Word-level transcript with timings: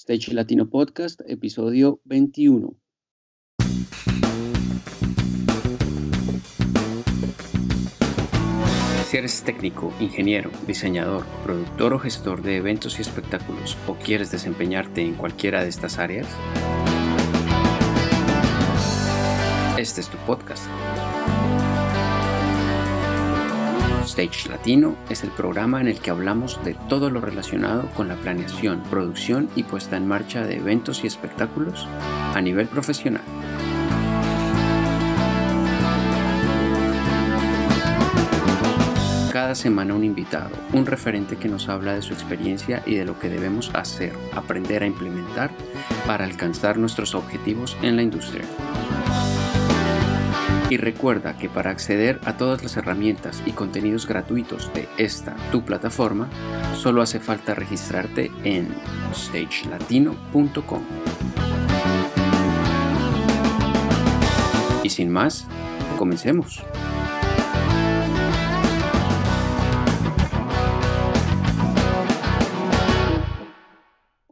Stage 0.00 0.32
Latino 0.32 0.70
Podcast, 0.70 1.20
episodio 1.26 2.00
21. 2.04 2.74
Si 9.04 9.16
eres 9.18 9.42
técnico, 9.42 9.92
ingeniero, 10.00 10.50
diseñador, 10.66 11.26
productor 11.44 11.92
o 11.92 11.98
gestor 11.98 12.40
de 12.40 12.56
eventos 12.56 12.98
y 12.98 13.02
espectáculos 13.02 13.76
o 13.86 13.94
quieres 13.96 14.30
desempeñarte 14.30 15.02
en 15.02 15.16
cualquiera 15.16 15.62
de 15.62 15.68
estas 15.68 15.98
áreas, 15.98 16.26
este 19.76 20.00
es 20.00 20.08
tu 20.08 20.16
podcast. 20.24 20.64
Stage 24.10 24.48
Latino 24.48 24.96
es 25.08 25.22
el 25.22 25.30
programa 25.30 25.80
en 25.80 25.86
el 25.86 26.00
que 26.00 26.10
hablamos 26.10 26.62
de 26.64 26.74
todo 26.88 27.10
lo 27.10 27.20
relacionado 27.20 27.88
con 27.94 28.08
la 28.08 28.16
planeación, 28.16 28.82
producción 28.90 29.48
y 29.54 29.62
puesta 29.62 29.96
en 29.96 30.08
marcha 30.08 30.44
de 30.44 30.56
eventos 30.56 31.04
y 31.04 31.06
espectáculos 31.06 31.86
a 32.34 32.40
nivel 32.40 32.66
profesional. 32.66 33.22
Cada 39.32 39.54
semana 39.54 39.94
un 39.94 40.02
invitado, 40.02 40.50
un 40.72 40.86
referente 40.86 41.36
que 41.36 41.48
nos 41.48 41.68
habla 41.68 41.94
de 41.94 42.02
su 42.02 42.12
experiencia 42.12 42.82
y 42.86 42.96
de 42.96 43.04
lo 43.04 43.16
que 43.20 43.28
debemos 43.28 43.70
hacer, 43.74 44.12
aprender 44.34 44.82
a 44.82 44.86
implementar 44.86 45.52
para 46.04 46.24
alcanzar 46.24 46.78
nuestros 46.78 47.14
objetivos 47.14 47.76
en 47.80 47.94
la 47.94 48.02
industria. 48.02 48.44
Y 50.70 50.76
recuerda 50.76 51.36
que 51.36 51.48
para 51.48 51.70
acceder 51.70 52.20
a 52.24 52.36
todas 52.36 52.62
las 52.62 52.76
herramientas 52.76 53.42
y 53.44 53.50
contenidos 53.50 54.06
gratuitos 54.06 54.72
de 54.72 54.88
esta 54.98 55.34
tu 55.50 55.64
plataforma, 55.64 56.28
solo 56.76 57.02
hace 57.02 57.18
falta 57.18 57.56
registrarte 57.56 58.30
en 58.44 58.68
stagelatino.com. 59.12 60.82
Y 64.84 64.90
sin 64.90 65.10
más, 65.10 65.48
comencemos. 65.98 66.62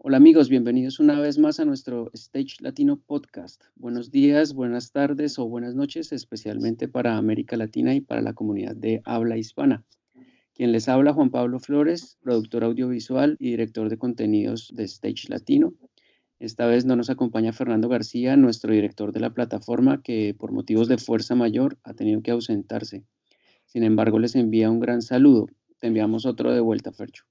Hola 0.09 0.17
amigos, 0.17 0.49
bienvenidos 0.49 1.01
una 1.01 1.21
vez 1.21 1.37
más 1.37 1.61
a 1.61 1.67
nuestro 1.67 2.11
Stage 2.15 2.57
Latino 2.61 2.97
Podcast. 2.97 3.65
Buenos 3.77 4.11
días, 4.11 4.55
buenas 4.55 4.91
tardes 4.91 5.39
o 5.39 5.47
buenas 5.47 5.75
noches, 5.75 6.13
especialmente 6.13 6.89
para 6.89 7.19
América 7.19 7.59
Latina 7.59 7.95
y 7.95 8.01
para 8.01 8.23
la 8.23 8.33
comunidad 8.33 8.75
de 8.75 9.03
habla 9.05 9.37
hispana. 9.37 9.85
Quien 10.55 10.73
les 10.73 10.89
habla, 10.89 11.13
Juan 11.13 11.29
Pablo 11.29 11.61
Flores, 11.61 12.17
productor 12.23 12.65
audiovisual 12.65 13.37
y 13.39 13.51
director 13.51 13.91
de 13.91 13.99
contenidos 13.99 14.73
de 14.75 14.85
Stage 14.85 15.29
Latino. 15.29 15.75
Esta 16.41 16.65
vez 16.67 16.87
no 16.87 16.97
nos 16.97 17.11
acompaña 17.11 17.53
Fernando 17.53 17.91
García, 17.91 18.35
nuestro 18.39 18.73
director 18.73 19.13
de 19.13 19.21
la 19.21 19.35
plataforma, 19.35 20.01
que 20.03 20.33
por 20.33 20.53
motivos 20.53 20.89
de 20.89 20.97
fuerza 20.97 21.35
mayor 21.35 21.77
ha 21.83 21.93
tenido 21.93 22.23
que 22.23 22.31
ausentarse. 22.31 23.05
Sin 23.67 23.83
embargo, 23.85 24.19
les 24.19 24.37
envía 24.37 24.71
un 24.71 24.81
gran 24.81 25.03
saludo. 25.03 25.49
Te 25.81 25.89
enviamos 25.89 26.25
otro 26.25 26.51
de 26.55 26.61
vuelta, 26.61 26.93
Fercho. 26.93 27.28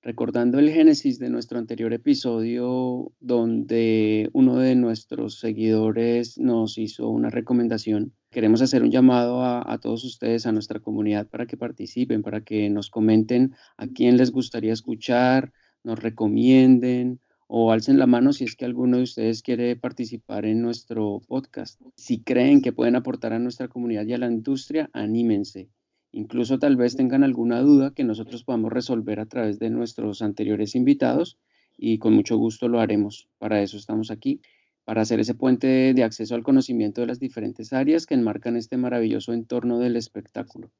Recordando 0.00 0.60
el 0.60 0.70
génesis 0.70 1.18
de 1.18 1.28
nuestro 1.28 1.58
anterior 1.58 1.92
episodio, 1.92 3.12
donde 3.18 4.30
uno 4.32 4.56
de 4.56 4.76
nuestros 4.76 5.40
seguidores 5.40 6.38
nos 6.38 6.78
hizo 6.78 7.08
una 7.08 7.30
recomendación, 7.30 8.12
queremos 8.30 8.62
hacer 8.62 8.84
un 8.84 8.92
llamado 8.92 9.42
a, 9.44 9.78
todos 9.80 10.04
ustedes, 10.04 10.46
a 10.46 10.52
nuestra 10.52 10.78
comunidad, 10.78 11.26
para 11.26 11.46
que 11.46 11.56
participen, 11.56 12.22
para 12.22 12.42
que 12.42 12.70
nos 12.70 12.90
comenten 12.90 13.56
a 13.76 13.88
quién 13.88 14.16
les 14.16 14.30
gustaría 14.30 14.72
escuchar, 14.72 15.52
nos 15.82 15.98
recomienden 15.98 17.18
o 17.48 17.72
alcen 17.72 17.98
la 17.98 18.06
mano 18.06 18.32
si 18.32 18.44
es 18.44 18.54
que 18.54 18.66
alguno 18.66 18.98
de 18.98 19.02
ustedes 19.02 19.42
quiere 19.42 19.74
participar 19.74 20.44
en 20.44 20.62
nuestro 20.62 21.22
podcast. 21.26 21.80
Si 21.96 22.22
creen 22.22 22.62
que 22.62 22.72
pueden 22.72 22.94
aportar 22.94 23.32
a 23.32 23.40
nuestra 23.40 23.66
comunidad 23.66 24.06
y 24.06 24.12
a 24.12 24.18
la 24.18 24.30
industria, 24.30 24.90
anímense. 24.92 25.70
Incluso 26.12 26.58
tal 26.58 26.76
vez 26.76 26.96
tengan 26.96 27.22
alguna 27.22 27.60
duda 27.60 27.92
que 27.92 28.02
nosotros 28.02 28.42
podamos 28.42 28.72
resolver 28.72 29.20
a 29.20 29.26
través 29.26 29.58
de 29.58 29.68
nuestros 29.68 30.22
anteriores 30.22 30.74
invitados 30.74 31.38
y 31.76 31.98
con 31.98 32.14
mucho 32.14 32.36
gusto 32.38 32.68
lo 32.68 32.80
haremos. 32.80 33.28
Para 33.38 33.62
eso 33.62 33.76
estamos 33.76 34.10
aquí, 34.10 34.40
para 34.84 35.02
hacer 35.02 35.20
ese 35.20 35.34
puente 35.34 35.92
de 35.92 36.02
acceso 36.02 36.34
al 36.34 36.42
conocimiento 36.42 37.02
de 37.02 37.08
las 37.08 37.20
diferentes 37.20 37.74
áreas 37.74 38.06
que 38.06 38.14
enmarcan 38.14 38.56
este 38.56 38.78
maravilloso 38.78 39.34
entorno 39.34 39.78
del 39.78 39.96
espectáculo. 39.96 40.70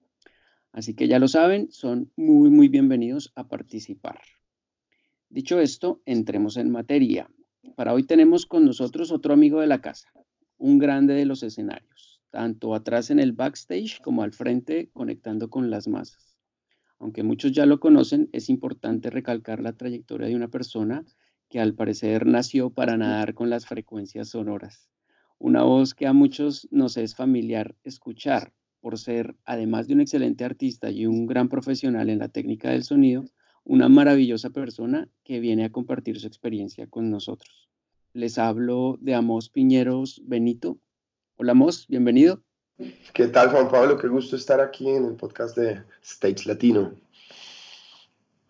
Así 0.73 0.95
que 0.95 1.09
ya 1.09 1.19
lo 1.19 1.29
saben, 1.29 1.71
son 1.71 2.11
muy, 2.17 2.49
muy 2.49 2.69
bienvenidos 2.69 3.33
a 3.35 3.49
participar. 3.49 4.21
Dicho 5.29 5.61
esto, 5.61 6.01
entremos 6.07 6.57
en 6.57 6.71
materia. 6.71 7.31
Para 7.77 7.93
hoy 7.93 8.05
tenemos 8.05 8.47
con 8.47 8.65
nosotros 8.65 9.13
otro 9.13 9.35
amigo 9.35 9.61
de 9.61 9.67
la 9.67 9.83
casa, 9.83 10.11
un 10.57 10.79
grande 10.79 11.13
de 11.13 11.27
los 11.27 11.43
escenarios 11.43 12.18
tanto 12.31 12.75
atrás 12.75 13.11
en 13.11 13.19
el 13.19 13.33
backstage 13.33 14.01
como 14.01 14.23
al 14.23 14.33
frente 14.33 14.91
conectando 14.93 15.51
con 15.51 15.71
las 15.71 15.89
masas. 15.89 16.37
Aunque 16.99 17.23
muchos 17.23 17.53
ya 17.53 17.67
lo 17.67 17.81
conocen, 17.81 18.29
es 18.33 18.49
importante 18.49 19.11
recalcar 19.11 19.61
la 19.61 19.73
trayectoria 19.73 20.29
de 20.29 20.37
una 20.37 20.49
persona 20.49 21.05
que 21.49 21.61
al 21.61 21.75
parecer 21.75 22.27
nació 22.27 22.71
para 22.71 22.97
nadar 22.97 23.35
con 23.35 23.51
las 23.51 23.67
frecuencias 23.67 24.31
sonoras. 24.31 24.91
Una 25.39 25.63
voz 25.63 25.95
que 25.95 26.07
a 26.07 26.13
muchos 26.13 26.69
nos 26.71 26.97
es 26.97 27.15
familiar 27.15 27.77
escuchar 27.85 28.53
por 28.81 28.99
ser, 28.99 29.37
además 29.45 29.87
de 29.87 29.95
un 29.95 30.01
excelente 30.01 30.45
artista 30.45 30.91
y 30.91 31.07
un 31.07 31.27
gran 31.27 31.49
profesional 31.49 32.11
en 32.11 32.19
la 32.19 32.29
técnica 32.29 32.71
del 32.71 32.85
sonido, 32.85 33.25
una 33.65 33.89
maravillosa 33.89 34.51
persona 34.51 35.09
que 35.25 35.41
viene 35.41 35.65
a 35.65 35.73
compartir 35.73 36.19
su 36.19 36.27
experiencia 36.27 36.87
con 36.87 37.11
nosotros. 37.11 37.69
Les 38.13 38.39
hablo 38.39 38.99
de 39.01 39.15
Amos 39.15 39.51
Piñeros 39.51 40.23
Benito, 40.25 40.79
Hola 41.41 41.55
Mos, 41.55 41.87
bienvenido. 41.87 42.43
¿Qué 43.15 43.29
tal 43.29 43.51
Juan 43.51 43.69
Pablo? 43.69 43.97
Qué 43.97 44.09
gusto 44.09 44.35
estar 44.35 44.61
aquí 44.61 44.89
en 44.89 45.05
el 45.05 45.15
podcast 45.15 45.57
de 45.57 45.85
Stage 46.03 46.47
Latino. 46.47 46.97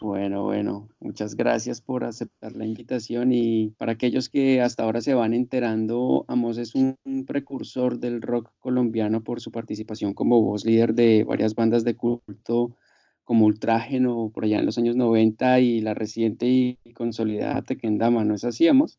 Bueno, 0.00 0.44
bueno, 0.44 0.88
muchas 0.98 1.34
gracias 1.34 1.82
por 1.82 2.04
aceptar 2.04 2.56
la 2.56 2.64
invitación 2.64 3.30
y 3.30 3.74
para 3.76 3.92
aquellos 3.92 4.30
que 4.30 4.62
hasta 4.62 4.84
ahora 4.84 5.02
se 5.02 5.12
van 5.12 5.34
enterando, 5.34 6.24
Amos 6.28 6.56
es 6.56 6.74
un 6.74 6.96
precursor 7.26 7.98
del 7.98 8.22
rock 8.22 8.52
colombiano 8.58 9.22
por 9.22 9.42
su 9.42 9.52
participación 9.52 10.14
como 10.14 10.40
voz 10.40 10.64
líder 10.64 10.94
de 10.94 11.24
varias 11.24 11.54
bandas 11.54 11.84
de 11.84 11.94
culto 11.94 12.74
como 13.22 13.44
Ultrágeno 13.44 14.30
por 14.32 14.44
allá 14.44 14.60
en 14.60 14.64
los 14.64 14.78
años 14.78 14.96
90 14.96 15.60
y 15.60 15.82
la 15.82 15.92
reciente 15.92 16.46
y 16.46 16.78
consolidada 16.94 17.60
Tequendama, 17.60 18.24
¿no 18.24 18.34
es 18.34 18.44
así, 18.44 18.66
Amos? 18.66 18.98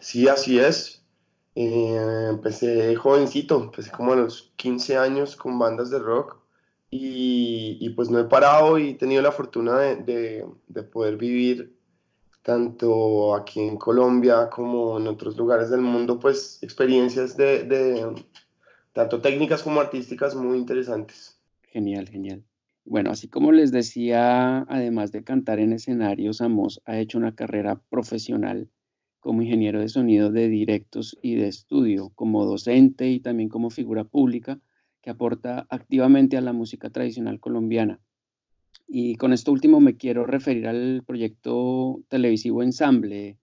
Sí, 0.00 0.26
así 0.26 0.58
es. 0.58 1.03
Eh, 1.54 2.28
empecé 2.30 2.96
jovencito, 2.96 3.62
empecé 3.62 3.90
como 3.90 4.12
a 4.12 4.16
los 4.16 4.52
15 4.56 4.96
años 4.96 5.36
con 5.36 5.58
bandas 5.58 5.88
de 5.90 6.00
rock 6.00 6.36
y, 6.90 7.78
y 7.80 7.90
pues 7.90 8.10
no 8.10 8.18
he 8.18 8.24
parado 8.24 8.78
y 8.78 8.90
he 8.90 8.94
tenido 8.94 9.22
la 9.22 9.30
fortuna 9.30 9.78
de, 9.78 10.44
de, 10.66 10.82
poder 10.82 11.16
vivir 11.16 11.76
tanto 12.42 13.34
aquí 13.34 13.60
en 13.60 13.76
Colombia 13.76 14.50
como 14.50 14.98
en 14.98 15.06
otros 15.06 15.36
lugares 15.36 15.70
del 15.70 15.80
mundo, 15.80 16.18
pues 16.18 16.58
experiencias 16.62 17.36
de, 17.36 17.64
de 17.64 18.24
tanto 18.92 19.20
técnicas 19.20 19.62
como 19.62 19.80
artísticas 19.80 20.34
muy 20.34 20.58
interesantes. 20.58 21.38
Genial, 21.62 22.08
genial. 22.08 22.44
Bueno, 22.84 23.10
así 23.10 23.28
como 23.28 23.50
les 23.50 23.72
decía, 23.72 24.58
además 24.68 25.10
de 25.10 25.24
cantar 25.24 25.58
en 25.58 25.72
escenarios, 25.72 26.40
Amos 26.40 26.82
ha 26.84 26.98
hecho 26.98 27.16
una 27.16 27.34
carrera 27.34 27.80
profesional 27.88 28.68
como 29.24 29.40
ingeniero 29.40 29.80
de 29.80 29.88
sonido 29.88 30.30
de 30.30 30.50
directos 30.50 31.18
y 31.22 31.36
de 31.36 31.48
estudio, 31.48 32.10
como 32.14 32.44
docente 32.44 33.08
y 33.08 33.20
también 33.20 33.48
como 33.48 33.70
figura 33.70 34.04
pública 34.04 34.60
que 35.00 35.08
aporta 35.08 35.66
activamente 35.70 36.36
a 36.36 36.42
la 36.42 36.52
música 36.52 36.90
tradicional 36.90 37.40
colombiana. 37.40 38.00
Y 38.86 39.16
con 39.16 39.32
esto 39.32 39.50
último 39.50 39.80
me 39.80 39.96
quiero 39.96 40.26
referir 40.26 40.68
al 40.68 41.02
proyecto 41.06 42.02
televisivo 42.08 42.62
Ensamble. 42.62 43.38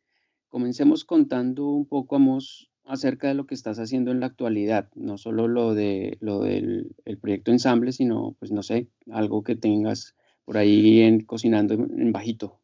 Comencemos 0.50 1.04
contando 1.04 1.68
un 1.70 1.88
poco, 1.88 2.16
Amos, 2.16 2.70
acerca 2.86 3.30
de 3.30 3.34
lo 3.34 3.48
que 3.48 3.56
estás 3.56 3.80
haciendo 3.80 4.12
en 4.12 4.20
la 4.20 4.28
actualidad, 4.28 4.88
no 4.94 5.18
solo 5.18 5.48
lo, 5.48 5.74
de, 5.74 6.20
lo 6.20 6.42
del 6.42 6.96
el 7.06 7.18
proyecto 7.18 7.50
Ensamble, 7.50 7.92
sino, 7.92 8.36
pues 8.38 8.52
no 8.52 8.62
sé, 8.62 8.88
algo 9.10 9.42
que 9.42 9.56
tengas 9.56 10.14
por 10.46 10.58
ahí 10.58 11.26
cocinando 11.26 11.74
en 11.74 12.12
bajito. 12.12 12.61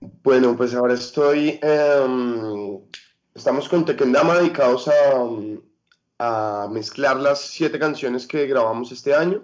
Bueno, 0.00 0.56
pues 0.56 0.74
ahora 0.74 0.94
estoy, 0.94 1.58
em, 1.62 2.80
estamos 3.34 3.68
con 3.68 3.84
Tequendama 3.84 4.38
dedicados 4.38 4.88
a, 4.88 6.64
a, 6.64 6.68
mezclar 6.70 7.18
las 7.18 7.40
siete 7.42 7.78
canciones 7.78 8.26
que 8.26 8.46
grabamos 8.46 8.92
este 8.92 9.14
año, 9.14 9.42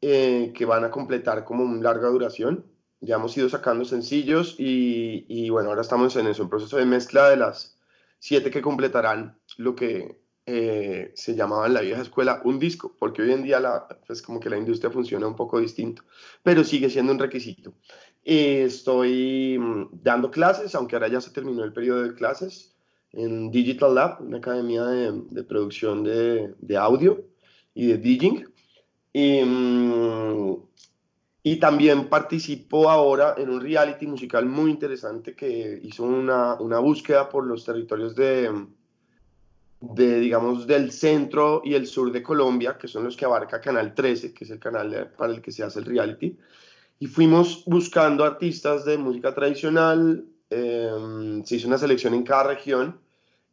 eh, 0.00 0.52
que 0.54 0.64
van 0.64 0.84
a 0.84 0.90
completar 0.90 1.44
como 1.44 1.62
una 1.64 1.80
larga 1.80 2.08
duración. 2.08 2.66
Ya 3.00 3.16
hemos 3.16 3.36
ido 3.36 3.48
sacando 3.48 3.84
sencillos 3.84 4.56
y, 4.58 5.48
bueno, 5.50 5.68
ahora 5.70 5.82
estamos 5.82 6.16
en 6.16 6.26
eso, 6.26 6.42
en 6.42 6.48
proceso 6.48 6.76
de 6.76 6.86
mezcla 6.86 7.30
de 7.30 7.36
las 7.36 7.78
siete 8.18 8.50
que 8.50 8.62
completarán 8.62 9.38
lo 9.58 9.76
que 9.76 10.20
eh, 10.46 11.12
se 11.14 11.36
llamaba 11.36 11.66
en 11.66 11.74
la 11.74 11.82
vieja 11.82 12.02
escuela 12.02 12.40
un 12.44 12.58
disco, 12.58 12.96
porque 12.98 13.22
hoy 13.22 13.32
en 13.32 13.44
día 13.44 13.60
la, 13.60 13.86
pues 14.06 14.22
como 14.22 14.40
que 14.40 14.50
la 14.50 14.58
industria 14.58 14.90
funciona 14.90 15.26
un 15.28 15.36
poco 15.36 15.60
distinto, 15.60 16.02
pero 16.42 16.64
sigue 16.64 16.90
siendo 16.90 17.12
un 17.12 17.18
requisito. 17.20 17.74
Estoy 18.24 19.58
mm, 19.58 19.88
dando 20.02 20.30
clases, 20.30 20.74
aunque 20.74 20.96
ahora 20.96 21.08
ya 21.08 21.20
se 21.20 21.30
terminó 21.30 21.64
el 21.64 21.72
periodo 21.72 22.02
de 22.02 22.14
clases, 22.14 22.74
en 23.12 23.50
Digital 23.50 23.94
Lab, 23.94 24.22
una 24.22 24.38
academia 24.38 24.84
de, 24.84 25.44
producción 25.44 26.02
de, 26.02 26.54
de, 26.58 26.76
audio 26.76 27.24
y 27.74 27.88
de 27.88 27.98
DJing. 27.98 28.46
Y, 29.12 29.42
mm, 29.44 30.56
y 31.44 31.56
también 31.56 32.08
participo 32.08 32.88
ahora 32.88 33.34
en 33.36 33.50
un 33.50 33.60
reality 33.60 34.06
musical 34.06 34.46
muy 34.46 34.70
interesante 34.70 35.34
que 35.34 35.80
hizo 35.82 36.04
una, 36.04 36.54
una 36.54 36.78
búsqueda 36.78 37.28
por 37.28 37.44
los 37.46 37.64
territorios 37.64 38.14
de, 38.14 38.48
de, 39.80 40.20
digamos, 40.20 40.66
del 40.68 40.92
centro 40.92 41.60
y 41.64 41.74
el 41.74 41.88
sur 41.88 42.12
de 42.12 42.22
Colombia, 42.22 42.78
que 42.78 42.86
son 42.86 43.04
los 43.04 43.16
que 43.16 43.24
abarca 43.24 43.60
Canal 43.60 43.92
13, 43.92 44.32
que 44.32 44.44
es 44.44 44.50
el 44.50 44.60
canal 44.60 45.12
para 45.16 45.32
el 45.32 45.42
que 45.42 45.50
se 45.50 45.64
hace 45.64 45.80
el 45.80 45.86
reality. 45.86 46.38
Y 47.02 47.08
fuimos 47.08 47.64
buscando 47.66 48.22
artistas 48.22 48.84
de 48.84 48.96
música 48.96 49.34
tradicional, 49.34 50.24
em, 50.50 51.44
se 51.44 51.56
hizo 51.56 51.66
una 51.66 51.76
selección 51.76 52.14
en 52.14 52.22
cada 52.22 52.44
región 52.54 53.00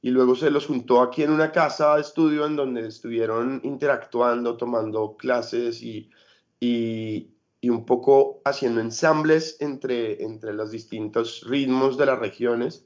y 0.04 0.12
luego 0.12 0.36
se 0.36 0.52
los 0.52 0.68
juntó 0.68 1.02
aquí 1.02 1.24
en 1.24 1.32
una 1.32 1.52
casa 1.52 1.96
de 1.96 2.02
estudio 2.02 2.46
en 2.46 2.56
donde 2.56 2.86
estuvieron 2.86 3.60
interactuando, 3.64 4.56
tomando 4.56 5.18
clases 5.18 5.82
y, 5.82 6.12
y, 6.60 7.32
y 7.60 7.70
un 7.70 7.88
poco 7.88 8.40
haciendo 8.46 8.82
ensambles 8.82 9.58
entre, 9.62 10.24
entre 10.24 10.54
los 10.54 10.70
distintos 10.70 11.42
ritmos 11.44 11.98
de 11.98 12.06
las 12.06 12.20
regiones. 12.20 12.86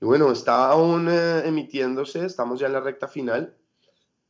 Y 0.00 0.06
bueno, 0.06 0.32
está 0.32 0.70
aún 0.70 1.06
eh, 1.10 1.42
emitiéndose, 1.44 2.24
estamos 2.24 2.58
ya 2.58 2.66
en 2.66 2.72
la 2.72 2.80
recta 2.80 3.08
final 3.08 3.54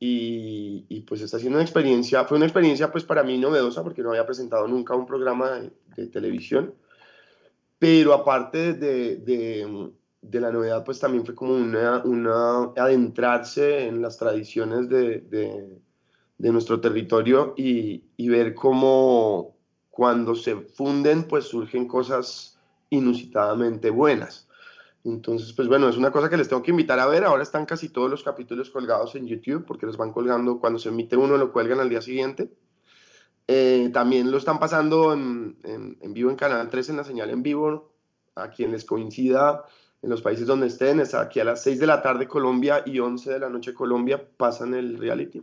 y, 0.05 0.85
y, 0.89 1.03
pues 1.03 1.21
está 1.21 1.39
siendo 1.39 1.59
una 1.59 1.65
experiencia, 1.65 2.25
fue 2.25 2.37
una 2.37 2.47
experiencia 2.47 2.91
pues 2.91 3.05
para 3.05 3.23
mí 3.23 3.39
novedosa 3.39 3.85
porque 3.85 4.03
no 4.03 4.11
había 4.11 4.27
presentado 4.27 4.67
nunca 4.67 4.97
un 4.97 5.07
programa 5.07 5.61
de, 5.95 6.07
televisión, 6.09 6.75
pero 7.79 8.13
aparte 8.13 8.73
de, 8.73 9.19
de, 9.19 9.93
de, 10.21 10.41
la 10.41 10.51
novedad 10.51 10.85
pues 10.85 10.99
también 10.99 11.25
fue 11.25 11.37
como 11.37 11.55
una, 11.55 12.03
una 12.05 12.73
adentrarse 12.77 13.87
en 13.87 14.03
las 14.03 14.19
tradiciones 14.19 14.89
de, 14.89 15.21
de 16.37 16.51
nuestro 16.53 16.81
territorio 16.81 17.55
y, 17.57 18.03
y 18.17 18.29
ver 18.29 18.57
cómo 18.57 19.55
cuando 19.89 20.35
se 20.35 20.57
funden 20.57 21.29
pues 21.29 21.45
surgen 21.45 21.87
cosas 21.87 22.59
inusitadamente 22.91 23.91
buenas. 23.91 24.49
Entonces, 25.05 25.53
pues 25.53 25.67
bueno, 25.67 25.89
es 25.89 25.97
una 25.97 26.13
cosa 26.13 26.31
que 26.31 26.37
les 26.37 26.49
tengo 26.49 26.63
que 26.63 26.71
invitar 26.71 27.01
a 27.01 27.07
ver. 27.07 27.25
Ahora 27.25 27.43
están 27.43 27.67
casi 27.67 27.89
todos 27.89 28.11
los 28.11 28.23
capítulos 28.23 28.71
colgados 28.71 29.15
en 29.17 29.27
YouTube 29.27 29.65
porque 29.67 29.87
los 29.87 29.97
van 29.97 30.13
colgando 30.13 30.61
cuando 30.61 30.79
se 30.79 30.91
emite 30.91 31.17
uno, 31.17 31.37
lo 31.37 31.53
cuelgan 31.53 31.81
al 31.81 31.89
día 31.89 32.01
siguiente. 32.01 32.53
Eh, 33.49 33.91
también 33.93 34.31
lo 34.31 34.39
están 34.39 34.61
pasando 34.61 35.13
en, 35.13 35.59
en, 35.65 36.15
vivo 36.15 36.31
en 36.31 36.37
Canal 36.37 36.69
3 36.71 36.91
en 36.91 36.97
la 36.97 37.05
señal 37.05 37.31
en 37.31 37.43
vivo, 37.43 37.93
a 38.37 38.51
quien 38.51 38.71
les 38.71 38.85
coincida 38.85 39.65
en 40.03 40.11
los 40.11 40.23
países 40.23 40.47
donde 40.47 40.69
estén. 40.69 41.01
Es 41.01 41.15
aquí 41.15 41.41
a 41.41 41.45
las 41.45 41.63
6 41.65 41.81
de 41.81 41.87
la 41.87 42.01
tarde 42.01 42.29
Colombia 42.29 42.85
y 42.87 43.01
11 43.01 43.33
de 43.33 43.39
la 43.41 43.49
noche 43.49 43.75
Colombia 43.75 44.25
pasan 44.37 44.75
el 44.75 44.99
reality. 44.99 45.43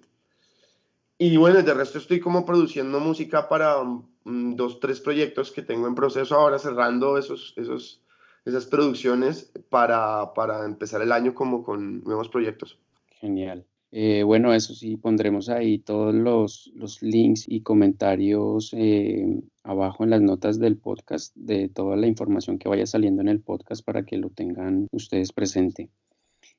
Y 1.18 1.36
bueno, 1.36 1.62
de 1.62 1.74
resto 1.74 1.98
estoy 1.98 2.22
como 2.22 2.46
produciendo 2.46 3.02
música 3.02 3.50
para 3.50 3.84
mm, 3.84 4.56
dos, 4.56 4.80
tres 4.80 5.02
proyectos 5.02 5.52
que 5.52 5.62
tengo 5.62 5.86
en 5.86 5.96
proceso 5.96 6.36
ahora, 6.36 6.58
cerrando 6.60 7.18
esos, 7.18 7.54
esos 7.58 8.02
esas 8.46 8.66
producciones 8.66 9.52
para, 9.70 10.34
para 10.34 10.66
empezar 10.66 11.02
el 11.02 11.12
año 11.12 11.34
como 11.34 11.64
con 11.64 12.02
nuevos 12.04 12.30
proyectos. 12.30 12.80
Genial. 13.20 13.66
Eh, 13.92 14.22
bueno, 14.24 14.54
eso 14.54 14.76
sí, 14.76 14.98
pondremos 14.98 15.50
ahí 15.50 15.80
todos 15.80 16.14
los, 16.14 16.72
los 16.76 17.02
links 17.02 17.46
y 17.48 17.62
comentarios 17.62 18.72
eh, 18.78 19.42
abajo 19.64 20.04
en 20.04 20.12
las 20.12 20.22
notas 20.22 20.60
del 20.60 20.78
podcast 20.78 21.36
de 21.36 21.70
toda 21.70 21.96
la 21.96 22.06
información 22.06 22.60
que 22.60 22.70
vaya 22.70 22.86
saliendo 22.86 23.22
en 23.22 23.30
el 23.30 23.40
podcast 23.40 23.84
para 23.84 24.04
que 24.04 24.18
lo 24.18 24.30
tengan 24.30 24.88
ustedes 24.92 25.32
presente. 25.34 25.90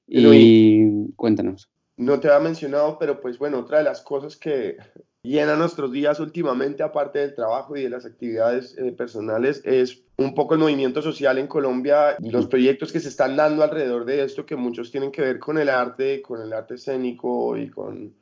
Y, 0.09 1.13
cuéntanos. 1.15 1.69
No 2.01 2.19
te 2.19 2.29
había 2.29 2.41
mencionado, 2.41 2.99
pero 2.99 3.21
pues 3.21 3.39
bueno, 3.39 3.59
otra 3.59 3.77
de 3.77 3.85
las 3.85 4.01
cosas 4.01 4.35
que 4.35 4.79
llena 5.23 5.55
nuestros 5.55 5.93
días 5.93 6.19
últimamente, 6.19 6.83
aparte 6.83 7.19
del 7.19 7.35
trabajo 7.35 7.77
y 7.77 7.83
de 7.83 7.91
las 7.91 8.07
actividades 8.07 8.75
eh, 8.79 8.91
personales, 8.93 9.61
es 9.67 10.03
un 10.17 10.35
poco 10.35 10.55
el 10.55 10.61
movimiento 10.61 11.03
social 11.03 11.37
en 11.37 11.47
Colombia 11.47 12.17
y 12.19 12.31
los 12.31 12.47
proyectos 12.47 12.91
que 12.91 13.01
se 13.01 13.11
están 13.11 13.37
dando 13.37 13.63
alrededor 13.63 14.07
de 14.07 14.25
esto, 14.25 14.47
que 14.47 14.57
muchos 14.57 14.91
tienen 14.91 15.13
que 15.13 15.21
ver 15.21 15.39
con 15.39 15.59
el 15.59 15.69
arte, 15.69 16.23
con 16.23 16.41
el 16.41 16.55
arte 16.55 16.77
escénico 16.77 17.59
y 17.59 17.69
con... 17.69 18.15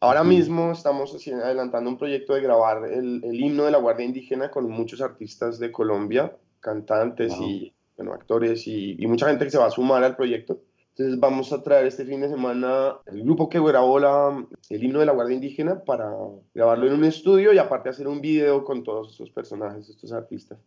Ahora 0.00 0.22
mismo 0.22 0.72
estamos 0.72 1.16
adelantando 1.26 1.88
un 1.88 1.96
proyecto 1.96 2.34
de 2.34 2.42
grabar 2.42 2.84
el, 2.84 3.24
el, 3.24 3.40
himno 3.40 3.64
de 3.64 3.70
la 3.70 3.78
Guardia 3.78 4.04
Indígena 4.04 4.50
con 4.50 4.68
muchos 4.68 5.00
artistas 5.00 5.58
de 5.58 5.72
Colombia, 5.72 6.30
cantantes 6.60 7.32
y 7.40 7.72
bueno, 7.96 8.12
actores 8.12 8.66
y, 8.66 8.96
y 8.98 9.06
mucha 9.06 9.28
gente 9.28 9.46
que 9.46 9.50
se 9.50 9.56
va 9.56 9.68
a 9.68 9.70
sumar 9.70 10.04
al 10.04 10.14
proyecto. 10.14 10.60
Entonces 10.96 11.18
vamos 11.18 11.52
a 11.52 11.60
traer 11.60 11.86
este 11.86 12.04
fin 12.04 12.20
de 12.20 12.28
semana 12.28 12.94
el 13.06 13.24
grupo 13.24 13.48
que 13.48 13.58
grabó 13.60 13.98
la, 13.98 14.46
el 14.70 14.84
himno 14.84 15.00
de 15.00 15.06
la 15.06 15.12
Guardia 15.12 15.34
Indígena 15.34 15.82
para 15.82 16.08
grabarlo 16.54 16.86
en 16.86 16.92
un 16.94 17.04
estudio 17.04 17.52
y 17.52 17.58
aparte 17.58 17.88
hacer 17.88 18.06
un 18.06 18.20
video 18.20 18.62
con 18.62 18.84
todos 18.84 19.10
estos 19.10 19.30
personajes, 19.30 19.88
estos 19.88 20.12
artistas. 20.12 20.60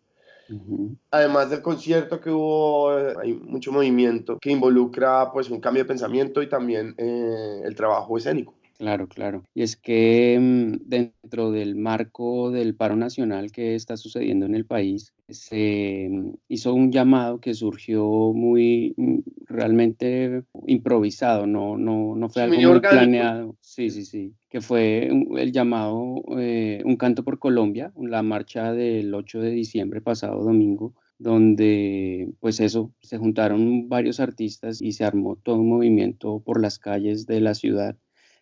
Además 1.12 1.50
del 1.50 1.62
concierto 1.62 2.20
que 2.20 2.30
hubo, 2.30 2.90
hay 2.90 3.34
mucho 3.36 3.72
movimiento 3.72 4.38
que 4.38 4.52
involucra 4.52 5.32
pues 5.32 5.50
un 5.50 5.62
cambio 5.62 5.84
de 5.84 5.88
pensamiento 5.88 6.42
y 6.42 6.50
también 6.50 6.94
eh, 6.98 7.62
el 7.64 7.76
trabajo 7.76 8.18
escénico. 8.18 8.54
Claro, 8.78 9.08
claro. 9.08 9.44
Y 9.56 9.64
es 9.64 9.76
que 9.76 10.38
mm, 10.40 10.88
dentro 10.88 11.52
del 11.52 11.76
marco 11.76 12.52
del 12.52 12.76
paro 12.76 12.96
nacional 12.96 13.52
que 13.52 13.74
está 13.74 13.98
sucediendo 13.98 14.46
en 14.46 14.54
el 14.54 14.66
país, 14.66 15.14
se 15.30 16.08
mm, 16.12 16.34
hizo 16.48 16.76
un 16.76 16.92
llamado 16.92 17.40
que 17.40 17.56
surgió 17.56 18.06
muy 18.34 18.94
mm, 18.96 19.20
realmente 19.48 20.44
improvisado, 20.68 21.48
no, 21.48 21.76
no, 21.78 22.16
no 22.16 22.30
fue 22.30 22.44
algo 22.44 22.56
muy 22.56 22.80
planeado. 22.80 23.56
Sí, 23.62 23.90
sí, 23.90 24.06
sí. 24.06 24.36
Que 24.48 24.62
fue 24.62 25.10
el 25.38 25.52
llamado 25.52 26.24
eh, 26.38 26.82
Un 26.86 26.98
canto 26.98 27.24
por 27.24 27.40
Colombia, 27.40 27.92
la 28.00 28.22
marcha 28.22 28.74
del 28.74 29.14
8 29.14 29.42
de 29.42 29.50
diciembre 29.52 30.02
pasado 30.02 30.44
domingo 30.44 30.94
donde 31.20 32.32
pues 32.40 32.60
eso, 32.60 32.94
se 33.02 33.18
juntaron 33.18 33.90
varios 33.90 34.20
artistas 34.20 34.84
y 34.84 34.92
se 34.92 35.04
armó 35.04 35.36
todo 35.36 35.56
un 35.56 35.70
movimiento 35.70 36.44
por 36.46 36.62
las 36.62 36.78
calles 36.78 37.26
de 37.26 37.42
la 37.42 37.56
ciudad 37.56 37.98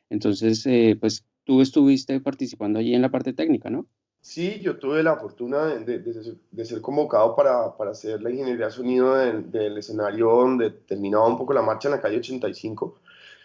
entonces, 0.10 0.66
eh, 0.66 0.98
pues 1.00 1.25
tú 1.44 1.62
estuviste 1.62 2.19
participando 2.19 2.80
allí 2.80 2.94
en 2.94 3.02
la 3.02 3.10
parte 3.10 3.34
técnica, 3.34 3.69
¿no? 3.69 3.88
Sí, 4.25 4.60
yo 4.60 4.78
tuve 4.80 5.04
la 5.04 5.18
fortuna 5.18 5.66
de, 5.66 6.00
de, 6.00 6.66
ser 6.66 6.81
convocado 6.81 7.36
para, 7.36 7.78
para, 7.78 7.92
hacer 7.92 8.24
la 8.24 8.31
ingeniería 8.31 8.66
de 8.66 8.72
sonido 8.72 9.16
del, 9.16 9.78
escenario 9.78 10.31
donde 10.31 10.72
terminaba 10.72 11.28
un 11.28 11.38
poco 11.38 11.54
la 11.54 11.62
marcha 11.62 11.89
en 11.89 11.91
la 11.94 12.01
calle 12.01 12.18
85. 12.18 12.96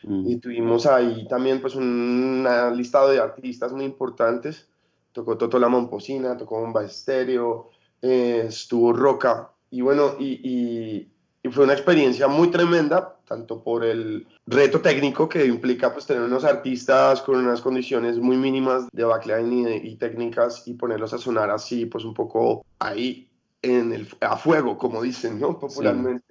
Mm. 0.05 0.27
Y 0.27 0.37
tuvimos 0.37 0.87
ahí 0.87 1.29
también 1.29 1.61
pues 1.61 1.75
un 1.75 2.47
listado 2.75 3.11
de 3.11 3.19
artistas 3.21 3.73
muy 3.73 3.85
importantes. 3.85 4.69
Tocó 5.13 5.37
Toto 5.37 5.59
La 5.59 5.69
Momposina, 5.69 6.39
tocó 6.39 6.59
Bomba 6.61 6.83
Estéreo, 6.83 7.69
eh, 8.01 8.45
estuvo 8.49 8.95
Roca. 8.95 9.51
Y 9.71 9.83
bueno, 9.83 10.15
y, 10.19 10.41
y 10.43 11.13
fue 11.49 11.65
una 11.65 11.73
experiencia 11.73 12.29
muy 12.29 12.51
tremenda, 12.51 13.17
tanto 13.27 13.63
por 13.63 13.83
el 13.83 14.27
reto 14.47 14.81
técnico 14.81 15.29
que 15.29 15.47
implica 15.47 15.93
pues 15.93 16.05
tener 16.05 16.23
unos 16.23 16.45
artistas 16.45 17.23
con 17.23 17.37
unas 17.37 17.63
condiciones 17.63 18.19
muy 18.19 18.37
mínimas 18.37 18.89
de 18.93 19.05
backline 19.05 19.81
y, 19.83 19.97
técnicas 19.97 20.67
y 20.69 20.75
ponerlos 20.75 21.15
a 21.15 21.19
sonar 21.19 21.51
así, 21.51 21.87
pues 21.87 22.05
un 22.05 22.13
poco 22.13 22.65
ahí 22.79 23.31
en 23.63 23.93
el, 23.93 24.09
a 24.21 24.37
fuego, 24.37 24.77
como 24.77 25.01
dicen, 25.01 25.41
¿no? 25.41 25.59
Popularmente. 25.59 26.25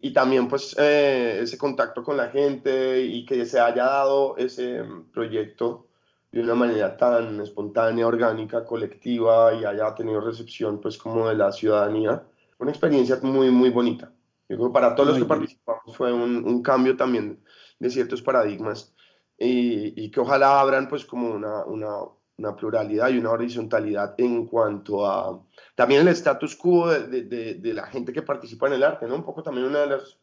Y 0.00 0.12
también 0.12 0.48
pues 0.48 0.74
eh, 0.78 1.38
ese 1.42 1.56
contacto 1.56 2.02
con 2.02 2.16
la 2.16 2.28
gente 2.28 3.02
y 3.02 3.24
que 3.24 3.46
se 3.46 3.60
haya 3.60 3.84
dado 3.84 4.36
ese 4.36 4.82
proyecto 5.12 5.86
de 6.32 6.42
una 6.42 6.54
manera 6.54 6.96
tan 6.96 7.40
espontánea, 7.40 8.06
orgánica, 8.06 8.64
colectiva 8.64 9.54
y 9.54 9.64
haya 9.64 9.94
tenido 9.94 10.20
recepción 10.20 10.80
pues 10.80 10.98
como 10.98 11.28
de 11.28 11.36
la 11.36 11.52
ciudadanía. 11.52 12.24
Una 12.58 12.70
experiencia 12.70 13.18
muy, 13.22 13.50
muy 13.50 13.70
bonita. 13.70 14.10
Yo 14.48 14.56
creo 14.56 14.68
que 14.68 14.74
para 14.74 14.94
todos 14.94 15.10
los 15.10 15.18
que 15.18 15.24
participamos 15.24 15.96
fue 15.96 16.12
un, 16.12 16.44
un, 16.46 16.62
cambio 16.62 16.96
también 16.96 17.42
de 17.78 17.90
ciertos 17.90 18.22
paradigmas 18.22 18.94
y, 19.38 20.04
y, 20.04 20.10
que 20.10 20.20
ojalá 20.20 20.60
abran 20.60 20.88
pues 20.88 21.04
como 21.04 21.28
una, 21.28 21.64
una, 21.64 21.98
una, 22.38 22.54
pluralidad 22.54 23.08
y 23.08 23.18
una 23.18 23.32
horizontalidad 23.32 24.14
en 24.18 24.46
cuanto 24.46 25.04
a 25.04 25.42
también 25.74 26.02
el 26.02 26.08
status 26.08 26.54
quo 26.54 26.88
de, 26.88 27.24
de, 27.24 27.54
de, 27.54 27.74
la 27.74 27.86
gente 27.86 28.12
que 28.12 28.22
participa 28.22 28.68
en 28.68 28.74
el 28.74 28.84
arte, 28.84 29.06
¿no? 29.06 29.16
Un 29.16 29.24
poco 29.24 29.42
también 29.42 29.66
una 29.66 29.80
de 29.80 29.88
las 29.88 30.18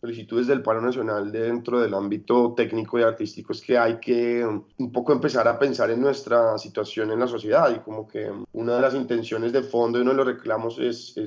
solicitudes 0.00 0.46
del 0.46 0.62
paro 0.62 0.80
nacional 0.80 1.32
dentro 1.32 1.80
del 1.80 1.92
ámbito 1.92 2.54
técnico 2.56 2.98
y 2.98 3.02
artístico 3.02 3.52
es 3.52 3.60
que 3.60 3.76
hay 3.76 3.98
que 3.98 4.44
un 4.44 4.92
poco 4.92 5.12
empezar 5.12 5.48
a 5.48 5.58
pensar 5.58 5.90
en 5.90 6.00
nuestra 6.00 6.56
situación 6.56 7.10
en 7.10 7.18
la 7.18 7.26
sociedad 7.26 7.74
y 7.74 7.80
como 7.80 8.06
que 8.06 8.30
una 8.52 8.76
de 8.76 8.80
las 8.80 8.94
intenciones 8.94 9.52
de 9.52 9.62
fondo 9.62 9.98
y 9.98 10.02
uno 10.02 10.12
de 10.12 10.16
los 10.16 10.26
reclamos 10.26 10.78
es, 10.78 11.20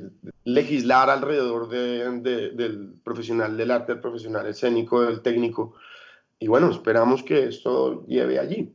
legislar 0.45 1.09
alrededor 1.09 1.67
de, 1.67 2.21
del 2.21 2.93
profesional 3.03 3.57
del 3.57 3.71
arte, 3.71 3.91
del 3.93 4.01
profesional 4.01 4.47
escénico, 4.47 5.01
del 5.01 5.21
técnico 5.21 5.75
y 6.39 6.47
bueno, 6.47 6.71
esperamos 6.71 7.21
que 7.21 7.47
esto 7.49 8.03
lleve 8.07 8.39
allí. 8.39 8.73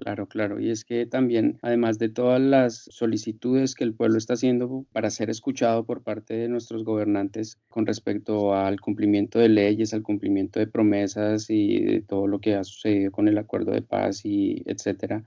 Claro, 0.00 0.26
claro. 0.28 0.58
Y 0.60 0.70
es 0.70 0.86
que 0.86 1.04
también, 1.04 1.58
además 1.60 1.98
de 1.98 2.08
todas 2.08 2.40
las 2.40 2.84
solicitudes 2.90 3.74
que 3.74 3.84
el 3.84 3.92
pueblo 3.94 4.16
está 4.16 4.32
haciendo 4.32 4.86
para 4.92 5.10
ser 5.10 5.28
escuchado 5.28 5.84
por 5.84 6.02
parte 6.02 6.32
de 6.34 6.48
nuestros 6.48 6.84
gobernantes 6.84 7.58
con 7.68 7.84
respecto 7.84 8.54
al 8.54 8.80
cumplimiento 8.80 9.38
de 9.38 9.50
leyes, 9.50 9.92
al 9.92 10.02
cumplimiento 10.02 10.58
de 10.58 10.66
promesas 10.66 11.50
y 11.50 11.80
de 11.84 12.00
todo 12.00 12.26
lo 12.28 12.40
que 12.40 12.54
ha 12.54 12.64
sucedido 12.64 13.12
con 13.12 13.28
el 13.28 13.36
acuerdo 13.36 13.72
de 13.72 13.82
paz 13.82 14.24
y 14.24 14.62
etcétera, 14.64 15.26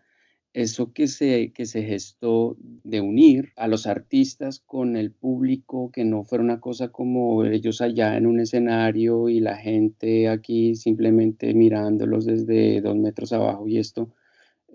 eso 0.54 0.92
que 0.94 1.08
se, 1.08 1.52
que 1.54 1.66
se 1.68 1.84
gestó 1.84 2.58
de 2.84 3.02
unir 3.02 3.54
a 3.56 3.68
los 3.68 3.86
artistas 3.88 4.60
con 4.60 4.96
el 4.98 5.12
público, 5.12 5.92
que 5.92 6.04
no 6.06 6.24
fuera 6.24 6.44
una 6.44 6.60
cosa 6.62 6.90
como 6.90 7.46
ellos 7.46 7.82
allá 7.82 8.18
en 8.18 8.26
un 8.28 8.40
escenario 8.40 9.30
y 9.30 9.40
la 9.40 9.56
gente 9.58 10.30
aquí 10.30 10.76
simplemente 10.76 11.54
mirándolos 11.54 12.26
desde 12.26 12.82
dos 12.82 12.96
metros 12.98 13.34
abajo 13.34 13.68
y 13.68 13.78
esto, 13.80 14.10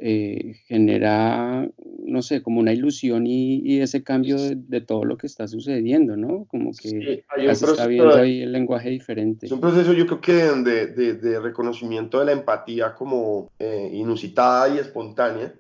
eh, 0.00 0.55
genera, 0.67 1.69
no 2.05 2.23
sé, 2.23 2.40
como 2.40 2.61
una 2.61 2.73
ilusión 2.73 3.26
y, 3.26 3.81
ese 3.81 4.05
cambio 4.05 4.37
de, 4.38 4.81
todo 4.81 5.05
lo 5.05 5.17
que 5.17 5.26
está 5.26 5.49
sucediendo, 5.49 6.17
¿no? 6.17 6.45
Como 6.45 6.71
que 6.71 7.25
se 7.37 7.50
está 7.50 7.87
viendo 7.88 8.14
ahí 8.14 8.43
el 8.43 8.52
lenguaje 8.52 8.90
diferente. 8.90 9.47
Es 9.47 9.52
un 9.52 9.61
proceso 9.61 9.93
yo 9.93 10.07
creo 10.07 10.21
que 10.21 10.35
de, 10.35 11.14
de, 11.14 11.40
reconocimiento 11.40 12.21
de 12.21 12.26
la 12.26 12.33
empatía 12.33 12.95
como 12.95 13.50
eh, 13.59 13.90
inusitada 13.93 14.73
y 14.73 14.78
espontánea, 14.78 15.52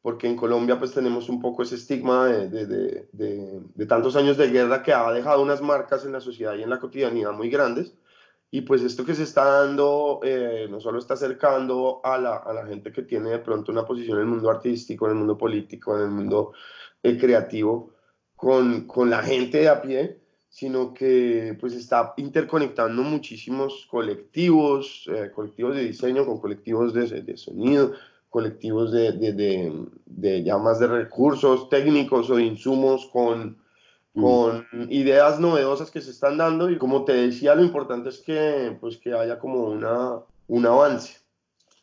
porque 0.00 0.26
en 0.26 0.36
Colombia 0.36 0.78
pues 0.78 0.92
tenemos 0.92 1.28
un 1.28 1.42
poco 1.42 1.62
ese 1.62 1.74
estigma 1.74 2.26
de, 2.28 3.04
de 3.12 3.86
tantos 3.86 4.16
años 4.16 4.38
de 4.38 4.48
guerra 4.48 4.82
que 4.82 4.94
ha 4.94 5.12
dejado 5.12 5.42
unas 5.42 5.60
marcas 5.60 6.06
en 6.06 6.12
la 6.12 6.20
sociedad 6.20 6.56
y 6.56 6.62
en 6.62 6.70
la 6.70 6.80
cotidianidad 6.80 7.32
muy 7.32 7.50
grandes 7.50 7.92
y 8.54 8.60
pues 8.60 8.82
esto 8.82 9.06
que 9.06 9.14
se 9.14 9.22
está 9.22 9.44
dando 9.46 10.20
eh, 10.22 10.66
no 10.70 10.78
solo 10.78 10.98
está 10.98 11.14
acercando 11.14 12.02
a 12.04 12.18
la, 12.18 12.36
a 12.36 12.52
la, 12.52 12.66
gente 12.66 12.92
que 12.92 13.00
tiene 13.00 13.30
de 13.30 13.38
pronto 13.38 13.72
una 13.72 13.86
posición 13.86 14.18
en 14.18 14.24
el 14.24 14.28
mundo 14.28 14.50
artístico, 14.50 15.06
en 15.06 15.12
el 15.12 15.18
mundo 15.18 15.38
político, 15.38 15.96
en 15.96 16.02
el 16.02 16.10
mundo 16.10 16.52
eh, 17.02 17.16
creativo, 17.18 17.94
con, 18.36 18.86
con, 18.86 19.08
la 19.08 19.22
gente 19.22 19.56
de 19.60 19.68
a 19.70 19.80
pie, 19.80 20.18
sino 20.50 20.92
que 20.92 21.56
pues 21.58 21.72
está 21.72 22.12
interconectando 22.18 23.02
muchísimos 23.02 23.86
colectivos, 23.90 25.08
eh, 25.10 25.30
colectivos 25.34 25.74
de 25.74 25.84
diseño 25.84 26.26
con 26.26 26.38
colectivos 26.38 26.92
de, 26.92 27.22
de 27.22 27.36
sonido, 27.38 27.94
colectivos 28.28 28.92
de, 28.92 29.12
de, 29.12 29.86
de, 30.04 30.42
llamas 30.42 30.78
de 30.78 30.88
recursos 30.88 31.70
técnicos 31.70 32.28
o 32.28 32.36
de 32.36 32.44
insumos 32.44 33.06
con. 33.06 33.61
Con 34.14 34.66
ideas 34.90 35.40
novedosas 35.40 35.90
que 35.90 36.02
se 36.02 36.10
están 36.10 36.36
dando 36.36 36.68
y 36.70 36.76
como 36.76 37.04
te 37.04 37.14
decía, 37.14 37.54
lo 37.54 37.62
importante 37.62 38.10
es 38.10 38.18
que, 38.18 38.76
pues, 38.80 38.98
que 38.98 39.14
haya 39.14 39.38
como 39.38 39.64
una, 39.64 40.18
un 40.48 40.66
avance 40.66 41.18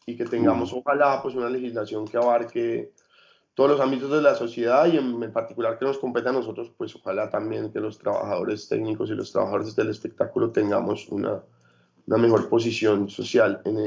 y 0.05 0.15
que 0.15 0.25
tengamos 0.25 0.73
ojalá 0.73 1.21
pues 1.21 1.35
una 1.35 1.49
legislación 1.49 2.07
que 2.07 2.17
abarque 2.17 2.91
todos 3.53 3.71
los 3.71 3.79
ámbitos 3.79 4.11
de 4.11 4.21
la 4.21 4.35
sociedad 4.35 4.85
y 4.85 4.97
en, 4.97 5.33
particular 5.33 5.77
que 5.77 5.85
nos 5.85 5.97
compete 5.97 6.29
a 6.29 6.31
nosotros, 6.31 6.71
pues 6.77 6.95
ojalá 6.95 7.29
también 7.29 7.71
que 7.71 7.79
los 7.79 7.97
trabajadores 7.97 8.69
técnicos 8.69 9.09
y 9.09 9.15
los 9.15 9.31
trabajadores 9.31 9.75
del 9.75 9.89
espectáculo 9.89 10.51
tengamos 10.51 11.09
una, 11.09 11.43
una 12.07 12.17
mejor 12.17 12.47
posición 12.47 13.09
social 13.09 13.61
en, 13.65 13.77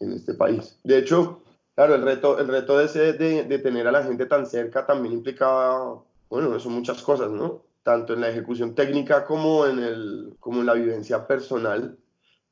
en, 0.00 0.12
este 0.12 0.34
país. 0.34 0.78
De 0.82 0.98
hecho, 0.98 1.42
claro, 1.74 1.96
el 1.96 2.02
reto, 2.02 2.38
el 2.38 2.48
reto 2.48 2.78
de, 2.78 2.86
ese, 2.86 3.12
de, 3.12 3.44
de 3.44 3.58
tener 3.58 3.86
a 3.86 3.92
la 3.92 4.02
gente 4.02 4.24
tan 4.26 4.46
cerca 4.46 4.86
también 4.86 5.14
implicaba, 5.14 6.00
bueno, 6.30 6.58
son 6.58 6.72
muchas 6.72 7.02
cosas, 7.02 7.30
¿no? 7.30 7.67
Tanto 7.88 8.12
en 8.12 8.20
la 8.20 8.28
ejecución 8.28 8.74
técnica 8.74 9.24
como 9.24 9.64
en, 9.66 9.78
el, 9.78 10.34
como 10.40 10.60
en 10.60 10.66
la 10.66 10.74
vivencia 10.74 11.26
personal, 11.26 11.96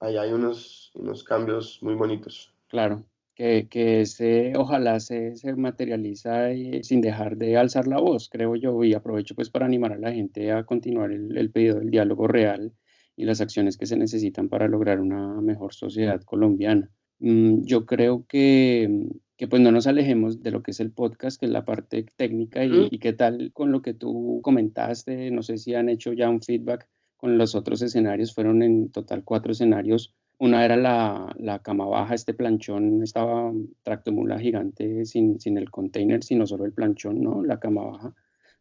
ahí 0.01 0.17
hay 0.17 0.33
unos, 0.33 0.93
unos 0.95 1.23
cambios 1.25 1.79
muy 1.83 1.95
bonitos. 1.95 2.55
Claro, 2.69 3.05
que, 3.35 3.69
que 3.69 4.07
se, 4.07 4.55
ojalá 4.57 4.99
se, 4.99 5.37
se 5.37 5.55
materializa 5.55 6.49
sin 6.81 7.03
dejar 7.03 7.37
de 7.37 7.59
alzar 7.59 7.87
la 7.87 8.01
voz, 8.01 8.31
creo 8.31 8.57
yo, 8.57 8.83
y 8.83 8.95
aprovecho 8.95 9.35
pues 9.35 9.51
para 9.51 9.67
animar 9.67 9.93
a 9.93 9.99
la 9.99 10.11
gente 10.11 10.53
a 10.53 10.65
continuar 10.65 11.13
el, 11.13 11.37
el 11.37 11.51
pedido 11.51 11.81
del 11.81 11.91
diálogo 11.91 12.27
real 12.27 12.73
y 13.15 13.27
las 13.27 13.43
acciones 13.43 13.77
que 13.77 13.85
se 13.85 13.99
necesitan 13.99 14.49
para 14.49 14.69
lograr 14.69 15.01
una 15.01 15.43
mejor 15.43 15.75
sociedad 15.75 16.23
colombiana. 16.23 16.91
Mm, 17.19 17.63
yo 17.63 17.85
creo 17.85 18.25
que 18.27 18.89
que 19.37 19.49
pues 19.49 19.61
no 19.61 19.71
nos 19.71 19.87
alejemos 19.87 20.43
de 20.43 20.51
lo 20.51 20.63
que 20.63 20.71
es 20.71 20.81
el 20.81 20.91
podcast, 20.91 21.39
que 21.39 21.47
es 21.47 21.53
la 21.53 21.65
parte 21.65 22.07
técnica 22.17 22.65
y, 22.65 22.99
qué 22.99 23.13
tal 23.13 23.53
con 23.53 23.71
lo 23.71 23.83
que 23.83 23.93
tú 23.93 24.41
comentaste, 24.43 25.31
no 25.31 25.43
sé 25.43 25.59
si 25.59 25.75
han 25.75 25.89
hecho 25.89 26.13
ya 26.13 26.31
un 26.31 26.41
feedback 26.41 26.89
con 27.17 27.39
los 27.39 27.55
otros 27.55 27.83
escenarios, 27.83 28.35
fueron 28.35 28.63
en 28.63 28.91
total 28.91 29.25
cuatro 29.25 29.53
escenarios. 29.53 30.15
Una 30.39 30.65
era 30.65 30.77
la, 30.77 31.35
la 31.39 31.61
cama 31.61 31.87
baja, 31.87 32.15
este 32.15 32.35
planchón, 32.35 33.03
estaba 33.03 33.53
tractomula 33.83 34.39
gigante 34.39 35.07
sin, 35.07 35.41
sin 35.41 35.57
el 35.57 35.71
container, 35.71 36.23
sino 36.23 36.47
solo 36.47 36.67
el 36.67 36.73
planchón, 36.73 37.23
¿no? 37.23 37.43
La 37.43 37.59
cama 37.59 37.85
baja, 37.85 38.15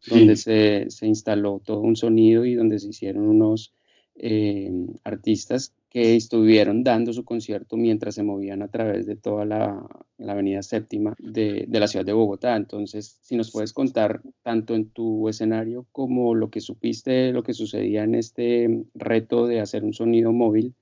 donde 0.06 0.36
se, 0.36 0.86
se, 0.88 1.06
instaló 1.06 1.60
todo 1.62 1.80
un 1.80 1.96
sonido 1.96 2.46
y 2.46 2.54
donde 2.54 2.78
se 2.78 2.88
hicieron 2.88 3.28
unos 3.28 3.74
eh, 4.18 4.70
artistas 5.04 5.72
que 5.88 6.16
estuvieron 6.16 6.84
dando 6.84 7.12
su 7.12 7.24
concierto 7.24 7.76
mientras 7.76 8.16
se 8.16 8.22
movían 8.22 8.62
a 8.62 8.68
través 8.68 9.06
de 9.06 9.16
toda 9.16 9.44
la, 9.44 9.86
avenida 10.28 10.62
séptima 10.62 11.14
de, 11.18 11.64
de, 11.66 11.80
la 11.80 11.88
ciudad 11.88 12.04
de 12.04 12.12
Bogotá. 12.12 12.56
Entonces, 12.56 13.18
si 13.22 13.36
nos 13.36 13.50
puedes 13.50 13.72
contar 13.72 14.20
tanto 14.42 14.74
en 14.74 14.90
tu 14.90 15.28
escenario 15.28 15.86
como 15.92 16.34
lo 16.34 16.50
que 16.50 16.60
supiste, 16.60 17.32
lo 17.32 17.42
que 17.42 17.54
sucedía 17.54 18.04
en 18.04 18.14
este 18.14 18.84
reto 18.94 19.46
de 19.46 19.60
hacer 19.60 19.84
un 19.84 19.94
sonido 19.94 20.32
móvil, 20.32 20.74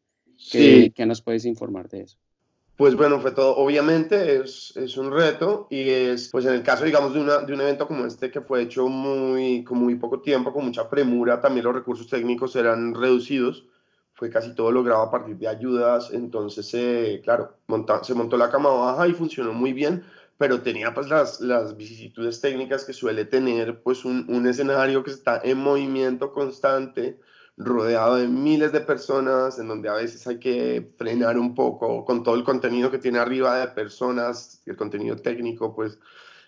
¿qué, 0.50 0.92
nos 1.06 1.22
puedes 1.22 1.44
informar 1.44 1.88
de 1.88 2.02
eso? 2.02 2.18
Pues 2.76 2.96
bueno, 2.96 3.20
fue 3.20 3.30
todo, 3.30 3.56
obviamente 3.56 4.36
es, 4.36 4.76
es, 4.76 4.96
un 4.96 5.12
reto 5.12 5.68
y 5.70 5.88
es, 5.88 6.28
pues 6.30 6.44
en 6.44 6.54
el 6.54 6.62
caso, 6.64 6.84
digamos, 6.84 7.14
de, 7.14 7.20
una, 7.20 7.38
de 7.38 7.52
un 7.52 7.60
evento 7.60 7.86
como 7.86 8.04
este 8.04 8.32
que 8.32 8.40
fue 8.40 8.62
hecho 8.62 8.88
muy, 8.88 9.62
con 9.62 9.78
muy 9.78 9.94
poco 9.94 10.20
tiempo, 10.20 10.52
con 10.52 10.64
mucha 10.64 10.90
premura, 10.90 11.40
también 11.40 11.64
los 11.64 11.74
recursos 11.74 12.08
técnicos 12.08 12.56
eran 12.56 12.92
reducidos 12.94 13.64
fue 14.14 14.30
casi 14.30 14.54
todo 14.54 14.70
logrado 14.70 15.02
a 15.02 15.10
partir 15.10 15.36
de 15.36 15.48
ayudas, 15.48 16.10
entonces, 16.12 16.72
eh, 16.74 17.20
claro, 17.22 17.56
se 18.02 18.14
montó 18.14 18.36
la 18.36 18.50
cama 18.50 18.70
baja 18.70 19.08
y 19.08 19.12
funcionó 19.12 19.52
muy 19.52 19.72
bien, 19.72 20.04
pero 20.38 20.62
tenía 20.62 20.94
pues 20.94 21.08
las, 21.08 21.40
las 21.40 21.76
vicisitudes 21.76 22.40
técnicas 22.40 22.84
que 22.84 22.92
suele 22.92 23.24
tener 23.24 23.82
pues 23.82 24.04
un, 24.04 24.24
un, 24.28 24.46
escenario 24.46 25.02
que 25.02 25.10
está 25.10 25.40
en 25.42 25.58
movimiento 25.58 26.32
constante, 26.32 27.18
rodeado 27.56 28.16
de 28.16 28.28
miles 28.28 28.72
de 28.72 28.80
personas, 28.80 29.58
en 29.58 29.68
donde 29.68 29.88
a 29.88 29.94
veces 29.94 30.26
hay 30.26 30.38
que 30.38 30.92
frenar 30.98 31.38
un 31.38 31.54
poco 31.54 32.04
con 32.04 32.22
todo 32.22 32.34
el 32.34 32.44
contenido 32.44 32.90
que 32.90 32.98
tiene 32.98 33.18
arriba 33.18 33.58
de 33.58 33.68
personas, 33.68 34.62
el 34.66 34.76
contenido 34.76 35.16
técnico, 35.16 35.74
pues 35.74 35.98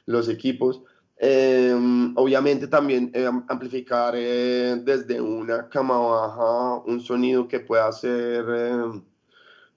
los 0.07 0.29
equipos. 0.29 0.83
Em, 1.19 2.13
obviamente 2.17 2.69
también 2.69 3.11
eh, 3.15 3.27
amplificar 3.49 4.15
eh, 4.17 4.77
desde 4.85 5.19
una 5.21 5.69
cama 5.71 5.99
baja 5.99 6.83
un 6.85 7.01
sonido 7.01 7.49
que 7.49 7.61
pueda 7.61 7.91
ser 7.93 8.45
em, 8.51 9.03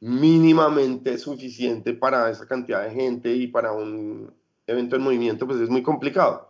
mínimamente 0.02 1.18
suficiente 1.18 1.94
para 1.94 2.30
esa 2.30 2.46
cantidad 2.48 2.84
de 2.84 2.92
gente 2.92 3.34
y 3.34 3.48
para 3.48 3.72
un 3.72 4.34
evento 4.68 4.96
en 4.96 5.02
movimiento, 5.02 5.48
pues 5.48 5.60
es 5.62 5.70
muy 5.70 5.84
complicado. 5.84 6.50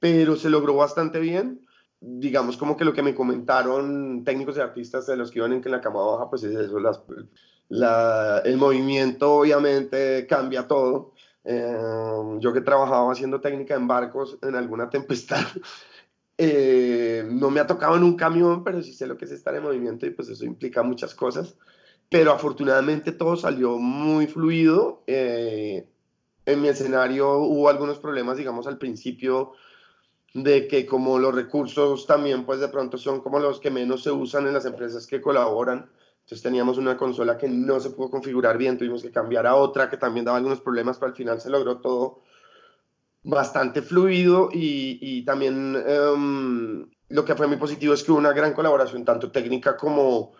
Pero 0.00 0.36
se 0.36 0.50
logró 0.50 0.76
bastante 0.76 1.20
bien. 1.20 1.66
Digamos 2.00 2.56
como 2.56 2.76
que 2.76 2.84
lo 2.84 2.92
que 2.92 3.02
me 3.02 3.14
comentaron 3.14 4.24
técnicos 4.24 4.56
y 4.56 4.60
artistas 4.60 5.06
de 5.06 5.16
los 5.16 5.30
que 5.30 5.38
iban 5.38 5.52
en 5.52 5.70
la 5.70 5.80
cama 5.80 6.02
baja, 6.02 6.30
pues 6.30 6.42
es 6.44 6.54
eso, 6.56 6.78
las, 6.78 7.02
la, 7.68 8.40
el 8.44 8.56
movimiento 8.56 9.34
obviamente 9.34 10.26
cambia 10.26 10.66
todo 10.66 11.12
eh, 11.44 12.38
yo 12.38 12.52
que 12.52 12.60
trabajaba 12.60 13.12
haciendo 13.12 13.40
técnica 13.40 13.74
en 13.74 13.88
barcos 13.88 14.38
en 14.42 14.54
alguna 14.54 14.90
tempestad, 14.90 15.44
eh, 16.38 17.26
no 17.30 17.50
me 17.50 17.60
ha 17.60 17.66
tocado 17.66 17.96
en 17.96 18.04
un 18.04 18.16
camión, 18.16 18.62
pero 18.64 18.82
sí 18.82 18.92
sé 18.92 19.06
lo 19.06 19.16
que 19.16 19.24
es 19.24 19.32
estar 19.32 19.54
en 19.54 19.62
movimiento 19.62 20.06
y 20.06 20.10
pues 20.10 20.28
eso 20.28 20.44
implica 20.44 20.82
muchas 20.82 21.14
cosas. 21.14 21.56
Pero 22.08 22.32
afortunadamente 22.32 23.12
todo 23.12 23.36
salió 23.36 23.78
muy 23.78 24.26
fluido. 24.26 25.04
Eh, 25.06 25.86
en 26.46 26.62
mi 26.62 26.68
escenario 26.68 27.38
hubo 27.38 27.68
algunos 27.68 27.98
problemas, 27.98 28.36
digamos, 28.36 28.66
al 28.66 28.78
principio 28.78 29.52
de 30.34 30.68
que 30.68 30.86
como 30.86 31.18
los 31.18 31.34
recursos 31.34 32.06
también 32.06 32.44
pues 32.44 32.60
de 32.60 32.68
pronto 32.68 32.98
son 32.98 33.20
como 33.20 33.38
los 33.38 33.60
que 33.60 33.70
menos 33.70 34.02
se 34.02 34.10
usan 34.10 34.46
en 34.46 34.54
las 34.54 34.64
empresas 34.64 35.06
que 35.06 35.20
colaboran, 35.20 35.90
entonces 36.20 36.42
teníamos 36.42 36.78
una 36.78 36.96
consola 36.96 37.36
que 37.36 37.48
no 37.48 37.80
se 37.80 37.90
pudo 37.90 38.10
configurar 38.10 38.56
bien, 38.56 38.78
tuvimos 38.78 39.02
que 39.02 39.10
cambiar 39.10 39.46
a 39.46 39.56
otra 39.56 39.90
que 39.90 39.96
también 39.96 40.24
daba 40.24 40.36
algunos 40.38 40.60
problemas, 40.60 40.98
pero 40.98 41.10
al 41.10 41.16
final 41.16 41.40
se 41.40 41.50
logró 41.50 41.78
todo 41.78 42.22
bastante 43.22 43.82
fluido 43.82 44.48
y, 44.52 44.98
y 45.00 45.24
también 45.24 45.76
um, 45.76 46.88
lo 47.08 47.24
que 47.24 47.34
fue 47.34 47.48
muy 47.48 47.56
positivo 47.56 47.92
es 47.92 48.04
que 48.04 48.12
hubo 48.12 48.18
una 48.18 48.32
gran 48.32 48.54
colaboración, 48.54 49.04
tanto 49.04 49.32
técnica 49.32 49.76
como 49.76 50.32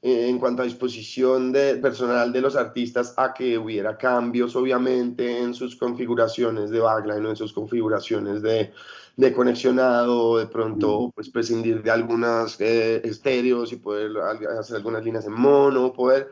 en 0.00 0.38
cuanto 0.38 0.62
a 0.62 0.64
disposición 0.64 1.50
de 1.50 1.76
personal 1.76 2.32
de 2.32 2.40
los 2.40 2.54
artistas 2.54 3.14
a 3.16 3.34
que 3.34 3.58
hubiera 3.58 3.96
cambios, 3.98 4.54
obviamente, 4.54 5.38
en 5.38 5.54
sus 5.54 5.74
configuraciones 5.76 6.70
de 6.70 6.80
backline 6.80 7.26
o 7.26 7.30
en 7.30 7.36
sus 7.36 7.52
configuraciones 7.52 8.40
de, 8.40 8.72
de 9.16 9.32
conexionado, 9.32 10.38
de 10.38 10.46
pronto 10.46 11.10
pues 11.14 11.28
prescindir 11.28 11.82
de 11.82 11.90
algunas 11.90 12.60
eh, 12.60 13.00
estéreos 13.04 13.72
y 13.72 13.76
poder 13.76 14.12
hacer 14.58 14.76
algunas 14.76 15.04
líneas 15.04 15.26
en 15.26 15.32
mono, 15.32 15.92
poder, 15.92 16.30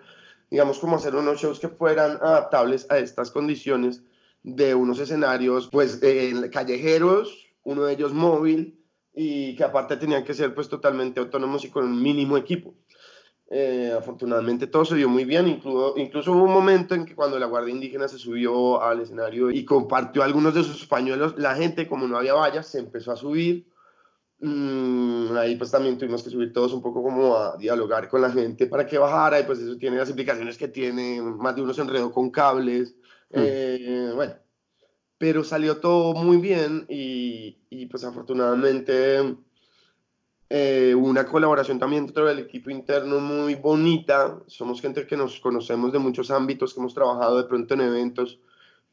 digamos, 0.49 0.78
como 0.78 0.94
hacer 0.94 1.16
unos 1.16 1.40
shows 1.40 1.58
que 1.58 1.68
fueran 1.68 2.18
adaptables 2.23 2.87
a 2.88 2.99
estas 2.99 3.32
condiciones 3.32 4.04
de 4.44 4.76
unos 4.76 5.00
escenarios 5.00 5.68
pues 5.73 6.00
callejeros, 6.52 7.49
uno 7.64 7.82
de 7.82 7.94
ellos 7.94 8.12
móvil 8.12 8.78
y 9.12 9.56
que 9.56 9.64
aparte 9.64 9.96
tenían 9.96 10.23
que 10.23 10.35
ser 10.35 10.54
pues 10.54 10.68
totalmente 10.68 11.18
autónomos 11.18 11.64
y 11.64 11.70
con 11.70 11.85
un 11.85 12.00
mínimo 12.00 12.37
equipo. 12.37 12.75
Eh, 13.48 13.94
afortunadamente 13.96 14.66
todo 14.66 14.84
se 14.84 14.96
dio 14.96 15.08
muy 15.08 15.24
bien, 15.24 15.46
incluso, 15.46 15.94
incluso 15.96 16.32
hubo 16.32 16.44
un 16.44 16.52
momento 16.52 16.96
en 16.96 17.06
que 17.06 17.14
cuando 17.14 17.38
la 17.38 17.46
Guardia 17.46 17.72
Indígena 17.72 18.08
se 18.08 18.18
subió 18.18 18.82
al 18.82 19.00
escenario 19.00 19.52
y 19.52 19.64
compartió 19.64 20.24
algunos 20.24 20.52
de 20.54 20.64
sus 20.64 20.84
pañuelos, 20.86 21.38
la 21.38 21.54
gente 21.54 21.86
como 21.86 22.08
no 22.08 22.18
había 22.18 22.34
vallas 22.34 22.66
se 22.66 22.80
empezó 22.80 23.12
a 23.12 23.16
subir. 23.16 23.68
Mm, 24.40 25.36
ahí 25.36 25.56
pues 25.56 25.70
también 25.70 25.96
tuvimos 25.96 26.22
que 26.22 26.30
subir 26.30 26.52
todos 26.52 26.72
un 26.72 26.82
poco 26.82 27.02
como 27.02 27.36
a 27.36 27.56
dialogar 27.56 28.08
con 28.08 28.20
la 28.20 28.30
gente 28.30 28.66
para 28.66 28.84
que 28.84 28.98
bajara 28.98 29.40
y 29.40 29.44
pues 29.44 29.60
eso 29.60 29.78
tiene 29.78 29.96
las 29.96 30.10
implicaciones 30.10 30.58
que 30.58 30.68
tiene, 30.68 31.22
más 31.22 31.54
de 31.54 31.62
uno 31.62 31.72
se 31.72 31.82
enredó 31.82 32.12
con 32.12 32.30
cables, 32.30 32.96
mm. 33.30 33.38
eh, 33.38 34.12
bueno, 34.14 34.34
pero 35.18 35.44
salió 35.44 35.78
todo 35.78 36.14
muy 36.14 36.38
bien 36.38 36.84
y, 36.88 37.58
y 37.70 37.86
pues 37.86 38.02
afortunadamente 38.02 39.36
eh, 40.48 40.94
una 40.94 41.26
colaboración 41.26 41.78
también 41.78 42.06
dentro 42.06 42.26
del 42.26 42.38
equipo 42.38 42.70
interno 42.70 43.20
muy 43.20 43.54
bonita. 43.54 44.38
Somos 44.46 44.80
gente 44.80 45.06
que 45.06 45.16
nos 45.16 45.40
conocemos 45.40 45.92
de 45.92 45.98
muchos 45.98 46.30
ámbitos, 46.30 46.74
que 46.74 46.80
hemos 46.80 46.94
trabajado 46.94 47.38
de 47.38 47.44
pronto 47.44 47.74
en 47.74 47.80
eventos. 47.80 48.40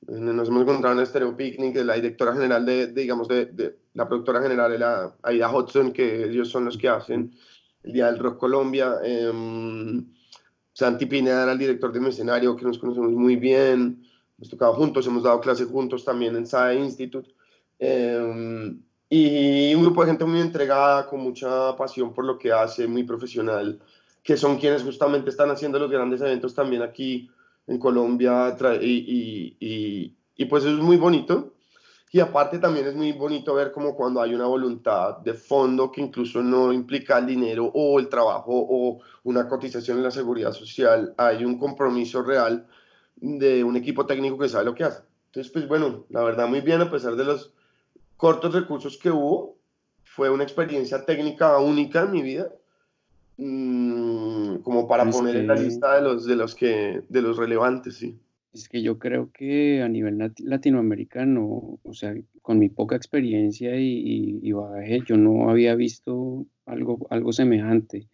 Nos 0.07 0.49
hemos 0.49 0.63
encontrado 0.63 0.99
en 0.99 1.05
Stereo 1.05 1.35
Picnic, 1.35 1.73
de 1.73 1.85
la 1.85 1.95
directora 1.95 2.33
general 2.33 2.65
de, 2.65 2.87
digamos, 2.87 3.27
de, 3.27 3.45
de, 3.45 3.77
la 3.93 4.07
productora 4.07 4.41
general 4.41 4.71
de 4.71 4.79
la 4.79 5.15
Aida 5.21 5.49
Hudson, 5.49 5.93
que 5.93 6.25
ellos 6.25 6.49
son 6.49 6.65
los 6.65 6.77
que 6.77 6.89
hacen 6.89 7.33
el 7.83 7.93
Día 7.93 8.07
del 8.07 8.19
Rock 8.19 8.37
Colombia. 8.37 8.95
Eh, 9.03 9.31
Santi 10.73 11.05
Pineda 11.05 11.43
era 11.43 11.51
el 11.53 11.59
director 11.59 11.93
de 11.93 11.99
mi 11.99 12.09
escenario, 12.09 12.55
que 12.55 12.65
nos 12.65 12.79
conocemos 12.79 13.11
muy 13.11 13.35
bien 13.35 14.03
hemos 14.43 14.49
tocado 14.49 14.73
juntos, 14.73 15.07
hemos 15.07 15.23
dado 15.23 15.39
clases 15.39 15.67
juntos 15.67 16.03
también 16.03 16.35
en 16.35 16.45
SAE 16.45 16.79
Institute. 16.79 17.29
Eh, 17.79 18.75
y 19.15 19.75
un 19.75 19.83
grupo 19.83 20.01
de 20.01 20.07
gente 20.07 20.25
muy 20.25 20.39
entregada, 20.39 21.05
con 21.05 21.19
mucha 21.19 21.75
pasión 21.75 22.11
por 22.15 22.25
lo 22.25 22.39
que 22.39 22.51
hace, 22.51 22.87
muy 22.87 23.03
profesional, 23.03 23.79
que 24.23 24.35
son 24.35 24.57
quienes 24.57 24.81
justamente 24.81 25.29
están 25.29 25.51
haciendo 25.51 25.77
los 25.77 25.91
grandes 25.91 26.19
eventos 26.21 26.55
también 26.55 26.81
aquí 26.81 27.29
en 27.67 27.77
Colombia. 27.77 28.57
Y, 28.81 29.55
y, 29.59 30.15
y, 30.35 30.45
pues 30.45 30.63
eso 30.63 30.73
es 30.73 30.83
muy 30.83 30.97
bonito. 30.97 31.53
Y 32.11 32.21
aparte 32.21 32.57
también 32.57 32.87
es 32.87 32.95
muy 32.95 33.11
bonito 33.11 33.53
ver 33.53 33.71
como 33.71 33.95
cuando 33.95 34.19
hay 34.19 34.33
una 34.33 34.47
voluntad 34.47 35.19
de 35.19 35.35
fondo 35.35 35.91
que 35.91 36.01
incluso 36.01 36.41
no 36.41 36.73
implica 36.73 37.19
el 37.19 37.27
dinero 37.27 37.69
o 37.71 37.99
el 37.99 38.09
trabajo 38.09 38.51
o 38.51 38.99
una 39.25 39.47
cotización 39.47 39.97
en 39.97 40.05
la 40.05 40.11
seguridad 40.11 40.53
social, 40.53 41.13
hay 41.17 41.45
un 41.45 41.59
compromiso 41.59 42.23
real 42.23 42.65
de 43.15 43.63
un 43.63 43.75
equipo 43.75 44.07
técnico 44.07 44.39
que 44.39 44.49
sabe 44.49 44.65
lo 44.65 44.73
que 44.73 44.85
hace. 44.85 45.03
Entonces, 45.27 45.51
pues 45.51 45.67
bueno, 45.67 46.05
la 46.09 46.23
verdad 46.23 46.47
muy 46.47 46.61
bien, 46.61 46.81
a 46.81 46.89
pesar 46.89 47.15
de 47.15 47.25
los 47.25 47.53
cortos 48.23 48.53
recursos 48.53 48.97
que 48.97 49.11
hubo, 49.11 49.57
fue 50.05 50.29
una 50.29 50.43
experiencia 50.43 51.03
técnica 51.05 51.59
única 51.59 52.03
en 52.03 52.11
mi 52.11 52.21
vida, 52.21 52.53
mm, 53.35 54.59
como 54.59 54.87
para 54.87 55.09
poner 55.09 55.35
en 55.35 55.47
la 55.47 55.55
lista 55.55 55.95
de 55.95 56.03
los, 56.03 56.25
de, 56.25 56.37
los 56.37 56.55
que, 56.55 57.01
de 57.09 57.21
los 57.21 57.35
relevantes, 57.35 57.95
sí. 57.95 58.17
Es 58.53 58.69
que 58.69 58.81
yo 58.81 58.97
creo 58.97 59.29
que 59.33 59.81
a 59.81 59.89
nivel 59.89 60.31
latinoamericano, 60.37 61.79
o 61.83 61.93
sea, 61.93 62.15
con 62.41 62.59
mi 62.59 62.69
poca 62.69 62.95
experiencia 62.95 63.75
y, 63.77 64.39
y, 64.41 64.51
bagaje, 64.53 65.01
yo 65.05 65.17
no 65.17 65.49
había 65.49 65.75
visto 65.75 66.45
algo, 66.65 67.05
algo 67.09 67.33
semejante. 67.33 68.07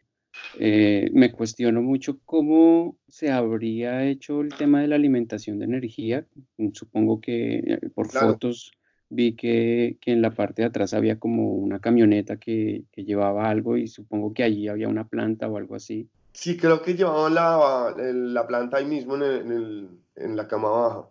Eh, 0.57 1.11
me 1.13 1.31
cuestiono 1.31 1.83
mucho 1.83 2.17
cómo 2.25 2.97
se 3.07 3.29
habría 3.29 4.05
hecho 4.05 4.41
el 4.41 4.55
tema 4.55 4.81
de 4.81 4.87
la 4.87 4.95
alimentación 4.95 5.59
de 5.59 5.65
energía. 5.65 6.25
Supongo 6.73 7.21
que 7.21 7.57
eh, 7.57 7.89
por 7.93 8.07
fotos 8.07 8.71
vi 9.09 9.35
que, 9.35 9.97
que, 10.01 10.11
en 10.11 10.21
la 10.21 10.31
parte 10.31 10.61
de 10.61 10.67
atrás 10.67 10.93
había 10.93 11.19
como 11.19 11.53
una 11.53 11.79
camioneta 11.79 12.37
que, 12.37 12.83
que, 12.91 13.03
llevaba 13.03 13.49
algo 13.49 13.77
y 13.77 13.87
supongo 13.87 14.33
que 14.33 14.43
allí 14.43 14.67
había 14.67 14.87
una 14.87 15.07
planta 15.07 15.47
o 15.47 15.57
algo 15.57 15.75
así. 15.75 16.07
Sí, 16.33 16.57
creo 16.57 16.81
que 16.81 16.95
llevaban 16.95 17.33
la, 17.33 17.93
la 17.97 18.47
planta 18.47 18.77
ahí 18.77 18.85
mismo 18.85 19.15
en, 19.15 19.23
el, 19.23 19.89
en, 20.15 20.37
la 20.37 20.47
cama 20.47 20.69
baja. 20.69 21.07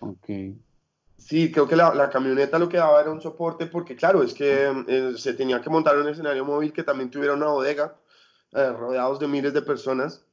Ok. 0.00 0.28
Sí, 1.18 1.52
creo 1.52 1.68
que 1.68 1.76
la, 1.76 1.94
la, 1.94 2.10
camioneta 2.10 2.58
lo 2.58 2.68
que 2.68 2.78
daba 2.78 3.00
era 3.00 3.12
un 3.12 3.20
soporte 3.20 3.66
porque, 3.66 3.94
claro, 3.94 4.22
es 4.22 4.34
que 4.34 4.72
eh, 4.88 5.12
se 5.16 5.34
tenía 5.34 5.60
que 5.60 5.70
montar 5.70 5.96
un 5.98 6.08
escenario 6.08 6.44
móvil 6.44 6.72
que 6.72 6.82
también 6.82 7.10
tuviera 7.10 7.34
una 7.34 7.46
bodega 7.46 7.94
eh, 8.52 8.72
rodeados 8.72 9.20
de 9.20 9.28
miles 9.28 9.54
de 9.54 9.62
personas. 9.62 10.24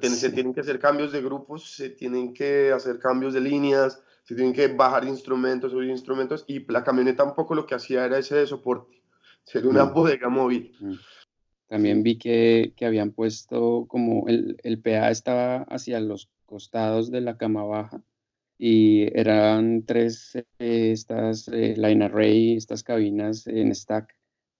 Se 0.00 0.30
tienen 0.30 0.54
que 0.54 0.60
hacer 0.60 0.78
cambios 0.78 1.12
de 1.12 1.20
grupos, 1.20 1.74
se 1.74 1.90
tienen 1.90 2.32
que 2.32 2.72
hacer 2.72 2.98
cambios 2.98 3.34
de 3.34 3.40
líneas, 3.40 4.02
se 4.26 4.34
tienen 4.34 4.52
que 4.52 4.66
bajar 4.66 5.04
instrumentos, 5.04 5.70
subir 5.70 5.88
instrumentos, 5.88 6.44
y 6.48 6.70
la 6.70 6.82
camioneta 6.82 7.22
un 7.22 7.36
poco 7.36 7.54
lo 7.54 7.64
que 7.64 7.76
hacía 7.76 8.04
era 8.04 8.18
ese 8.18 8.34
de 8.34 8.46
soporte, 8.46 9.00
ser 9.44 9.68
una 9.68 9.84
mm. 9.84 9.94
bodega 9.94 10.28
móvil. 10.28 10.72
Mm. 10.80 10.94
También 11.68 12.02
vi 12.02 12.18
que, 12.18 12.72
que, 12.76 12.86
habían 12.86 13.12
puesto 13.12 13.86
como 13.88 14.26
el, 14.26 14.56
el 14.64 14.80
PA 14.80 15.10
estaba 15.10 15.62
hacia 15.68 16.00
los 16.00 16.28
costados 16.44 17.10
de 17.12 17.20
la 17.20 17.36
cama 17.36 17.62
baja 17.64 18.02
y 18.58 19.16
eran 19.16 19.84
tres 19.84 20.34
eh, 20.34 20.44
estas 20.58 21.46
eh, 21.48 21.74
line 21.76 22.04
array, 22.04 22.56
estas 22.56 22.82
cabinas 22.82 23.46
en 23.46 23.72
stack 23.74 24.15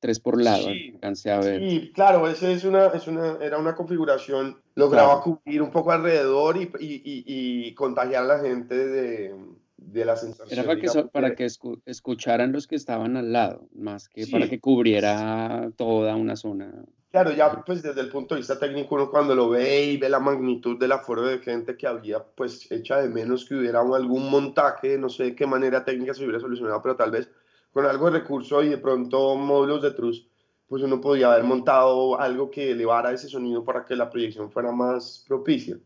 tres 0.07 0.21
por 0.21 0.41
lado, 0.41 0.69
sí, 0.69 1.29
a 1.29 1.41
ver. 1.41 1.61
Sí, 1.61 1.91
claro, 1.93 2.29
ese 2.29 2.53
es 2.53 2.65
una, 2.65 2.87
es 2.87 3.09
una, 3.09 3.39
era 3.41 3.59
una 3.59 3.75
configuración, 3.75 4.57
lograba 4.77 5.21
cubrir 5.21 5.61
un 5.61 5.73
poco 5.73 5.91
alrededor 5.91 6.57
y, 6.57 6.71
y, 6.79 7.25
y, 7.27 7.75
contagiar 7.75 8.23
a 8.23 8.27
la 8.27 8.39
gente 8.39 8.77
de, 8.77 9.35
de 9.77 10.05
la 10.05 10.17
sensación. 10.17 10.57
Era 10.57 10.65
para 10.65 10.81
que, 10.81 11.09
para 11.11 11.35
que 11.35 11.49
escucharan 11.87 12.53
los 12.53 12.69
que 12.69 12.77
estaban 12.77 13.17
al 13.17 13.33
lado, 13.33 13.67
más 13.75 14.09
que 14.09 14.29
para 14.29 14.49
que 14.49 14.61
cubriera 14.61 15.73
toda 15.77 16.15
una 16.15 16.37
zona. 16.37 16.73
Claro, 17.11 17.33
ya 17.33 17.65
pues 17.65 17.83
desde 17.83 18.03
el 18.03 18.11
punto 18.11 18.37
de 18.37 18.43
vista 18.43 18.61
técnico 18.61 18.95
uno 18.95 19.11
cuando 19.11 19.35
lo 19.35 19.49
ve 19.49 19.87
y 19.87 19.97
ve 19.97 20.09
la 20.09 20.21
magnitud 20.21 20.79
del 20.79 20.93
aforo 20.93 21.23
de 21.23 21.41
gente 21.41 21.77
que 21.77 21.89
había, 21.89 22.23
pues 22.23 22.71
echa 22.71 23.01
de 23.01 23.09
menos 23.09 23.45
que 23.45 23.57
hubiera 23.57 23.81
algún 23.81 24.31
montaje, 24.31 24.99
no 24.99 25.09
sé 25.09 25.25
de 25.25 25.35
qué 25.35 25.47
manera 25.47 25.85
técnica 25.85 26.15
se 26.15 26.23
hubiera 26.23 26.39
solucionado, 26.39 26.81
pero 26.81 26.95
tal 26.95 27.11
vez 27.11 27.29
con 27.77 27.85
algo 27.85 28.07
de 28.07 28.21
recurso 28.21 28.63
y 28.63 28.71
de 28.71 28.79
pronto 28.79 29.37
módulos 29.37 29.83
de 29.83 29.91
trus, 29.91 30.27
pues 30.67 30.83
uno 30.83 30.99
podía 30.99 31.31
haber 31.31 31.45
montado 31.45 32.19
algo 32.19 32.51
que 32.51 32.71
elevara 32.71 33.13
ese 33.13 33.29
sonido 33.29 33.67
para 33.67 33.85
que 33.85 33.95
la 33.95 34.09
proyección 34.09 34.51
fuera 34.51 34.73
más 34.73 35.27
propicia. 35.29 35.77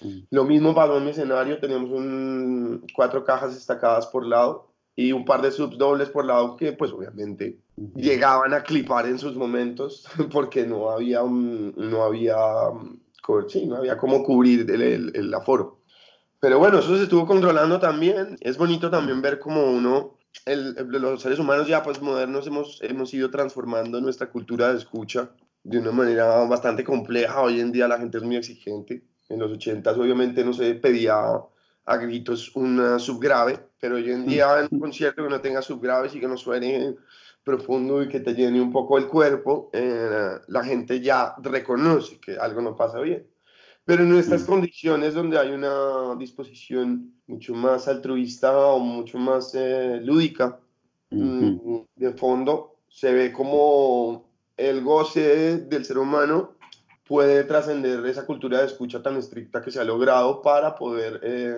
Mm. 0.00 0.20
Lo 0.30 0.44
mismo 0.44 0.74
pasó 0.74 0.96
en 0.96 1.04
mi 1.04 1.10
escenario, 1.10 1.58
teníamos 1.58 1.90
un, 1.90 2.86
cuatro 2.94 3.22
cajas 3.22 3.54
destacadas 3.54 4.06
por 4.06 4.24
lado 4.24 4.72
y 4.94 5.12
un 5.12 5.26
par 5.26 5.42
de 5.42 5.50
subs 5.50 5.76
dobles 5.76 6.08
por 6.08 6.24
lado 6.24 6.56
que 6.56 6.72
pues 6.72 6.90
obviamente 6.90 7.58
llegaban 7.94 8.54
a 8.54 8.62
clipar 8.62 9.06
en 9.06 9.18
sus 9.18 9.36
momentos 9.36 10.08
porque 10.32 10.64
no 10.64 10.88
había, 10.88 11.20
no 11.22 12.02
había, 12.02 12.34
sí, 13.48 13.66
no 13.66 13.76
había 13.76 13.98
cómo 13.98 14.24
cubrir 14.24 14.60
el, 14.70 14.80
el, 14.80 15.12
el 15.14 15.34
aforo. 15.34 15.80
Pero 16.40 16.58
bueno, 16.58 16.78
eso 16.78 16.96
se 16.96 17.02
estuvo 17.02 17.26
controlando 17.26 17.78
también. 17.78 18.38
Es 18.40 18.56
bonito 18.56 18.88
también 18.88 19.20
ver 19.20 19.38
cómo 19.38 19.70
uno 19.70 20.15
el, 20.44 20.74
los 20.88 21.22
seres 21.22 21.38
humanos 21.38 21.66
ya 21.66 21.82
pues 21.82 22.00
modernos 22.00 22.46
hemos, 22.46 22.80
hemos 22.82 23.12
ido 23.14 23.30
transformando 23.30 24.00
nuestra 24.00 24.28
cultura 24.28 24.72
de 24.72 24.78
escucha 24.78 25.30
de 25.62 25.78
una 25.78 25.90
manera 25.90 26.44
bastante 26.44 26.84
compleja. 26.84 27.40
Hoy 27.40 27.60
en 27.60 27.72
día 27.72 27.88
la 27.88 27.98
gente 27.98 28.18
es 28.18 28.24
muy 28.24 28.36
exigente. 28.36 29.02
En 29.28 29.40
los 29.40 29.50
80 29.52 29.90
obviamente 29.92 30.44
no 30.44 30.52
se 30.52 30.74
pedía 30.74 31.16
a 31.86 31.96
gritos 31.96 32.54
una 32.54 32.98
subgrave, 32.98 33.58
pero 33.80 33.96
hoy 33.96 34.10
en 34.10 34.26
día 34.26 34.60
en 34.60 34.68
un 34.70 34.80
concierto 34.80 35.24
que 35.24 35.30
no 35.30 35.40
tenga 35.40 35.62
subgraves 35.62 36.14
y 36.14 36.20
que 36.20 36.28
no 36.28 36.36
suene 36.36 36.96
profundo 37.42 38.02
y 38.02 38.08
que 38.08 38.20
te 38.20 38.34
llene 38.34 38.60
un 38.60 38.72
poco 38.72 38.98
el 38.98 39.06
cuerpo, 39.06 39.70
eh, 39.72 40.38
la 40.48 40.64
gente 40.64 41.00
ya 41.00 41.34
reconoce 41.40 42.18
que 42.20 42.36
algo 42.36 42.60
no 42.60 42.74
pasa 42.74 43.00
bien. 43.00 43.26
Pero 43.86 44.02
en 44.02 44.16
estas 44.16 44.42
mm. 44.42 44.46
condiciones 44.46 45.14
donde 45.14 45.38
hay 45.38 45.52
una 45.52 46.16
disposición 46.18 47.14
mucho 47.28 47.54
más 47.54 47.86
altruista 47.86 48.58
o 48.58 48.80
mucho 48.80 49.16
más 49.16 49.54
eh, 49.54 50.00
lúdica, 50.02 50.58
mm, 51.10 51.78
de 51.94 52.12
fondo, 52.14 52.80
se 52.88 53.12
ve 53.12 53.32
como 53.32 54.28
el 54.56 54.82
goce 54.82 55.58
del 55.58 55.84
ser 55.84 55.98
humano 55.98 56.56
puede 57.06 57.44
trascender 57.44 58.04
esa 58.06 58.26
cultura 58.26 58.58
de 58.58 58.66
escucha 58.66 59.00
tan 59.02 59.16
estricta 59.16 59.62
que 59.62 59.70
se 59.70 59.78
ha 59.78 59.84
logrado 59.84 60.42
para 60.42 60.74
poder 60.74 61.20
eh, 61.22 61.56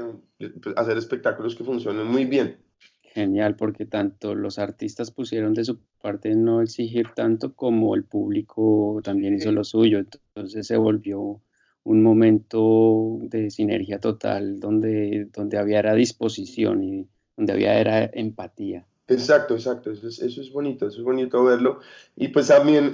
hacer 0.77 0.99
espectáculos 0.99 1.57
que 1.57 1.65
funcionen 1.65 2.07
muy 2.07 2.27
bien. 2.27 2.59
Genial, 3.15 3.57
porque 3.57 3.87
tanto 3.87 4.35
los 4.35 4.59
artistas 4.59 5.11
pusieron 5.11 5.55
de 5.55 5.65
su 5.65 5.79
parte 6.03 6.35
no 6.35 6.61
exigir 6.61 7.09
tanto 7.17 7.55
como 7.55 7.95
el 7.95 8.05
público 8.05 9.01
también 9.03 9.35
hizo 9.35 9.51
lo 9.51 9.65
suyo, 9.65 9.99
entonces 9.99 10.67
se 10.67 10.77
volvió 10.77 11.41
un 11.85 12.03
momento 12.03 13.19
de 13.23 13.51
sinergia 13.51 14.01
total 14.01 14.61
donde, 14.61 15.29
donde 15.33 15.59
había 15.59 15.79
era 15.79 15.95
disposición 15.95 16.83
y 16.83 17.09
donde 17.37 17.53
había 17.53 17.79
era 17.79 18.05
empatía. 18.13 18.87
Exacto, 19.09 19.55
exacto, 19.55 19.91
eso 19.91 20.07
es, 20.07 20.19
eso 20.19 20.43
es 20.43 20.53
bonito, 20.53 20.87
eso 20.87 20.99
es 20.99 21.05
bonito 21.05 21.43
verlo. 21.43 21.81
Y 22.15 22.29
pues 22.29 22.49
también 22.49 22.93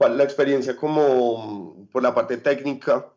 la 0.00 0.22
experiencia 0.22 0.76
como 0.76 1.88
por 1.90 2.04
la 2.04 2.14
parte 2.14 2.36
técnica, 2.36 3.12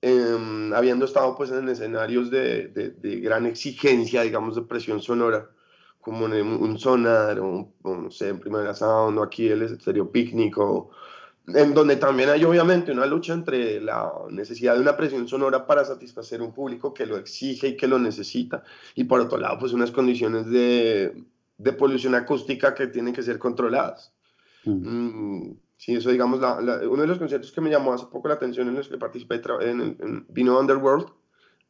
em, 0.00 0.72
habiendo 0.72 1.04
estado 1.04 1.36
pues 1.36 1.50
en 1.50 1.68
escenarios 1.68 2.30
de, 2.30 2.68
de, 2.68 3.20
gran 3.20 3.46
exigencia, 3.46 4.22
digamos, 4.22 4.54
de 4.54 4.62
presión 4.62 5.02
sonora, 5.02 5.50
como 6.00 6.26
en 6.26 6.46
un 6.46 6.78
sonar, 6.78 7.40
o, 7.40 7.72
no 7.82 8.10
sé, 8.10 8.28
en 8.28 8.38
Primera 8.38 8.74
Sound, 8.74 9.18
o 9.18 9.22
aquí 9.24 9.48
el 9.48 9.62
Estéreo 9.62 10.12
Picnic, 10.12 10.56
o, 10.58 10.90
en 11.46 11.74
donde 11.74 11.96
también 11.96 12.30
hay 12.30 12.44
obviamente 12.44 12.90
una 12.90 13.06
lucha 13.06 13.34
entre 13.34 13.80
la 13.80 14.10
necesidad 14.30 14.74
de 14.74 14.80
una 14.80 14.96
presión 14.96 15.28
sonora 15.28 15.66
para 15.66 15.84
satisfacer 15.84 16.40
un 16.40 16.52
público 16.52 16.94
que 16.94 17.04
lo 17.04 17.18
exige 17.18 17.68
y 17.68 17.76
que 17.76 17.86
lo 17.86 17.98
necesita, 17.98 18.62
y 18.94 19.04
por 19.04 19.20
otro 19.20 19.38
lado, 19.38 19.58
pues 19.58 19.72
unas 19.72 19.90
condiciones 19.90 20.46
de, 20.46 21.24
de 21.58 21.72
polución 21.74 22.14
acústica 22.14 22.74
que 22.74 22.86
tienen 22.86 23.12
que 23.12 23.22
ser 23.22 23.38
controladas. 23.38 24.14
Mm. 24.64 24.70
Mm, 24.70 25.56
sí, 25.76 25.94
eso 25.94 26.10
digamos, 26.10 26.40
uno 26.40 27.02
de 27.02 27.06
los 27.06 27.18
conciertos 27.18 27.52
que 27.52 27.60
me 27.60 27.70
llamó 27.70 27.92
hace 27.92 28.06
poco 28.06 28.28
la 28.28 28.34
atención 28.34 28.68
en 28.68 28.76
los 28.76 28.88
que 28.88 28.96
participé 28.96 29.42
en, 29.60 30.26
vino 30.30 30.58
Underworld 30.58 31.08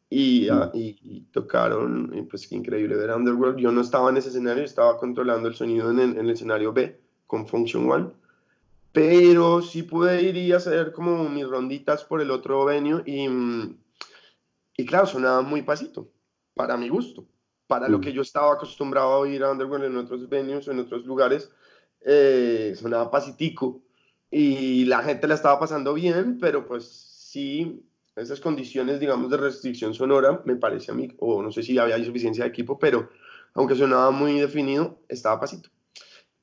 y, 0.08 0.48
mm. 0.48 0.70
y, 0.72 1.20
tocaron, 1.32 2.12
y 2.14 2.22
pues 2.22 2.46
qué 2.46 2.54
increíble 2.54 2.94
ver 2.94 3.10
Underworld. 3.10 3.58
Yo 3.58 3.72
no 3.72 3.80
estaba 3.80 4.10
en 4.10 4.18
ese 4.18 4.28
escenario, 4.28 4.62
estaba 4.62 4.98
controlando 4.98 5.48
el 5.48 5.54
sonido 5.56 5.90
en 5.90 5.98
el, 5.98 6.10
en 6.10 6.26
el 6.26 6.30
escenario 6.30 6.72
B 6.72 7.00
con 7.26 7.48
Function 7.48 7.90
One 7.90 8.23
pero 8.94 9.61
sí 9.61 9.83
pude 9.83 10.22
ir 10.22 10.37
y 10.37 10.52
hacer 10.52 10.92
como 10.92 11.28
mis 11.28 11.48
ronditas 11.48 12.04
por 12.04 12.20
el 12.20 12.30
otro 12.30 12.64
venue 12.64 13.02
y, 13.04 13.26
y 14.76 14.87
claro, 14.87 15.04
sonaba 15.07 15.42
muy 15.42 15.62
pasito, 15.62 16.12
para 16.54 16.76
mi 16.76 16.88
gusto, 16.88 17.26
para 17.66 17.88
lo 17.88 17.98
mm. 17.98 18.00
que 18.00 18.12
yo 18.12 18.22
estaba 18.22 18.52
acostumbrado 18.52 19.09
a 19.09 19.18
oír 19.18 19.42
a 19.42 19.50
Underworld 19.50 19.87
en 19.87 19.96
otros 19.96 20.28
venues, 20.28 20.68
en 20.68 20.78
otros 20.78 21.04
lugares, 21.07 21.50
eh, 22.02 22.72
sonaba 22.76 23.11
pasitico 23.11 23.83
y 24.30 24.85
la 24.85 25.02
gente 25.02 25.26
la 25.26 25.35
estaba 25.35 25.59
pasando 25.59 25.92
bien, 25.92 26.38
pero 26.38 26.64
pues 26.64 26.85
sí, 26.88 27.85
esas 28.14 28.38
condiciones, 28.38 29.00
digamos, 29.00 29.28
de 29.28 29.38
restricción 29.38 29.92
sonora, 29.92 30.40
me 30.44 30.54
parece 30.54 30.92
a 30.92 30.94
mí, 30.94 31.09
o 31.18 31.42
no 31.42 31.50
sé 31.50 31.64
si 31.64 31.76
había 31.78 31.98
suficiencia 32.04 32.44
de 32.44 32.50
equipo, 32.50 32.78
pero 32.78 33.11
aunque 33.54 33.74
sonaba 33.74 34.12
muy 34.12 34.38
definido, 34.38 35.00
estaba 35.09 35.40
pasito. 35.40 35.68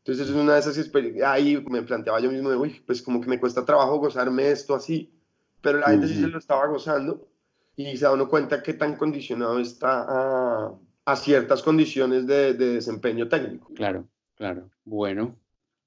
Entonces 0.03 0.29
es 0.29 0.35
una 0.35 0.53
de 0.53 0.59
esas 0.59 0.77
experiencias, 0.79 1.29
ahí 1.29 1.63
me 1.69 1.83
planteaba 1.83 2.19
yo 2.19 2.31
mismo 2.31 2.49
de, 2.49 2.57
uy, 2.57 2.81
pues 2.87 3.03
como 3.03 3.21
que 3.21 3.29
me 3.29 3.39
cuesta 3.39 3.63
trabajo 3.63 3.99
gozarme 3.99 4.49
esto 4.49 4.73
así, 4.73 5.13
pero 5.61 5.77
la 5.77 5.89
gente 5.89 6.07
sí 6.07 6.15
se 6.15 6.27
lo 6.27 6.39
estaba 6.39 6.65
gozando 6.65 7.27
y 7.75 7.95
se 7.97 8.05
da 8.05 8.13
uno 8.13 8.27
cuenta 8.27 8.63
qué 8.63 8.73
tan 8.73 8.95
condicionado 8.95 9.59
está 9.59 10.05
a, 10.07 10.73
a 11.05 11.15
ciertas 11.15 11.61
condiciones 11.61 12.25
de, 12.25 12.53
de, 12.53 12.73
desempeño 12.73 13.27
técnico. 13.27 13.71
Claro, 13.75 14.07
claro. 14.35 14.71
Bueno, 14.85 15.35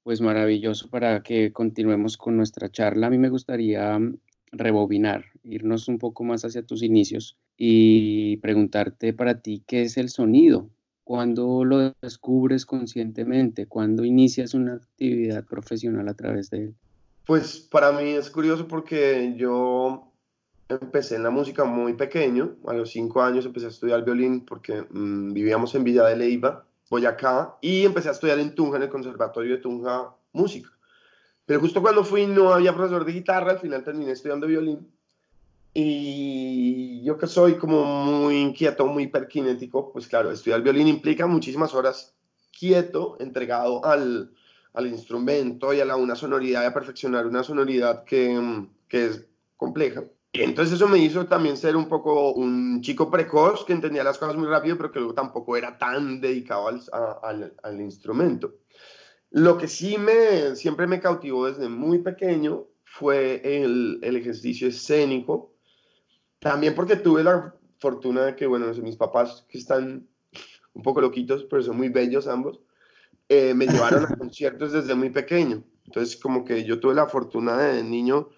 pues 0.04 0.20
maravilloso 0.20 0.88
para 0.90 1.22
que 1.22 1.52
continuemos 1.52 2.16
con 2.16 2.36
nuestra 2.36 2.70
charla. 2.70 3.08
A 3.08 3.10
mí 3.10 3.18
me 3.18 3.30
gustaría 3.30 3.98
mm, 3.98 4.18
rebobinar, 4.52 5.24
irnos 5.42 5.88
un 5.88 5.98
poco 5.98 6.22
más 6.22 6.44
hacia 6.44 6.62
tus 6.62 6.82
inicios 6.82 7.36
y 7.56 8.36
preguntarte 8.38 9.12
para 9.12 9.40
ti 9.40 9.62
qué 9.66 9.82
es 9.82 9.96
el 9.96 10.08
sonido, 10.08 10.70
¿Cuándo 11.04 11.64
lo 11.64 11.92
descubres 12.00 12.64
conscientemente? 12.64 13.66
¿Cuándo 13.66 14.04
inicias 14.04 14.54
una 14.54 14.74
actividad 14.74 15.44
profesional 15.44 16.08
a 16.08 16.14
través 16.14 16.48
de 16.48 16.64
él? 16.64 16.74
Pues 17.26 17.58
para 17.58 17.92
mí 17.92 18.10
es 18.10 18.30
curioso 18.30 18.66
porque 18.66 19.34
yo 19.36 20.10
empecé 20.68 21.16
en 21.16 21.22
la 21.22 21.30
música 21.30 21.64
muy 21.64 21.92
pequeño. 21.92 22.56
A 22.66 22.72
los 22.72 22.90
cinco 22.90 23.22
años 23.22 23.44
empecé 23.44 23.66
a 23.66 23.70
estudiar 23.70 24.04
violín 24.04 24.44
porque 24.46 24.86
mm, 24.90 25.32
vivíamos 25.32 25.74
en 25.74 25.84
Villa 25.84 26.04
de 26.06 26.16
Leiva, 26.16 26.64
Boyacá, 26.90 27.56
y 27.60 27.84
empecé 27.84 28.08
a 28.08 28.12
estudiar 28.12 28.38
en 28.38 28.54
Tunja, 28.54 28.76
en 28.76 28.84
el 28.84 28.88
Conservatorio 28.88 29.56
de 29.56 29.62
Tunja, 29.62 30.14
música. 30.32 30.70
Pero 31.46 31.60
justo 31.60 31.82
cuando 31.82 32.04
fui 32.04 32.26
no 32.26 32.52
había 32.52 32.74
profesor 32.74 33.04
de 33.04 33.12
guitarra, 33.12 33.52
al 33.52 33.58
final 33.58 33.84
terminé 33.84 34.12
estudiando 34.12 34.46
violín. 34.46 34.88
Y 35.76 37.02
yo 37.02 37.18
que 37.18 37.26
soy 37.26 37.54
como 37.56 37.84
muy 37.84 38.36
inquieto, 38.36 38.86
muy 38.86 39.04
hiperkinético, 39.04 39.92
pues 39.92 40.06
claro, 40.06 40.30
estudiar 40.30 40.62
violín 40.62 40.86
implica 40.86 41.26
muchísimas 41.26 41.74
horas 41.74 42.14
quieto, 42.56 43.16
entregado 43.18 43.84
al, 43.84 44.32
al 44.72 44.86
instrumento 44.86 45.74
y 45.74 45.80
a 45.80 45.84
la, 45.84 45.96
una 45.96 46.14
sonoridad, 46.14 46.62
y 46.62 46.66
a 46.66 46.72
perfeccionar 46.72 47.26
una 47.26 47.42
sonoridad 47.42 48.04
que, 48.04 48.66
que 48.88 49.06
es 49.06 49.26
compleja. 49.56 50.04
Y 50.32 50.42
entonces 50.42 50.74
eso 50.74 50.88
me 50.88 50.98
hizo 50.98 51.26
también 51.26 51.56
ser 51.56 51.76
un 51.76 51.88
poco 51.88 52.32
un 52.32 52.80
chico 52.80 53.10
precoz 53.10 53.64
que 53.64 53.72
entendía 53.72 54.04
las 54.04 54.18
cosas 54.18 54.36
muy 54.36 54.46
rápido, 54.46 54.76
pero 54.76 54.92
que 54.92 54.98
luego 55.00 55.14
tampoco 55.14 55.56
era 55.56 55.78
tan 55.78 56.20
dedicado 56.20 56.68
al, 56.68 56.80
al, 57.22 57.54
al 57.62 57.80
instrumento. 57.80 58.54
Lo 59.30 59.58
que 59.58 59.66
sí 59.66 59.98
me, 59.98 60.54
siempre 60.54 60.86
me 60.86 61.00
cautivó 61.00 61.46
desde 61.46 61.68
muy 61.68 61.98
pequeño 61.98 62.66
fue 62.84 63.42
el, 63.44 63.98
el 64.02 64.16
ejercicio 64.16 64.68
escénico, 64.68 65.53
también 66.44 66.74
porque 66.74 66.96
tuve 66.96 67.24
la 67.24 67.54
fortuna 67.78 68.26
de 68.26 68.36
que, 68.36 68.46
bueno, 68.46 68.66
mis 68.74 68.96
papás 68.96 69.46
que 69.48 69.56
están 69.56 70.06
un 70.74 70.82
poco 70.82 71.00
loquitos, 71.00 71.44
pero 71.44 71.62
son 71.62 71.78
muy 71.78 71.88
bellos 71.88 72.28
ambos, 72.28 72.60
eh, 73.30 73.54
me 73.54 73.66
llevaron 73.66 74.04
a 74.04 74.08
conciertos 74.18 74.72
desde 74.72 74.94
muy 74.94 75.08
pequeño. 75.08 75.64
Entonces, 75.86 76.16
como 76.16 76.44
que 76.44 76.64
yo 76.64 76.80
tuve 76.80 76.94
la 76.94 77.06
fortuna 77.06 77.56
de 77.56 77.82
niño. 77.82 78.28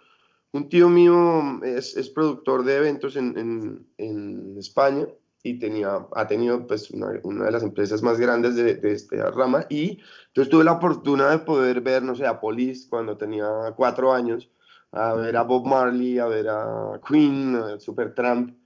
Un 0.52 0.68
tío 0.68 0.88
mío 0.88 1.60
es, 1.64 1.96
es 1.96 2.08
productor 2.08 2.64
de 2.64 2.76
eventos 2.76 3.16
en, 3.16 3.36
en, 3.36 3.86
en, 3.98 4.56
España 4.56 5.08
y 5.42 5.58
tenía, 5.58 6.06
ha 6.14 6.26
tenido 6.28 6.64
pues, 6.64 6.92
una, 6.92 7.08
una 7.24 7.46
de 7.46 7.50
las 7.50 7.64
empresas 7.64 8.02
más 8.02 8.20
grandes 8.20 8.54
de, 8.54 8.76
de, 8.76 8.92
esta 8.92 9.32
rama. 9.32 9.66
Y 9.68 10.00
entonces 10.28 10.48
tuve 10.48 10.62
la 10.62 10.78
fortuna 10.78 11.30
de 11.30 11.40
poder 11.40 11.80
ver, 11.80 12.04
no 12.04 12.14
sé, 12.14 12.24
a 12.24 12.38
Police 12.38 12.88
cuando 12.88 13.16
tenía 13.16 13.48
cuatro 13.76 14.12
años 14.12 14.48
a 14.92 15.14
ver 15.14 15.36
a 15.36 15.42
Bob 15.42 15.66
Marley, 15.66 16.18
a 16.18 16.26
ver 16.26 16.48
a 16.48 17.00
Queen, 17.06 17.56
a 17.56 17.78
Supertramp. 17.78 18.56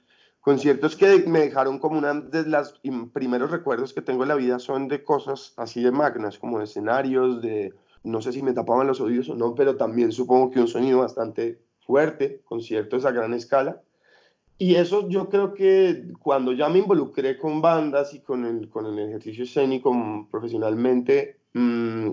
Conciertos 0.41 0.97
que 0.97 1.25
me 1.27 1.41
dejaron 1.41 1.79
como 1.79 1.99
una 1.99 2.15
de 2.15 2.45
los 2.45 2.81
primeros 3.13 3.51
recuerdos 3.51 3.93
que 3.93 4.01
tengo 4.01 4.23
en 4.23 4.29
la 4.29 4.37
vida 4.37 4.59
son 4.59 4.89
de 4.89 5.05
cosas 5.05 5.53
así 5.57 5.83
de 5.83 5.91
magnas, 5.91 6.39
como 6.39 6.59
de 6.59 6.65
escenarios, 6.65 7.43
de 7.43 7.75
no 8.05 8.23
sé 8.23 8.33
si 8.33 8.43
me 8.43 8.55
tapaban 8.55 8.87
los 8.87 9.01
oídos 9.01 9.29
o 9.29 9.35
no, 9.35 9.55
pero 9.55 9.77
también 9.77 10.13
supongo 10.13 10.51
que 10.51 10.61
un 10.61 10.69
sonido 10.69 11.01
bastante 11.01 11.61
fuerte, 11.81 12.41
conciertos 12.45 13.05
a 13.05 13.11
gran 13.11 13.35
escala. 13.35 13.83
Y 14.57 14.77
eso 14.77 15.09
yo 15.09 15.29
creo 15.29 15.53
que 15.53 16.05
cuando 16.23 16.53
ya 16.53 16.69
me 16.69 16.79
involucré 16.79 17.39
con 17.39 17.61
bandas 17.61 18.15
y 18.15 18.21
con 18.21 18.45
el, 18.45 18.69
con 18.69 18.87
el 18.87 18.99
ejercicio 18.99 19.45
escénico 19.45 20.27
profesionalmente, 20.31 21.41
mmm, 21.53 22.11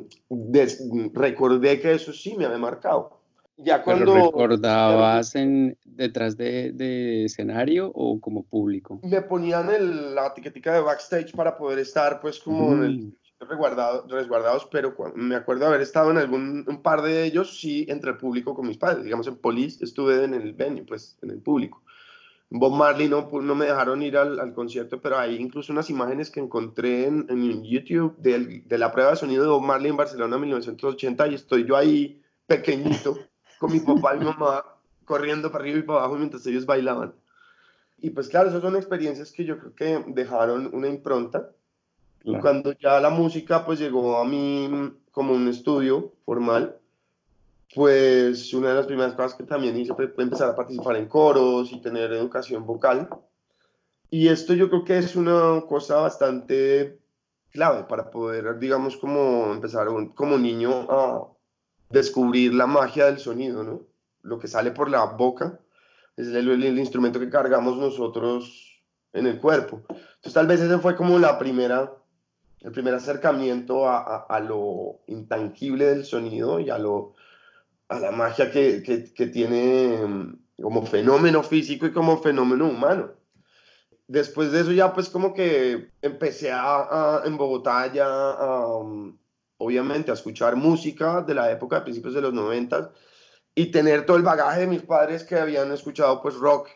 recordé 1.13 1.79
que 1.79 1.93
eso 1.93 2.11
sí 2.11 2.35
me 2.35 2.45
había 2.45 2.57
marcado 2.57 3.16
ya 3.57 3.83
cuando... 3.83 4.13
recordabas 4.13 5.35
en, 5.35 5.77
detrás 5.83 6.37
de, 6.37 7.25
escenario 7.25 7.91
o 7.93 8.21
como 8.21 8.43
público? 8.43 8.99
Me 9.03 9.21
ponían 9.21 9.69
el, 9.69 10.15
la 10.15 10.27
etiquetica 10.27 10.73
de 10.73 10.81
backstage 10.81 11.33
para 11.33 11.57
poder 11.57 11.79
estar 11.79 12.21
pues 12.21 12.39
como 12.39 12.73
en 12.73 12.83
el, 12.83 12.97
mm. 12.99 13.13
resguardados, 14.09 14.67
pero 14.71 14.95
me 15.15 15.35
acuerdo 15.35 15.67
haber 15.67 15.81
estado 15.81 16.11
en 16.11 16.17
algún 16.17 16.65
un 16.67 16.81
par 16.81 17.01
de 17.01 17.25
ellos, 17.25 17.59
sí, 17.59 17.85
entre 17.89 18.11
el 18.11 18.17
público 18.17 18.53
con 18.53 18.67
mis 18.67 18.77
padres. 18.77 19.03
Digamos, 19.03 19.27
en 19.27 19.37
Police 19.37 19.83
estuve 19.83 20.23
en 20.23 20.35
el 20.35 20.53
venue, 20.53 20.83
pues 20.83 21.17
en 21.21 21.31
el 21.31 21.41
público. 21.41 21.81
Bob 22.49 22.73
Marley 22.73 23.09
no, 23.09 23.27
no 23.29 23.55
me 23.55 23.65
dejaron 23.65 24.01
ir 24.03 24.15
al, 24.15 24.39
al, 24.39 24.53
concierto, 24.53 25.01
pero 25.01 25.17
hay 25.17 25.35
incluso 25.35 25.73
unas 25.73 25.89
imágenes 25.89 26.29
que 26.29 26.39
encontré 26.39 27.05
en, 27.05 27.25
en 27.27 27.61
YouTube 27.63 28.15
de, 28.19 28.63
de, 28.65 28.77
la 28.77 28.93
prueba 28.93 29.11
de 29.11 29.17
sonido 29.17 29.43
de 29.43 29.49
Bob 29.49 29.63
Marley 29.63 29.91
en 29.91 29.97
Barcelona 29.97 30.35
en 30.35 30.43
1980 30.43 31.27
y 31.27 31.35
estoy 31.35 31.65
yo 31.65 31.75
ahí 31.75 32.21
pequeñito 32.45 33.17
con 33.57 33.71
mi 33.71 33.79
papá 33.79 34.15
y 34.15 34.19
mi 34.19 34.25
mamá 34.25 34.63
corriendo 35.05 35.51
para 35.51 35.63
arriba 35.63 35.79
y 35.79 35.83
para 35.83 35.99
abajo 35.99 36.15
mientras 36.15 36.45
ellos 36.45 36.65
bailaban. 36.65 37.13
Y 37.99 38.11
pues 38.11 38.29
claro, 38.29 38.49
esas 38.49 38.61
son 38.61 38.75
experiencias 38.75 39.31
que 39.31 39.45
yo 39.45 39.57
creo 39.57 39.73
que 39.73 40.03
dejaron 40.07 40.69
una 40.73 40.87
impronta. 40.87 41.51
Y 42.23 42.37
cuando 42.39 42.73
ya 42.73 42.99
la 42.99 43.09
música 43.09 43.65
pues 43.65 43.79
llegó 43.79 44.17
a 44.17 44.25
mí 44.25 44.69
como 45.11 45.33
un 45.33 45.47
estudio 45.47 46.13
formal, 46.25 46.77
pues 47.73 48.53
una 48.53 48.69
de 48.69 48.75
las 48.75 48.85
primeras 48.85 49.13
cosas 49.13 49.35
que 49.35 49.43
también 49.43 49.77
hice 49.77 49.93
fue 49.93 50.11
empezar 50.17 50.49
a 50.49 50.55
participar 50.55 50.97
en 50.97 51.07
coros 51.07 51.71
y 51.71 51.81
tener 51.81 52.11
educación 52.11 52.65
vocal. 52.65 53.09
Y 54.09 54.27
esto 54.27 54.53
yo 54.53 54.69
creo 54.69 54.83
que 54.83 54.97
es 54.97 55.15
una 55.15 55.61
cosa 55.67 55.97
bastante 55.97 56.99
clave 57.51 57.83
para 57.83 58.09
poder, 58.09 58.59
digamos, 58.59 58.97
como 58.97 59.51
empezar 59.53 59.87
como 60.15 60.37
niño 60.37 60.87
a, 60.89 61.27
descubrir 61.89 62.53
la 62.53 62.67
magia 62.67 63.05
del 63.05 63.19
sonido, 63.19 63.63
¿no? 63.63 63.81
Lo 64.21 64.39
que 64.39 64.47
sale 64.47 64.71
por 64.71 64.89
la 64.89 65.05
boca 65.05 65.59
es 66.17 66.27
el, 66.27 66.77
instrumento 66.77 67.19
que 67.19 67.29
cargamos 67.29 67.77
nosotros 67.77 68.81
en 69.13 69.27
el 69.27 69.39
cuerpo. 69.39 69.83
Entonces 69.89 70.33
tal 70.33 70.47
vez 70.47 70.59
ese 70.59 70.79
fue 70.79 70.95
como 70.95 71.19
la 71.19 71.37
primera, 71.37 71.93
el 72.61 72.71
primer 72.71 72.95
acercamiento 72.95 73.87
a, 73.87 74.25
a, 74.25 74.39
lo 74.39 74.99
intangible 75.07 75.85
del 75.85 76.05
sonido 76.05 76.59
y 76.59 76.69
a, 76.69 76.77
lo, 76.77 77.13
a 77.87 77.99
la 77.99 78.11
magia 78.11 78.51
que, 78.51 78.83
que, 78.83 79.13
que, 79.13 79.27
tiene 79.27 80.05
mm, 80.05 80.61
como 80.61 80.85
fenómeno 80.85 81.43
físico 81.43 81.85
y 81.85 81.93
como 81.93 82.17
fenómeno 82.17 82.67
humano. 82.67 83.11
Después 84.07 84.51
de 84.51 84.61
eso 84.61 84.71
ya 84.71 84.93
pues 84.93 85.09
como 85.09 85.33
que 85.33 85.91
empecé 86.01 86.51
a, 86.51 87.21
en 87.25 87.37
Bogotá 87.37 87.91
ya 87.93 88.07
a, 88.07 88.79
obviamente 89.57 90.11
a 90.11 90.13
escuchar 90.13 90.55
música 90.55 91.21
de 91.21 91.33
la 91.33 91.51
época 91.51 91.77
de 91.77 91.81
principios 91.83 92.13
de 92.13 92.21
los 92.21 92.33
90 92.33 92.91
y 93.55 93.71
tener 93.71 94.05
todo 94.05 94.17
el 94.17 94.23
bagaje 94.23 94.61
de 94.61 94.67
mis 94.67 94.83
padres 94.83 95.23
que 95.23 95.35
habían 95.35 95.71
escuchado 95.71 96.21
pues 96.21 96.35
rock 96.35 96.69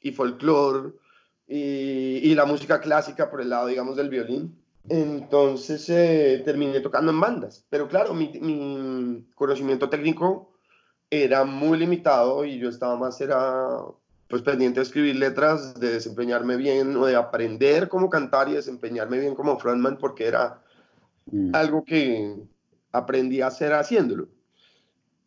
y 0.00 0.12
folclore 0.12 0.92
y, 1.46 2.34
la 2.34 2.46
música 2.46 2.80
clásica 2.80 3.30
por 3.30 3.40
el 3.40 3.50
lado, 3.50 3.66
digamos, 3.66 3.96
del 3.96 4.08
violín. 4.08 4.58
Entonces 4.88 5.88
eh, 5.90 6.42
terminé 6.44 6.80
tocando 6.80 7.12
en 7.12 7.20
bandas, 7.20 7.66
pero 7.68 7.88
claro, 7.88 8.14
mi, 8.14 8.32
mi, 8.40 9.28
conocimiento 9.34 9.88
técnico 9.88 10.54
era 11.10 11.44
muy 11.44 11.78
limitado 11.78 12.44
y 12.44 12.58
yo 12.58 12.68
estaba 12.68 12.96
más, 12.96 13.20
era 13.20 13.78
pues 14.26 14.42
pendiente 14.42 14.80
de 14.80 14.84
escribir 14.84 15.16
letras, 15.16 15.78
de 15.78 15.92
desempeñarme 15.92 16.56
bien 16.56 16.96
o 16.96 17.06
de 17.06 17.14
aprender 17.14 17.88
cómo 17.88 18.08
cantar 18.08 18.48
y 18.48 18.54
desempeñarme 18.54 19.20
bien 19.20 19.34
como 19.34 19.58
frontman 19.58 19.98
porque 19.98 20.26
era 20.26 20.62
mm. 21.32 21.54
algo 21.54 21.84
que 21.84 22.36
aprendí 22.92 23.40
a 23.40 23.48
hacer 23.48 23.72
haciéndolo. 23.72 24.28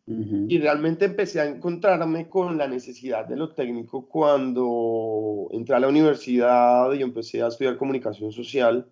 Y 0.08 0.58
realmente 0.60 1.04
empecé 1.04 1.40
a 1.40 1.46
encontrarme 1.46 2.28
con 2.28 2.56
la 2.56 2.68
necesidad 2.68 3.26
de 3.26 3.34
lo 3.34 3.52
técnico 3.54 4.06
cuando 4.06 5.48
entré 5.50 5.74
a 5.74 5.80
la 5.80 5.88
universidad 5.88 6.92
y 6.92 7.02
empecé 7.02 7.42
a 7.42 7.48
estudiar 7.48 7.76
comunicación 7.76 8.30
social 8.30 8.86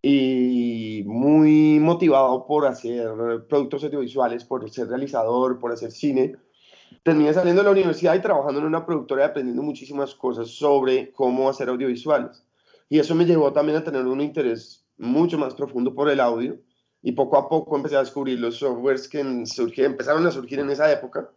y 0.00 1.02
muy 1.04 1.80
motivado 1.80 2.46
por 2.46 2.64
hacer 2.66 3.10
productos 3.48 3.82
audiovisuales, 3.82 4.44
por 4.44 4.70
ser 4.70 4.86
realizador, 4.86 5.58
por 5.58 5.72
hacer 5.72 5.90
cine. 5.90 6.36
Terminé 7.02 7.34
saliendo 7.34 7.62
de 7.62 7.66
la 7.66 7.72
universidad 7.72 8.14
y 8.14 8.22
trabajando 8.22 8.60
en 8.60 8.66
una 8.66 8.86
productora 8.86 9.22
y 9.22 9.26
aprendiendo 9.26 9.64
muchísimas 9.64 10.14
cosas 10.14 10.48
sobre 10.48 11.10
cómo 11.10 11.48
hacer 11.48 11.68
audiovisuales. 11.68 12.44
Y 12.88 13.00
eso 13.00 13.16
me 13.16 13.24
llevó 13.24 13.52
también 13.52 13.78
a 13.78 13.84
tener 13.84 14.06
un 14.06 14.20
interés 14.20 14.84
mucho 15.00 15.38
más 15.38 15.54
profundo 15.54 15.94
por 15.94 16.08
el 16.10 16.20
audio 16.20 16.60
y 17.02 17.12
poco 17.12 17.38
a 17.38 17.48
poco 17.48 17.76
empecé 17.76 17.96
a 17.96 18.00
descubrir 18.00 18.38
los 18.38 18.56
softwares 18.56 19.08
que 19.08 19.20
empezaron 19.84 20.26
a 20.26 20.30
surgir 20.30 20.58
en 20.58 20.70
esa 20.70 20.92
época, 20.92 21.30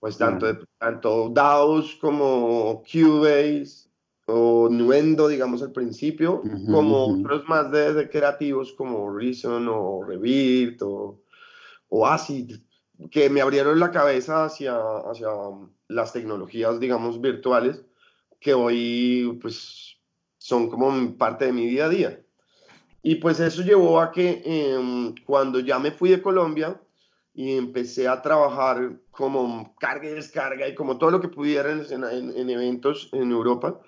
pues 0.00 0.18
tanto, 0.18 0.46
tanto 0.78 1.28
DAOs 1.28 1.96
como 2.00 2.82
Cubase 2.82 3.88
o 4.26 4.68
Nuendo, 4.68 5.28
digamos 5.28 5.62
al 5.62 5.72
principio, 5.72 6.42
como 6.66 7.20
otros 7.20 7.48
más 7.48 7.70
de, 7.70 8.08
creativos 8.10 8.72
como 8.72 9.16
Reason 9.16 9.68
o 9.68 10.02
Revit 10.02 10.82
o, 10.82 11.22
o 11.88 12.06
Acid, 12.06 12.56
que 13.10 13.30
me 13.30 13.40
abrieron 13.40 13.78
la 13.78 13.92
cabeza 13.92 14.44
hacia, 14.44 14.76
hacia 14.76 15.28
las 15.88 16.12
tecnologías, 16.12 16.80
digamos, 16.80 17.20
virtuales, 17.20 17.84
que 18.40 18.54
hoy 18.54 19.38
pues 19.40 19.96
son 20.38 20.68
como 20.68 21.16
parte 21.16 21.46
de 21.46 21.52
mi 21.52 21.66
día 21.66 21.86
a 21.86 21.88
día. 21.88 22.26
Y 23.02 23.16
pues 23.16 23.40
eso 23.40 23.62
llevó 23.62 24.00
a 24.00 24.12
que 24.12 24.42
em, 24.44 25.14
cuando 25.26 25.58
ya 25.58 25.78
me 25.78 25.90
fui 25.90 26.10
de 26.10 26.22
Colombia 26.22 26.80
y 27.34 27.56
empecé 27.56 28.06
a 28.06 28.22
trabajar 28.22 29.00
como 29.10 29.74
carga 29.78 30.08
y 30.08 30.14
descarga 30.14 30.68
y 30.68 30.74
como 30.74 30.98
todo 30.98 31.10
lo 31.10 31.20
que 31.20 31.28
pudiera 31.28 31.72
en, 31.72 32.04
en, 32.04 32.50
eventos 32.50 33.08
en 33.12 33.32
Europa, 33.32 33.80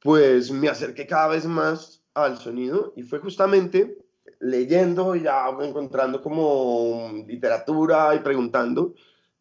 pues 0.00 0.50
me 0.50 0.68
acerqué 0.68 1.06
cada 1.06 1.28
vez 1.28 1.44
más 1.46 2.02
al 2.14 2.38
sonido 2.38 2.94
y 2.96 3.02
fue 3.02 3.18
justamente 3.18 3.98
leyendo 4.40 5.14
ya 5.16 5.48
encontrando 5.60 6.22
como 6.22 7.10
literatura 7.26 8.14
y 8.14 8.20
preguntando 8.20 8.94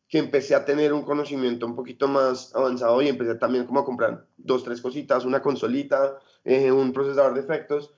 que 0.08 0.20
empecé 0.20 0.56
a 0.56 0.66
tener 0.66 0.94
un 0.94 1.04
conocimiento 1.04 1.66
un 1.66 1.76
poquito 1.76 2.08
más 2.08 2.54
avanzado 2.56 3.02
y 3.02 3.08
empecé 3.08 3.36
también 3.36 3.66
como 3.66 3.80
a 3.80 3.86
comprar 3.86 4.28
dos, 4.38 4.64
tres 4.64 4.82
cositas, 4.82 5.26
una 5.26 5.42
consolita, 5.42 6.20
eh, 6.44 6.72
un 6.72 6.94
procesador 6.94 7.34
de 7.34 7.42
efectos 7.42 7.94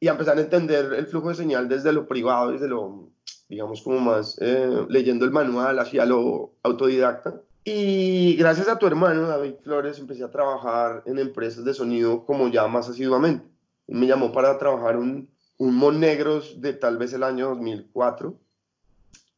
y 0.00 0.08
empezar 0.08 0.38
a 0.38 0.40
entender 0.40 0.92
el 0.94 1.06
flujo 1.06 1.30
de 1.30 1.34
señal 1.34 1.68
desde 1.68 1.92
lo 1.92 2.06
privado, 2.06 2.52
desde 2.52 2.68
lo, 2.68 3.10
digamos, 3.48 3.82
como 3.82 4.00
más 4.00 4.36
eh, 4.40 4.86
leyendo 4.88 5.24
el 5.24 5.30
manual 5.32 5.78
hacia 5.78 6.04
lo 6.04 6.52
autodidacta. 6.62 7.40
Y 7.64 8.36
gracias 8.36 8.68
a 8.68 8.78
tu 8.78 8.86
hermano, 8.86 9.28
David 9.28 9.54
Flores, 9.62 9.98
empecé 9.98 10.24
a 10.24 10.30
trabajar 10.30 11.02
en 11.06 11.18
empresas 11.18 11.64
de 11.64 11.74
sonido 11.74 12.24
como 12.24 12.48
ya 12.48 12.66
más 12.66 12.88
asiduamente. 12.88 13.44
Me 13.88 14.06
llamó 14.06 14.32
para 14.32 14.56
trabajar 14.58 14.96
un, 14.96 15.28
un 15.58 15.74
Monegros 15.74 16.60
de 16.60 16.72
tal 16.72 16.96
vez 16.96 17.12
el 17.12 17.22
año 17.24 17.48
2004. 17.48 18.34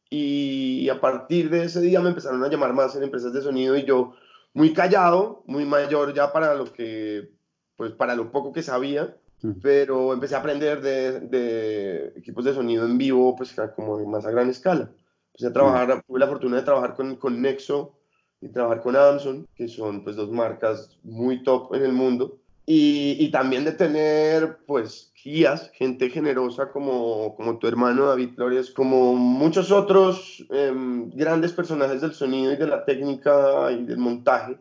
Y 0.09 0.87
a 0.89 0.99
partir 0.99 1.49
de 1.49 1.63
ese 1.63 1.81
día 1.81 2.01
me 2.01 2.09
empezaron 2.09 2.43
a 2.43 2.49
llamar 2.49 2.73
más 2.73 2.95
en 2.95 3.03
empresas 3.03 3.33
de 3.33 3.41
sonido 3.41 3.77
y 3.77 3.85
yo 3.85 4.13
muy 4.53 4.73
callado, 4.73 5.43
muy 5.45 5.65
mayor 5.65 6.13
ya 6.13 6.31
para 6.31 6.53
lo 6.53 6.71
que, 6.71 7.31
pues 7.77 7.91
para 7.93 8.15
lo 8.15 8.31
poco 8.31 8.51
que 8.51 8.61
sabía, 8.61 9.15
pero 9.61 10.13
empecé 10.13 10.35
a 10.35 10.39
aprender 10.39 10.81
de, 10.81 11.19
de, 11.21 12.13
equipos 12.15 12.45
de 12.45 12.53
sonido 12.53 12.85
en 12.85 12.97
vivo, 12.97 13.35
pues 13.35 13.55
como 13.75 13.99
más 14.05 14.25
a 14.25 14.31
gran 14.31 14.49
escala. 14.49 14.91
Empecé 15.27 15.47
a 15.47 15.53
trabajar, 15.53 16.03
tuve 16.05 16.19
la 16.19 16.27
fortuna 16.27 16.57
de 16.57 16.63
trabajar 16.63 16.95
con, 16.95 17.15
con 17.15 17.41
Nexo 17.41 17.97
y 18.41 18.49
trabajar 18.49 18.81
con 18.81 18.95
Amazon, 18.95 19.47
que 19.55 19.67
son 19.67 20.03
pues 20.03 20.15
dos 20.15 20.31
marcas 20.31 20.97
muy 21.03 21.43
top 21.43 21.73
en 21.75 21.83
el 21.83 21.93
mundo. 21.93 22.37
Y, 22.65 23.17
y, 23.19 23.31
también 23.31 23.65
de 23.65 23.71
tener 23.71 24.59
pues 24.67 25.11
guías, 25.23 25.71
gente 25.73 26.09
generosa 26.09 26.71
como, 26.71 27.35
como 27.35 27.57
tu 27.57 27.67
hermano 27.67 28.05
David 28.05 28.35
Flores, 28.35 28.69
como 28.69 29.15
muchos 29.15 29.71
otros 29.71 30.45
em, 30.51 31.09
grandes 31.09 31.53
personajes 31.53 32.01
del 32.01 32.13
sonido 32.13 32.53
y 32.53 32.57
de 32.57 32.67
la 32.67 32.85
técnica 32.85 33.71
y 33.71 33.83
del 33.83 33.97
montaje 33.97 34.55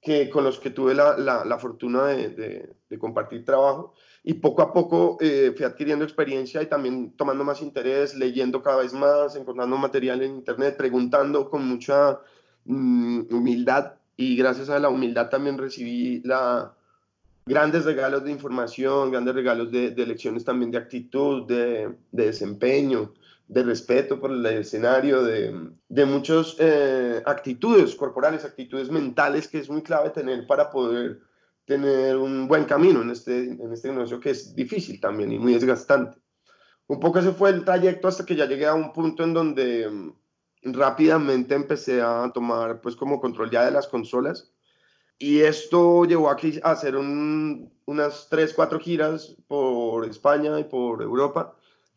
que, 0.00 0.30
con 0.30 0.44
los 0.44 0.58
que 0.58 0.70
tuve 0.70 0.94
la, 0.94 1.18
la, 1.18 1.44
la 1.44 1.58
fortuna 1.58 2.06
de, 2.06 2.30
de, 2.88 2.98
compartir 2.98 3.44
trabajo 3.44 3.94
y 4.22 4.34
poco 4.34 4.62
a 4.62 4.72
poco 4.72 5.16
eh, 5.20 5.52
fui 5.56 5.64
adquiriendo 5.64 6.04
experiencia 6.04 6.62
y 6.62 6.66
también 6.66 7.12
tomando 7.16 7.42
más 7.44 7.62
interés, 7.62 8.14
leyendo 8.14 8.62
cada 8.62 8.82
vez 8.82 8.92
más, 8.92 9.34
encontrando 9.34 9.76
material 9.78 10.22
en 10.22 10.34
internet, 10.34 10.76
preguntando 10.76 11.48
con 11.48 11.66
mucha 11.66 12.20
mm, 12.66 13.34
humildad. 13.34 13.94
Y 14.16 14.36
gracias 14.36 14.68
a 14.68 14.78
la 14.78 14.90
humildad 14.90 15.30
también 15.30 15.56
recibí 15.56 16.20
la, 16.22 16.74
grandes 17.46 17.84
regalos 17.84 18.24
de 18.24 18.30
información, 18.30 19.10
grandes 19.10 19.34
regalos 19.34 19.72
de, 19.72 19.90
de 19.90 20.06
lecciones 20.06 20.44
también 20.44 20.70
de 20.70 20.78
actitud, 20.78 21.46
de, 21.46 21.96
de, 22.12 22.26
desempeño, 22.26 23.14
de 23.48 23.62
respeto 23.62 24.20
por 24.20 24.32
el 24.32 24.44
escenario, 24.44 25.22
de, 25.24 25.70
de 25.88 26.04
muchas 26.04 26.56
eh, 26.58 27.22
actitudes 27.24 27.94
corporales, 27.94 28.44
actitudes 28.44 28.90
mentales 28.90 29.48
que 29.48 29.58
es 29.58 29.70
muy 29.70 29.82
clave 29.82 30.10
tener 30.10 30.46
para 30.46 30.70
poder 30.70 31.20
tener 31.70 32.16
un 32.16 32.48
buen 32.48 32.64
camino 32.64 33.00
en 33.00 33.10
este, 33.10 33.44
en 33.44 33.72
este 33.72 33.92
negocio 33.92 34.18
que 34.18 34.30
es 34.30 34.56
difícil 34.56 35.00
también 35.00 35.30
y 35.30 35.38
muy 35.38 35.54
desgastante. 35.54 36.18
Un 36.88 36.98
poco 36.98 37.20
ese 37.20 37.30
fue 37.30 37.50
el 37.50 37.64
trayecto 37.64 38.08
hasta 38.08 38.26
que 38.26 38.34
ya 38.34 38.46
llegué 38.46 38.66
a 38.66 38.74
un 38.74 38.92
punto 38.92 39.22
en 39.22 39.32
donde 39.32 39.88
mm, 39.88 40.72
rápidamente 40.72 41.54
empecé 41.54 42.02
a 42.02 42.28
tomar 42.34 42.80
pues 42.80 42.96
como 42.96 43.20
control 43.20 43.52
ya 43.52 43.64
de 43.64 43.70
las 43.70 43.86
consolas 43.86 44.52
y 45.16 45.42
esto 45.42 46.04
llevó 46.06 46.28
aquí 46.28 46.58
a 46.64 46.72
hacer 46.72 46.96
un, 46.96 47.72
unas 47.84 48.26
3, 48.28 48.52
4 48.52 48.80
giras 48.80 49.36
por 49.46 50.04
España 50.06 50.58
y 50.58 50.64
por 50.64 51.00
Europa, 51.02 51.54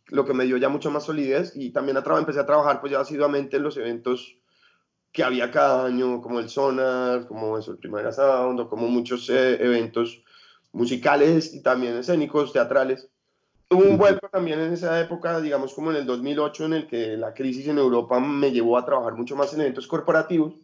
lo 0.10 0.24
que 0.24 0.36
me 0.36 0.46
dio 0.46 0.58
ya 0.58 0.70
mucha 0.70 0.92
más 0.92 1.06
solidez 1.06 1.54
y 1.56 1.72
también 1.72 1.98
a 1.98 2.20
empecé 2.20 2.40
a 2.40 2.46
trabajar 2.46 2.80
pues 2.80 2.92
ya 2.92 3.00
asiduamente 3.00 3.58
en 3.58 3.64
los 3.64 3.76
eventos 3.78 4.38
que 5.14 5.24
había 5.24 5.52
cada 5.52 5.86
año, 5.86 6.22
como 6.22 6.40
el 6.40 6.50
Sonar, 6.50 7.28
como 7.28 7.58
eso, 7.58 7.72
el 7.72 7.78
Primavera 7.78 8.12
Sound, 8.12 8.60
o 8.60 8.68
como 8.68 8.88
muchos 8.88 9.30
eh, 9.30 9.64
eventos 9.64 10.24
musicales 10.72 11.54
y 11.54 11.62
también 11.62 11.96
escénicos, 11.96 12.52
teatrales. 12.52 13.08
Hubo 13.70 13.84
un 13.84 13.98
vuelco 13.98 14.28
también 14.30 14.60
en 14.60 14.74
esa 14.74 15.00
época, 15.00 15.40
digamos 15.40 15.74
como 15.76 15.92
en 15.92 15.98
el 15.98 16.06
2008, 16.08 16.66
en 16.66 16.74
el 16.74 16.88
que 16.88 17.16
la 17.16 17.34
crisis 17.34 17.68
en 17.68 17.78
Europa 17.78 18.20
me 18.20 18.52
llevó 18.52 18.76
a 18.76 18.86
trabajar 18.86 19.14
mucho 19.14 19.36
más 19.36 19.54
en 19.54 19.62
eventos 19.62 19.88
corporativos. 19.88 20.56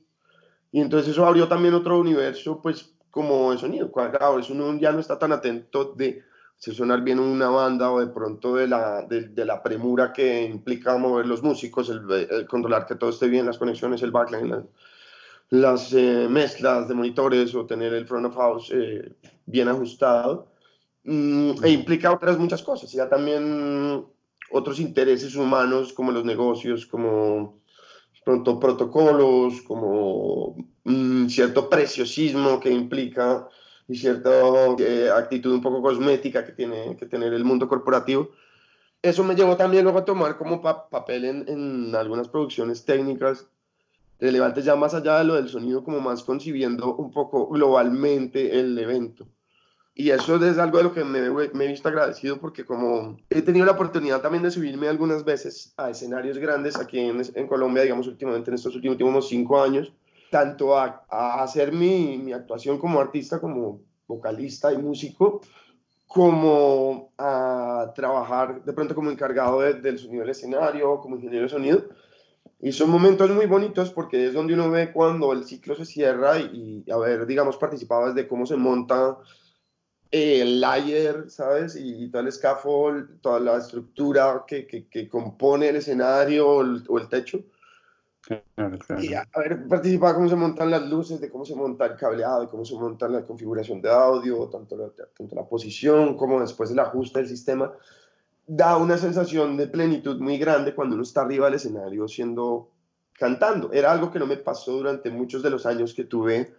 Y 0.72 0.82
entonces 0.82 1.12
eso 1.12 1.26
abrió 1.26 1.48
también 1.48 1.76
otro 1.76 2.00
universo, 2.00 2.60
pues, 2.62 2.96
como 3.12 3.52
de 3.52 3.60
sonido. 3.60 3.92
Claro, 3.92 4.40
eso 4.40 4.54
uno 4.54 4.80
ya 4.80 4.92
no 4.92 5.00
está 5.00 5.18
tan 5.20 5.32
atento 5.32 5.94
de 5.96 6.24
si 6.60 6.76
sonar 6.76 7.02
bien 7.02 7.20
una 7.20 7.48
banda 7.50 7.90
o 7.90 8.02
de 8.02 8.08
pronto 8.08 8.56
de 8.56 8.68
la, 8.68 9.04
de, 9.04 9.46
la 9.46 9.64
premura 9.64 10.12
que 10.12 10.44
implica 10.44 10.98
mover 10.98 11.26
los 11.26 11.42
músicos, 11.42 11.90
el, 11.90 12.46
controlar 12.48 12.86
que 12.86 12.96
todo 12.96 13.12
esté 13.12 13.30
bien, 13.30 13.46
las 13.46 13.58
conexiones, 13.58 14.04
el 14.04 14.12
backline, 14.12 14.68
las, 15.52 15.94
eh, 15.94 16.28
mezclas 16.30 16.90
de 16.90 16.96
monitores 16.96 17.56
o 17.56 17.66
tener 17.66 17.94
el 17.94 18.06
front 18.06 18.26
of 18.26 18.36
house 18.36 18.72
eh, 18.74 19.10
bien 19.46 19.70
ajustado. 19.70 20.52
Mm, 21.06 21.64
e 21.64 21.70
implica 21.70 22.12
otras 22.12 22.38
muchas 22.38 22.62
cosas, 22.62 22.92
ya 22.92 23.08
también 23.08 24.06
otros 24.52 24.82
intereses 24.82 25.38
humanos 25.38 25.94
como 25.94 26.12
los 26.12 26.26
negocios, 26.26 26.86
como 26.86 27.62
pronto 28.26 28.60
protocolos, 28.60 29.62
como 29.62 30.58
mm, 30.84 31.28
cierto 31.28 31.70
preciosismo 31.70 32.60
que 32.60 32.70
implica 32.70 33.48
y 33.90 33.96
cierta 33.96 34.30
eh, 34.78 35.10
actitud 35.14 35.52
un 35.52 35.62
poco 35.62 35.82
cosmética 35.82 36.46
que 36.46 36.52
tiene 36.52 36.96
que 36.96 37.08
tener 37.08 37.34
el 37.34 37.44
mundo 37.44 37.68
corporativo. 37.68 38.30
Eso 39.02 39.24
me 39.24 39.36
llevó 39.36 39.58
también 39.58 39.84
luego 39.84 40.00
a 40.00 40.06
tomar 40.06 40.38
como 40.38 40.62
papel 40.62 41.26
en, 41.26 41.50
en, 41.50 41.96
algunas 41.96 42.28
producciones 42.28 42.86
técnicas 42.86 43.48
relevantes 44.20 44.66
ya 44.66 44.76
más 44.76 44.94
allá 44.94 45.18
de 45.18 45.24
lo 45.24 45.36
del 45.36 45.50
sonido, 45.50 45.84
como 45.84 46.02
más 46.02 46.24
concibiendo 46.24 46.96
un 46.96 47.12
poco 47.12 47.48
globalmente 47.48 48.60
el 48.60 48.78
evento. 48.78 49.28
y 49.96 50.12
eso 50.12 50.36
es 50.46 50.58
algo 50.58 50.78
de 50.78 50.84
lo 50.84 50.94
que 50.94 51.04
me, 51.04 51.30
me, 51.32 51.66
he 51.66 51.68
visto 51.68 51.88
agradecido 51.90 52.40
porque 52.40 52.66
como 52.66 53.18
he 53.30 53.42
tenido 53.42 53.66
la 53.66 53.72
oportunidad 53.72 54.22
también 54.22 54.44
de 54.44 54.52
subirme 54.52 54.88
algunas 54.88 55.24
veces 55.24 55.74
a 55.78 55.90
escenarios 55.90 56.38
grandes 56.38 56.76
aquí 56.78 57.00
en, 57.00 57.22
en 57.34 57.48
Colombia, 57.48 57.84
digamos 57.84 58.08
últimamente 58.08 58.52
en 58.52 58.56
estos 58.56 58.76
últimos 58.76 59.28
cinco 59.28 59.62
años, 59.62 59.94
tanto 60.30 60.78
a, 60.78 61.06
a 61.10 61.44
hacer 61.44 61.72
mi, 61.72 62.18
mi, 62.18 62.34
actuación 62.34 62.78
como 62.78 63.00
artista, 63.00 63.40
como 63.40 63.82
vocalista 64.08 64.74
y 64.74 64.78
músico, 64.78 65.42
como 66.08 67.12
a 67.18 67.92
trabajar 67.96 68.64
de 68.64 68.74
pronto 68.74 68.96
como 68.96 69.12
encargado 69.12 69.62
del 69.62 70.00
sonido 70.00 70.22
del 70.22 70.32
escenario, 70.32 71.00
como 71.00 71.16
ingeniero 71.16 71.44
de 71.44 71.50
sonido. 71.50 71.84
Y 72.62 72.72
son 72.72 72.90
momentos 72.90 73.30
muy 73.32 73.46
bonitos 73.46 73.92
porque 73.92 74.26
es 74.28 74.34
donde 74.34 74.54
uno 74.54 74.70
ve 74.70 74.92
cuando 74.92 75.32
el 75.32 75.46
ciclo 75.46 75.76
se 75.76 75.86
cierra 75.86 76.40
y, 76.40 76.84
y 76.86 76.92
haber, 76.92 77.26
digamos, 77.26 77.58
participado 77.58 78.08
desde 78.08 78.28
cómo 78.28 78.46
se 78.46 78.58
monta 78.58 79.18
el 80.12 80.60
layer, 80.60 81.30
¿sabes? 81.30 81.76
Y, 81.80 82.10
todo 82.10 82.24
el 82.24 82.32
scaffold, 82.32 83.22
toda 83.22 83.40
la 83.40 83.58
estructura 83.58 84.44
que, 84.48 84.66
que, 84.66 85.08
compone 85.08 85.70
el 85.70 85.78
escenario 85.78 86.50
o 86.50 86.98
el 86.98 87.08
techo. 87.10 87.44
Claro, 88.56 88.78
claro. 88.78 89.04
Y 89.04 89.14
haber 89.14 89.68
participado 89.68 90.16
cómo 90.16 90.30
se 90.30 90.36
montan 90.36 90.70
las 90.70 90.88
luces, 90.88 91.20
de 91.20 91.30
cómo 91.30 91.46
se 91.46 91.56
monta 91.56 91.86
el 91.86 91.96
cableado, 91.96 92.42
de 92.42 92.48
cómo 92.48 92.64
se 92.64 92.76
monta 92.76 93.08
la 93.08 93.26
configuración 93.26 93.82
de 93.82 93.90
audio, 93.90 94.48
tanto 94.50 94.78
la, 94.78 95.44
posición 95.44 96.16
como 96.16 96.40
después 96.40 96.70
el 96.70 96.80
ajuste 96.80 97.20
del 97.20 97.28
sistema, 97.28 97.74
da 98.46 98.78
una 98.78 98.98
sensación 98.98 99.58
de 99.58 99.68
plenitud 99.68 100.20
muy 100.20 100.38
grande 100.38 100.76
cuando 100.76 100.96
uno 100.96 101.04
está 101.04 101.22
arriba 101.22 101.46
del 101.48 101.56
escenario 101.56 102.08
siendo 102.08 102.70
cantando. 103.14 103.72
Era 103.74 103.92
algo 103.92 104.12
que 104.12 104.20
no 104.20 104.28
me 104.28 104.38
pasó 104.38 104.74
durante 104.74 105.10
muchos 105.10 105.42
de 105.42 105.50
los 105.50 105.66
años 105.66 105.94
que 105.94 106.04
tuve 106.04 106.54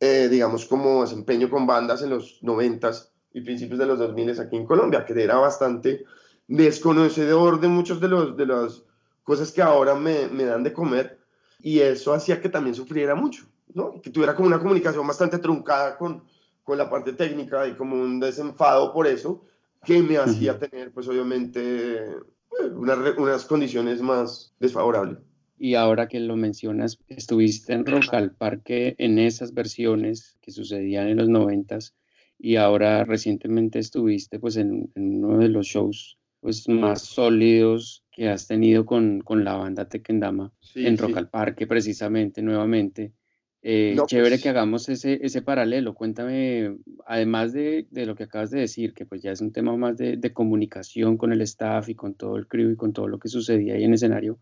eh, 0.00 0.28
digamos, 0.28 0.66
como 0.66 1.02
desempeño 1.02 1.48
con 1.48 1.66
bandas 1.66 2.02
en 2.02 2.10
los 2.10 2.42
90 2.42 2.90
y 3.32 3.40
principios 3.40 3.78
de 3.78 3.86
los 3.86 3.98
2000 3.98 4.40
aquí 4.40 4.56
en 4.56 4.66
Colombia, 4.66 5.04
que 5.04 5.22
era 5.22 5.36
bastante 5.36 6.04
desconocedor 6.46 7.60
de 7.60 7.68
muchas 7.68 8.00
de, 8.00 8.08
los, 8.08 8.36
de 8.36 8.46
las 8.46 8.82
cosas 9.24 9.50
que 9.50 9.62
ahora 9.62 9.94
me, 9.94 10.28
me 10.28 10.44
dan 10.44 10.62
de 10.62 10.72
comer 10.72 11.18
y 11.60 11.80
eso 11.80 12.12
hacía 12.12 12.40
que 12.40 12.48
también 12.48 12.74
sufriera 12.74 13.14
mucho, 13.14 13.46
¿no? 13.72 14.00
Que 14.00 14.10
tuviera 14.10 14.36
como 14.36 14.46
una 14.46 14.58
comunicación 14.58 15.06
bastante 15.06 15.38
truncada 15.38 15.96
con, 15.96 16.22
con 16.62 16.78
la 16.78 16.88
parte 16.88 17.12
técnica 17.14 17.66
y 17.66 17.74
como 17.74 17.96
un 17.96 18.20
desenfado 18.20 18.92
por 18.92 19.06
eso, 19.06 19.42
que 19.84 20.02
me 20.02 20.16
hacía 20.16 20.58
tener, 20.58 20.92
pues 20.92 21.08
obviamente, 21.08 21.96
eh, 21.96 22.70
unas 22.74 23.44
condiciones 23.44 24.00
más 24.00 24.54
desfavorables. 24.60 25.18
Y 25.58 25.74
ahora 25.74 26.08
que 26.08 26.20
lo 26.20 26.36
mencionas, 26.36 26.98
estuviste 27.08 27.72
en 27.72 27.86
Rock 27.86 28.12
al 28.12 28.32
Parque 28.32 28.96
en 28.98 29.18
esas 29.18 29.54
versiones 29.54 30.36
que 30.40 30.50
sucedían 30.50 31.08
en 31.08 31.18
los 31.18 31.28
noventas 31.28 31.94
y 32.38 32.56
ahora 32.56 33.04
recientemente 33.04 33.78
estuviste 33.78 34.38
pues 34.38 34.56
en, 34.56 34.90
uno 34.96 35.38
de 35.38 35.48
los 35.48 35.66
shows 35.66 36.18
pues 36.44 36.68
más 36.68 37.00
sólidos 37.00 38.04
que 38.12 38.28
has 38.28 38.46
tenido 38.46 38.84
con, 38.84 39.22
con 39.22 39.44
la 39.44 39.54
banda 39.54 39.88
Tequendama 39.88 40.52
en 40.74 40.98
Rock 40.98 41.16
al 41.16 41.30
Parque 41.30 41.66
precisamente 41.66 42.42
nuevamente. 42.42 43.14
Eh, 43.62 43.96
chévere 44.06 44.32
pues 44.32 44.42
que 44.42 44.48
hagamos 44.50 44.90
ese, 44.90 45.20
ese 45.22 45.40
paralelo. 45.40 45.94
Cuéntame, 45.94 46.76
además 47.06 47.54
de, 47.54 47.86
de, 47.90 48.04
lo 48.04 48.14
que 48.14 48.24
acabas 48.24 48.50
de 48.50 48.60
decir, 48.60 48.92
que 48.92 49.06
pues 49.06 49.22
ya 49.22 49.32
es 49.32 49.40
un 49.40 49.52
tema 49.52 49.74
más 49.78 49.96
de, 49.96 50.18
de, 50.18 50.34
comunicación 50.34 51.16
con 51.16 51.32
el 51.32 51.40
staff 51.40 51.88
y 51.88 51.94
con 51.94 52.12
todo 52.12 52.36
el 52.36 52.46
crew 52.46 52.72
y 52.72 52.76
con 52.76 52.92
todo 52.92 53.08
lo 53.08 53.18
que 53.18 53.30
sucedía 53.30 53.76
ahí 53.76 53.84
en 53.84 53.94
escenario, 53.94 54.38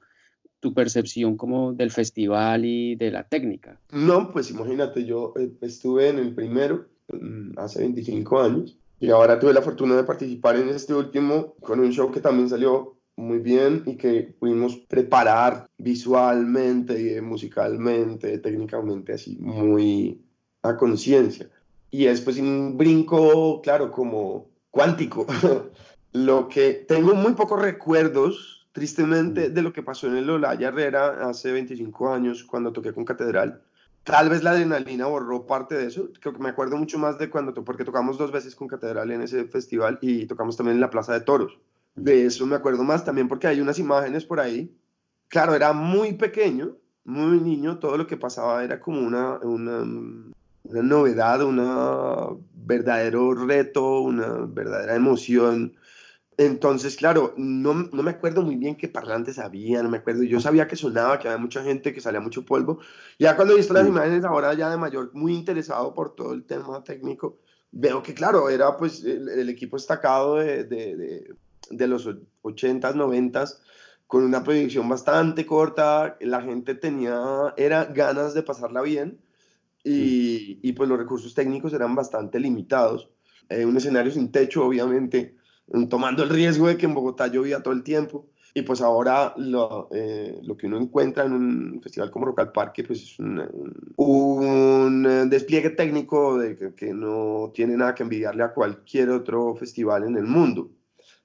tu 0.58 0.74
percepción 0.74 1.36
como 1.36 1.72
del 1.72 1.92
festival 1.92 2.64
y 2.64 2.96
de 2.96 3.12
la 3.12 3.28
técnica? 3.28 3.80
No, 3.92 4.32
pues 4.32 4.50
imagínate, 4.50 5.04
yo 5.04 5.34
eh, 5.38 5.52
estuve 5.60 6.08
en 6.08 6.18
el 6.18 6.34
primero 6.34 6.86
mm, 7.12 7.56
hace 7.58 7.78
25 7.78 8.40
años 8.40 8.76
y 9.02 9.10
ahora 9.10 9.36
tuve 9.40 9.52
la 9.52 9.62
fortuna 9.62 9.96
de 9.96 10.04
participar 10.04 10.54
en 10.54 10.68
este 10.68 10.94
último 10.94 11.56
con 11.60 11.80
un 11.80 11.90
show 11.90 12.12
que 12.12 12.20
también 12.20 12.48
salió 12.48 12.98
muy 13.16 13.40
bien 13.40 13.82
y 13.84 13.96
que 13.96 14.32
pudimos 14.38 14.76
preparar 14.76 15.66
visualmente, 15.76 17.20
musicalmente, 17.20 18.38
técnicamente, 18.38 19.14
así 19.14 19.36
muy 19.40 20.24
a 20.62 20.76
conciencia. 20.76 21.50
Y 21.90 22.06
es 22.06 22.20
pues 22.20 22.38
un 22.38 22.78
brinco, 22.78 23.60
claro, 23.60 23.90
como 23.90 24.46
cuántico. 24.70 25.26
Lo 26.12 26.46
que 26.46 26.72
tengo 26.86 27.12
muy 27.16 27.32
pocos 27.32 27.60
recuerdos 27.60 28.68
tristemente, 28.70 29.48
mm. 29.48 29.54
de 29.54 29.62
lo 29.62 29.72
que 29.72 29.82
pasó 29.82 30.06
en 30.06 30.16
el 30.18 30.30
Olaya 30.30 30.68
Herrera 30.68 31.28
hace 31.28 31.50
25 31.50 32.08
años 32.12 32.44
cuando 32.44 32.72
toqué 32.72 32.92
con 32.92 33.04
Catedral. 33.04 33.62
Tal 34.04 34.28
vez 34.28 34.42
la 34.42 34.50
adrenalina 34.50 35.06
borró 35.06 35.46
parte 35.46 35.76
de 35.76 35.86
eso. 35.86 36.08
Creo 36.20 36.34
que 36.34 36.42
me 36.42 36.48
acuerdo 36.48 36.76
mucho 36.76 36.98
más 36.98 37.18
de 37.18 37.30
cuando, 37.30 37.54
porque 37.64 37.84
tocamos 37.84 38.18
dos 38.18 38.32
veces 38.32 38.56
con 38.56 38.66
Catedral 38.66 39.10
en 39.12 39.22
ese 39.22 39.44
festival 39.44 39.98
y 40.00 40.26
tocamos 40.26 40.56
también 40.56 40.76
en 40.76 40.80
la 40.80 40.90
Plaza 40.90 41.12
de 41.12 41.20
Toros. 41.20 41.58
De 41.94 42.26
eso 42.26 42.46
me 42.46 42.56
acuerdo 42.56 42.82
más 42.82 43.04
también 43.04 43.28
porque 43.28 43.46
hay 43.46 43.60
unas 43.60 43.78
imágenes 43.78 44.24
por 44.24 44.40
ahí. 44.40 44.74
Claro, 45.28 45.54
era 45.54 45.72
muy 45.72 46.14
pequeño, 46.14 46.76
muy 47.04 47.38
niño, 47.40 47.78
todo 47.78 47.96
lo 47.96 48.06
que 48.06 48.16
pasaba 48.16 48.64
era 48.64 48.80
como 48.80 49.00
una, 49.00 49.38
una, 49.38 49.82
una 50.64 50.82
novedad, 50.82 51.42
un 51.42 52.44
verdadero 52.54 53.34
reto, 53.34 54.00
una 54.00 54.46
verdadera 54.46 54.96
emoción 54.96 55.74
entonces, 56.38 56.96
claro, 56.96 57.34
no, 57.36 57.74
no, 57.74 58.02
me 58.02 58.10
acuerdo 58.10 58.42
muy 58.42 58.56
bien 58.56 58.76
qué 58.76 58.88
parlantes 58.88 59.38
había, 59.38 59.82
no 59.82 59.90
me 59.90 59.98
acuerdo. 59.98 60.22
Yo 60.22 60.40
sabía 60.40 60.66
que 60.66 60.76
sonaba, 60.76 61.18
que 61.18 61.28
había 61.28 61.38
mucha 61.38 61.62
gente, 61.62 61.92
que 61.92 62.00
salía 62.00 62.20
mucho 62.20 62.44
polvo. 62.44 62.80
Ya 63.18 63.36
cuando 63.36 63.54
he 63.54 63.58
visto 63.58 63.74
las 63.74 63.86
imágenes 63.86 64.24
ahora 64.24 64.54
ya 64.54 64.70
de 64.70 64.78
mayor, 64.78 65.10
muy 65.14 65.34
interesado 65.34 65.92
por 65.94 66.14
todo 66.14 66.32
el 66.32 66.44
tema 66.44 66.82
técnico, 66.84 67.38
veo 67.70 68.02
que, 68.02 68.14
claro, 68.14 68.48
era 68.48 68.76
pues 68.76 69.04
el, 69.04 69.48
equipo 69.48 69.76
destacado 69.76 70.36
de, 70.36 70.64
de, 70.64 71.34
de, 71.70 71.86
los 71.86 72.06
80s, 72.06 72.94
90s, 72.94 73.58
con 74.06 74.24
una 74.24 74.42
proyección 74.42 74.88
bastante 74.88 75.44
corta. 75.44 76.16
La 76.20 76.40
gente 76.40 76.74
tenía, 76.74 77.54
era 77.58 77.84
ganas 77.84 78.32
de 78.32 78.42
pasarla 78.42 78.80
bien 78.80 79.18
y, 79.84 80.58
y 80.62 80.72
pues 80.72 80.88
los 80.88 80.98
recursos 80.98 81.34
técnicos 81.34 81.74
eran 81.74 81.94
bastante 81.94 82.40
limitados. 82.40 83.10
Eh, 83.50 83.66
un 83.66 83.76
escenario 83.76 84.10
sin 84.12 84.32
techo, 84.32 84.64
obviamente 84.64 85.36
tomando 85.88 86.22
el 86.22 86.28
riesgo 86.28 86.68
de 86.68 86.76
que 86.76 86.86
en 86.86 86.94
Bogotá 86.94 87.28
llovía 87.28 87.62
todo 87.62 87.74
el 87.74 87.82
tiempo. 87.82 88.26
Y 88.54 88.62
pues 88.62 88.82
ahora 88.82 89.32
lo, 89.38 89.88
eh, 89.92 90.38
lo 90.42 90.58
que 90.58 90.66
uno 90.66 90.76
encuentra 90.76 91.24
en 91.24 91.32
un 91.32 91.80
festival 91.82 92.10
como 92.10 92.26
Rock 92.26 92.40
al 92.40 92.52
Parque 92.52 92.84
pues 92.84 93.02
es 93.02 93.18
un, 93.18 93.42
un 93.96 95.30
despliegue 95.30 95.70
técnico 95.70 96.36
de 96.36 96.56
que, 96.56 96.74
que, 96.74 96.92
no 96.92 97.50
tiene 97.54 97.78
nada 97.78 97.94
que 97.94 98.02
envidiarle 98.02 98.42
a 98.42 98.52
cualquier 98.52 99.08
otro 99.08 99.54
festival 99.54 100.04
en 100.04 100.16
el 100.16 100.24
mundo. 100.24 100.70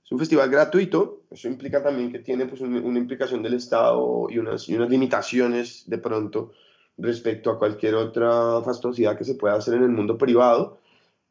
Es 0.08 0.12
un 0.14 0.20
festival 0.20 0.50
gratuito, 0.50 1.24
eso 1.30 1.50
implica 1.50 1.84
también 1.84 2.14
que 2.14 2.20
tiene 2.20 2.46
pues 2.46 2.62
una 2.62 2.98
implicación 2.98 3.44
del 3.44 3.56
Estado 3.56 4.28
y 4.30 4.38
unas, 4.38 4.70
y 4.70 4.76
unas 4.76 4.90
limitaciones 4.90 5.84
de 5.86 5.98
pronto 5.98 6.54
respecto 6.98 7.52
a 7.52 7.60
cualquier 7.60 7.96
otra 7.96 8.62
fastuosidad 8.64 9.18
que 9.18 9.26
se 9.26 9.36
pueda 9.36 9.56
hacer 9.56 9.74
en 9.74 9.84
el 9.84 9.90
mundo 9.90 10.18
privado, 10.18 10.80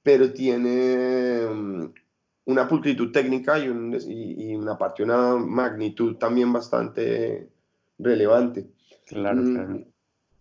pero 0.03 0.31
tiene 0.31 1.91
una 2.47 2.69
pulcritud 2.69 3.13
técnica 3.13 3.59
y, 3.59 3.69
un, 3.69 3.97
y, 4.09 4.55
una 4.55 4.79
parte, 4.79 5.03
una 5.03 5.37
magnitud 5.37 6.17
también 6.17 6.53
bastante 6.53 7.49
relevante. 7.99 8.67
Claro, 9.07 9.43
mm, 9.43 9.55
claro. 9.55 9.85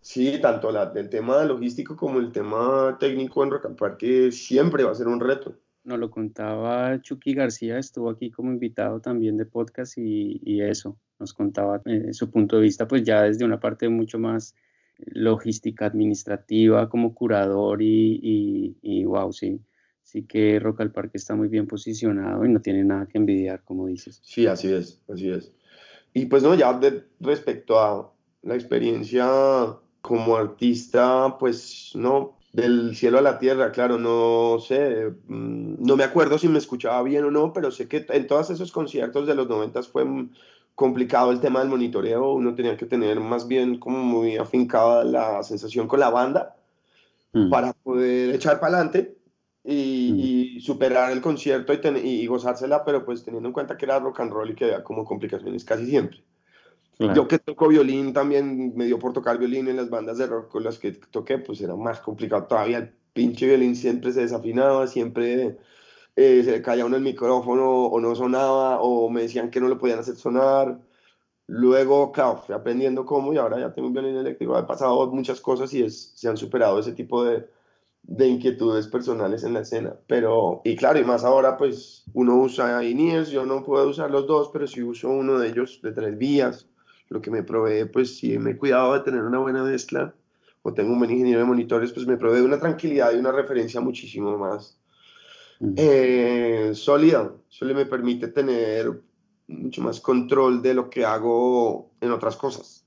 Sí, 0.00 0.38
tanto 0.40 0.70
la, 0.70 0.92
el 0.94 1.08
tema 1.08 1.44
logístico 1.44 1.96
como 1.96 2.20
el 2.20 2.30
tema 2.30 2.96
técnico 3.00 3.42
en 3.42 3.50
Rock 3.50 3.76
Parque 3.76 4.30
siempre 4.30 4.84
va 4.84 4.92
a 4.92 4.94
ser 4.94 5.08
un 5.08 5.20
reto. 5.20 5.56
Nos 5.82 5.98
lo 5.98 6.10
contaba 6.10 7.00
Chucky 7.00 7.34
García, 7.34 7.78
estuvo 7.78 8.10
aquí 8.10 8.30
como 8.30 8.52
invitado 8.52 9.00
también 9.00 9.36
de 9.36 9.46
podcast 9.46 9.98
y, 9.98 10.40
y 10.44 10.60
eso, 10.62 10.96
nos 11.18 11.32
contaba 11.32 11.80
eh, 11.86 12.12
su 12.12 12.30
punto 12.30 12.56
de 12.56 12.62
vista, 12.62 12.86
pues 12.86 13.02
ya 13.02 13.22
desde 13.22 13.44
una 13.44 13.58
parte 13.58 13.88
mucho 13.88 14.18
más 14.18 14.54
logística 14.98 15.86
administrativa 15.86 16.88
como 16.88 17.14
curador 17.14 17.82
y, 17.82 18.20
y, 18.22 18.76
y 18.82 19.04
wow, 19.04 19.32
sí, 19.32 19.60
sí 20.06 20.22
que 20.22 20.60
Rock 20.60 20.82
al 20.82 20.92
Parque 20.92 21.18
está 21.18 21.34
muy 21.34 21.48
bien 21.48 21.66
posicionado 21.66 22.44
y 22.44 22.48
no 22.48 22.60
tiene 22.60 22.84
nada 22.84 23.06
que 23.06 23.18
envidiar, 23.18 23.64
como 23.64 23.88
dices. 23.88 24.20
Sí, 24.22 24.46
así 24.46 24.72
es, 24.72 25.00
así 25.12 25.30
es. 25.30 25.52
Y 26.14 26.26
pues 26.26 26.44
no, 26.44 26.54
ya 26.54 26.72
de, 26.74 27.04
respecto 27.18 27.80
a 27.80 28.12
la 28.42 28.54
experiencia 28.54 29.26
como 30.00 30.36
artista, 30.36 31.36
pues 31.40 31.90
no, 31.94 32.38
del 32.52 32.94
cielo 32.94 33.18
a 33.18 33.22
la 33.22 33.40
tierra, 33.40 33.72
claro, 33.72 33.98
no 33.98 34.60
sé, 34.60 35.12
mm, 35.26 35.84
no 35.84 35.96
me 35.96 36.04
acuerdo 36.04 36.38
si 36.38 36.46
me 36.48 36.58
escuchaba 36.58 37.02
bien 37.02 37.24
o 37.24 37.32
no, 37.32 37.52
pero 37.52 37.72
sé 37.72 37.88
que 37.88 38.06
en 38.08 38.28
todos 38.28 38.50
esos 38.50 38.70
conciertos 38.70 39.26
de 39.26 39.34
los 39.34 39.48
noventas 39.48 39.88
fue 39.88 40.06
complicado 40.76 41.32
el 41.32 41.40
tema 41.40 41.58
del 41.58 41.68
monitoreo, 41.68 42.32
uno 42.32 42.54
tenía 42.54 42.76
que 42.76 42.86
tener 42.86 43.18
más 43.18 43.48
bien 43.48 43.80
como 43.80 43.98
muy 44.04 44.36
afincada 44.36 45.02
la 45.02 45.42
sensación 45.42 45.88
con 45.88 45.98
la 45.98 46.10
banda 46.10 46.54
mm. 47.32 47.50
para 47.50 47.72
poder 47.72 48.32
echar 48.36 48.60
para 48.60 48.76
adelante 48.76 49.15
y, 49.66 50.60
superar 50.60 51.12
el 51.12 51.20
concierto 51.20 51.72
y, 51.72 51.98
y, 51.98 52.26
gozársela, 52.26 52.84
pero 52.84 53.04
pues 53.04 53.24
teniendo 53.24 53.48
en 53.48 53.52
cuenta 53.52 53.76
que 53.76 53.84
era 53.84 53.98
rock 53.98 54.20
and 54.20 54.32
roll 54.32 54.50
y 54.50 54.54
que 54.54 54.66
había 54.66 54.84
como 54.84 55.04
complicaciones 55.04 55.64
casi 55.64 55.86
siempre. 55.86 56.22
Yo 56.98 57.28
que 57.28 57.38
toco 57.38 57.68
violín 57.68 58.14
también 58.14 58.74
me 58.74 58.86
dio 58.86 58.98
por 58.98 59.12
tocar 59.12 59.36
violín 59.36 59.68
en 59.68 59.76
las 59.76 59.90
bandas 59.90 60.16
de 60.16 60.26
rock 60.26 60.48
con 60.48 60.64
las 60.64 60.78
que 60.78 60.92
toqué, 60.92 61.36
pues 61.38 61.60
era 61.60 61.76
más 61.76 62.00
complicado 62.00 62.44
todavía 62.44 62.90
pinche 63.12 63.46
violín 63.46 63.76
siempre 63.76 64.12
se 64.12 64.22
desafinaba, 64.22 64.86
siempre 64.86 65.58
eh, 66.16 66.42
se 66.42 66.52
le 66.52 66.62
caía 66.62 66.86
uno 66.86 66.96
el 66.96 67.02
micrófono 67.02 67.86
o 67.86 68.00
no 68.00 68.14
sonaba 68.14 68.80
o 68.80 69.10
me 69.10 69.22
decían 69.22 69.50
que 69.50 69.60
no 69.60 69.68
lo 69.68 69.78
podían 69.78 69.98
hacer 69.98 70.16
sonar. 70.16 70.80
Luego, 71.46 72.12
claro, 72.12 72.38
fui 72.38 72.54
aprendiendo 72.54 73.04
cómo 73.04 73.32
y 73.32 73.36
ahora 73.38 73.58
ya 73.60 73.72
tengo 73.74 73.88
un 73.88 73.94
violín 73.94 74.16
eléctrico. 74.16 74.58
He 74.58 74.62
pasado 74.64 75.06
muchas 75.12 75.40
cosas 75.40 75.72
y 75.74 75.82
es, 75.82 76.12
se 76.14 76.28
han 76.28 76.36
superado 76.36 76.78
ese 76.78 76.92
tipo 76.92 77.24
de, 77.24 77.46
de 78.06 78.28
inquietudes 78.28 78.86
personales 78.86 79.42
en 79.44 79.54
la 79.54 79.60
escena. 79.60 79.94
Pero, 80.06 80.62
y 80.64 80.76
claro, 80.76 80.98
y 80.98 81.04
más 81.04 81.24
ahora, 81.24 81.56
pues 81.56 82.04
uno 82.14 82.36
usa 82.36 82.84
INEARS, 82.84 83.30
yo 83.30 83.44
no 83.44 83.64
puedo 83.64 83.88
usar 83.88 84.10
los 84.10 84.26
dos, 84.26 84.50
pero 84.52 84.66
si 84.66 84.82
uso 84.82 85.08
uno 85.10 85.38
de 85.38 85.48
ellos 85.48 85.80
de 85.82 85.92
tres 85.92 86.16
vías, 86.16 86.68
lo 87.08 87.20
que 87.20 87.30
me 87.30 87.42
provee, 87.42 87.84
pues 87.86 88.16
si 88.18 88.38
me 88.38 88.52
he 88.52 88.56
cuidado 88.56 88.94
de 88.94 89.00
tener 89.00 89.22
una 89.22 89.38
buena 89.38 89.62
mezcla 89.62 90.14
o 90.62 90.72
tengo 90.72 90.92
un 90.92 90.98
buen 90.98 91.10
ingeniero 91.10 91.40
de 91.40 91.46
monitores, 91.46 91.92
pues 91.92 92.06
me 92.06 92.16
provee 92.16 92.40
una 92.40 92.58
tranquilidad 92.58 93.12
y 93.12 93.18
una 93.18 93.32
referencia 93.32 93.80
muchísimo 93.80 94.36
más 94.36 94.78
eh, 95.76 96.72
sólida. 96.74 97.32
Eso 97.50 97.64
me 97.66 97.86
permite 97.86 98.28
tener 98.28 99.00
mucho 99.48 99.82
más 99.82 100.00
control 100.00 100.62
de 100.62 100.74
lo 100.74 100.90
que 100.90 101.04
hago 101.04 101.90
en 102.00 102.10
otras 102.10 102.36
cosas. 102.36 102.85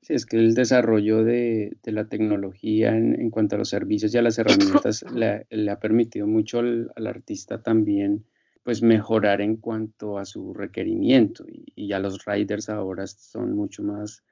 Sí, 0.00 0.14
es 0.14 0.26
que 0.26 0.36
el 0.36 0.54
desarrollo 0.54 1.24
de, 1.24 1.76
de 1.82 1.92
la 1.92 2.08
tecnología 2.08 2.96
en, 2.96 3.20
en, 3.20 3.30
cuanto 3.30 3.56
a 3.56 3.58
los 3.58 3.68
servicios 3.68 4.14
y 4.14 4.18
a 4.18 4.22
las 4.22 4.38
herramientas 4.38 5.04
le, 5.14 5.46
le 5.50 5.70
ha 5.70 5.78
permitido 5.78 6.26
mucho 6.26 6.58
al, 6.58 6.90
al, 6.96 7.06
artista 7.06 7.62
también 7.62 8.24
pues 8.62 8.82
mejorar 8.82 9.40
en 9.40 9.56
cuanto 9.56 10.18
a 10.18 10.24
su 10.24 10.52
requerimiento. 10.52 11.44
Y, 11.48 11.64
y, 11.74 11.88
ya 11.88 11.98
los 11.98 12.24
riders 12.24 12.68
ahora 12.68 13.06
son 13.06 13.54
mucho 13.54 13.82
más 13.82 14.22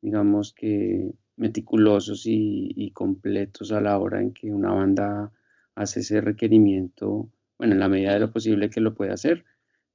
digamos 0.00 0.52
que 0.52 1.12
meticulosos 1.36 2.26
y, 2.26 2.72
y, 2.76 2.92
completos 2.92 3.72
a 3.72 3.80
la 3.80 3.98
hora 3.98 4.20
en 4.20 4.32
que 4.32 4.52
una 4.52 4.72
banda 4.72 5.32
hace 5.74 6.00
ese 6.00 6.20
requerimiento, 6.20 7.30
bueno, 7.58 7.74
en 7.74 7.80
la 7.80 7.88
medida 7.88 8.14
de 8.14 8.20
lo 8.20 8.32
posible 8.32 8.70
que 8.70 8.80
lo 8.80 8.94
puede 8.94 9.12
hacer, 9.12 9.44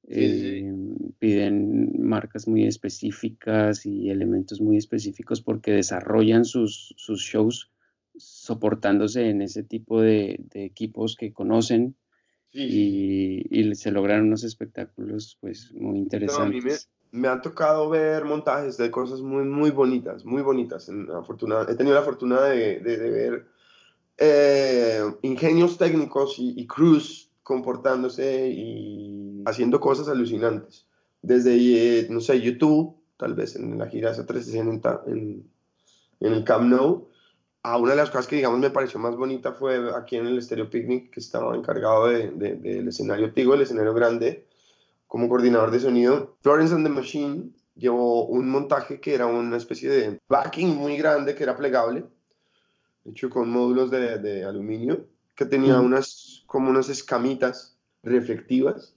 eh, 0.07 0.73
piden 1.19 2.01
marcas 2.01 2.47
muy 2.47 2.65
específicas 2.65 3.85
y 3.85 4.09
elementos 4.09 4.59
muy 4.59 4.77
específicos 4.77 5.41
porque 5.41 5.71
desarrollan 5.71 6.45
sus, 6.45 6.93
sus 6.97 7.21
shows 7.21 7.71
soportándose 8.17 9.29
en 9.29 9.41
ese 9.41 9.63
tipo 9.63 10.01
de, 10.01 10.39
de 10.51 10.65
equipos 10.65 11.15
que 11.15 11.31
conocen 11.31 11.95
sí. 12.51 13.47
y, 13.49 13.59
y, 13.59 13.75
se 13.75 13.91
logran 13.91 14.23
unos 14.23 14.43
espectáculos 14.43 15.37
pues 15.39 15.71
muy 15.73 15.99
interesantes. 15.99 16.89
No, 17.11 17.19
me, 17.19 17.21
me, 17.21 17.27
han 17.27 17.41
tocado 17.41 17.89
ver 17.89 18.25
montajes 18.25 18.77
de 18.77 18.91
cosas 18.91 19.21
muy, 19.21 19.45
muy 19.45 19.71
bonitas, 19.71 20.25
muy 20.25 20.41
bonitas. 20.41 20.89
En, 20.89 21.07
he 21.69 21.75
tenido 21.75 21.95
la 21.95 22.03
fortuna 22.03 22.41
de, 22.43 22.79
de, 22.79 22.97
de 22.97 23.09
ver 23.09 23.45
eh, 24.17 25.01
ingenios 25.21 25.77
técnicos 25.77 26.37
y, 26.37 26.59
y 26.59 26.67
crews 26.67 27.30
comportándose 27.51 28.47
y 28.47 29.43
haciendo 29.45 29.81
cosas 29.81 30.07
alucinantes. 30.07 30.85
Desde, 31.21 31.51
eh, 31.99 32.07
no 32.09 32.21
sé, 32.21 32.39
YouTube, 32.39 32.95
tal 33.17 33.33
vez 33.33 33.57
en 33.57 33.77
la 33.77 33.87
gira 33.87 34.11
esa 34.11 34.25
360 34.25 35.03
en, 35.07 35.43
en 36.21 36.33
el 36.33 36.45
Camp 36.45 36.63
Nou, 36.63 37.09
a 37.61 37.77
una 37.77 37.91
de 37.91 37.97
las 37.97 38.09
cosas 38.09 38.27
que, 38.27 38.37
digamos, 38.37 38.57
me 38.59 38.69
pareció 38.69 39.01
más 39.01 39.17
bonita 39.17 39.51
fue 39.51 39.93
aquí 39.93 40.15
en 40.15 40.27
el 40.27 40.41
Stereo 40.41 40.69
Picnic, 40.69 41.11
que 41.11 41.19
estaba 41.19 41.53
encargado 41.53 42.07
de, 42.07 42.31
de, 42.31 42.55
del 42.55 42.87
escenario 42.87 43.33
Tigo, 43.33 43.53
el 43.53 43.63
escenario 43.63 43.93
grande, 43.93 44.47
como 45.07 45.27
coordinador 45.27 45.71
de 45.71 45.81
sonido. 45.81 46.37
Florence 46.39 46.73
and 46.73 46.85
the 46.85 46.89
Machine 46.89 47.51
llevó 47.75 48.27
un 48.27 48.49
montaje 48.49 49.01
que 49.01 49.13
era 49.13 49.25
una 49.25 49.57
especie 49.57 49.89
de 49.89 50.21
backing 50.29 50.69
muy 50.73 50.95
grande, 50.95 51.35
que 51.35 51.43
era 51.43 51.57
plegable, 51.57 52.05
hecho 53.03 53.29
con 53.29 53.49
módulos 53.49 53.91
de, 53.91 54.19
de 54.19 54.45
aluminio, 54.45 55.05
que 55.35 55.45
tenía 55.45 55.79
unas, 55.79 56.43
como 56.45 56.69
unas 56.69 56.89
escamitas 56.89 57.77
reflectivas. 58.03 58.95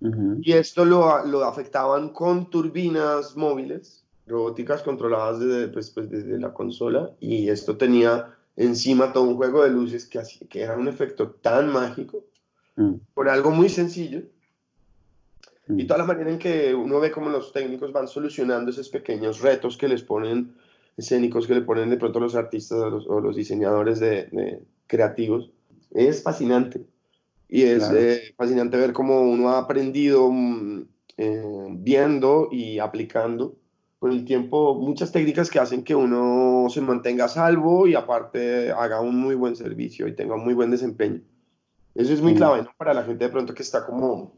Uh 0.00 0.08
-huh. 0.08 0.40
Y 0.42 0.52
esto 0.52 0.84
lo, 0.84 1.24
lo, 1.26 1.44
afectaban 1.44 2.10
con 2.10 2.50
turbinas 2.50 3.36
móviles, 3.36 4.04
robóticas 4.26 4.82
controladas 4.82 5.40
desde, 5.40 5.68
pues, 5.68 5.90
pues, 5.90 6.10
desde 6.10 6.38
la 6.38 6.52
consola. 6.52 7.10
Y 7.20 7.48
esto 7.48 7.76
tenía 7.76 8.34
encima 8.56 9.12
todo 9.12 9.24
un 9.24 9.36
juego 9.36 9.62
de 9.62 9.70
luces 9.70 10.06
que, 10.06 10.20
que 10.48 10.62
era 10.62 10.76
un 10.76 10.88
efecto 10.88 11.30
tan 11.30 11.68
mágico, 11.72 12.24
-huh. 12.76 13.00
por 13.14 13.28
algo 13.28 13.50
muy 13.50 13.68
sencillo. 13.68 14.22
-huh. 15.68 15.80
Y 15.80 15.86
toda 15.86 15.98
la 15.98 16.04
manera 16.04 16.30
en 16.30 16.38
que 16.38 16.74
uno 16.74 17.00
ve 17.00 17.10
cómo 17.10 17.30
los 17.30 17.52
técnicos 17.52 17.92
van 17.92 18.08
solucionando 18.08 18.70
esos 18.70 18.88
pequeños 18.88 19.40
retos 19.40 19.76
que 19.76 19.88
les 19.88 20.02
ponen 20.02 20.54
escénicos, 20.96 21.46
que 21.46 21.54
le 21.54 21.62
ponen 21.62 21.90
de 21.90 21.96
pronto 21.96 22.20
los 22.20 22.34
artistas 22.34 22.78
o 22.78 22.90
los, 22.90 23.06
o 23.06 23.20
los 23.20 23.36
diseñadores 23.36 23.98
de, 24.00 24.26
de 24.26 24.62
creativos 24.86 25.50
es 25.94 26.22
fascinante. 26.22 26.84
Y 27.48 27.62
es 27.62 27.84
claro. 27.84 27.98
eh, 27.98 28.34
fascinante 28.36 28.76
ver 28.76 28.92
cómo 28.92 29.20
uno 29.22 29.50
ha 29.50 29.58
aprendido 29.58 30.30
mm, 30.30 30.86
eh, 31.18 31.68
viendo 31.72 32.48
y 32.50 32.78
aplicando 32.78 33.56
con 33.98 34.10
el 34.10 34.24
tiempo 34.24 34.74
muchas 34.74 35.12
técnicas 35.12 35.50
que 35.50 35.60
hacen 35.60 35.84
que 35.84 35.94
uno 35.94 36.66
se 36.70 36.80
mantenga 36.80 37.26
a 37.26 37.28
salvo 37.28 37.86
y 37.86 37.94
aparte 37.94 38.72
haga 38.72 39.00
un 39.00 39.16
muy 39.16 39.34
buen 39.34 39.54
servicio 39.54 40.08
y 40.08 40.16
tenga 40.16 40.34
un 40.34 40.44
muy 40.44 40.54
buen 40.54 40.70
desempeño. 40.70 41.20
Eso 41.94 42.12
es 42.12 42.22
muy 42.22 42.34
clave 42.34 42.62
¿no? 42.62 42.70
para 42.76 42.94
la 42.94 43.04
gente 43.04 43.24
de 43.24 43.30
pronto 43.30 43.54
que 43.54 43.62
está 43.62 43.84
como 43.84 44.34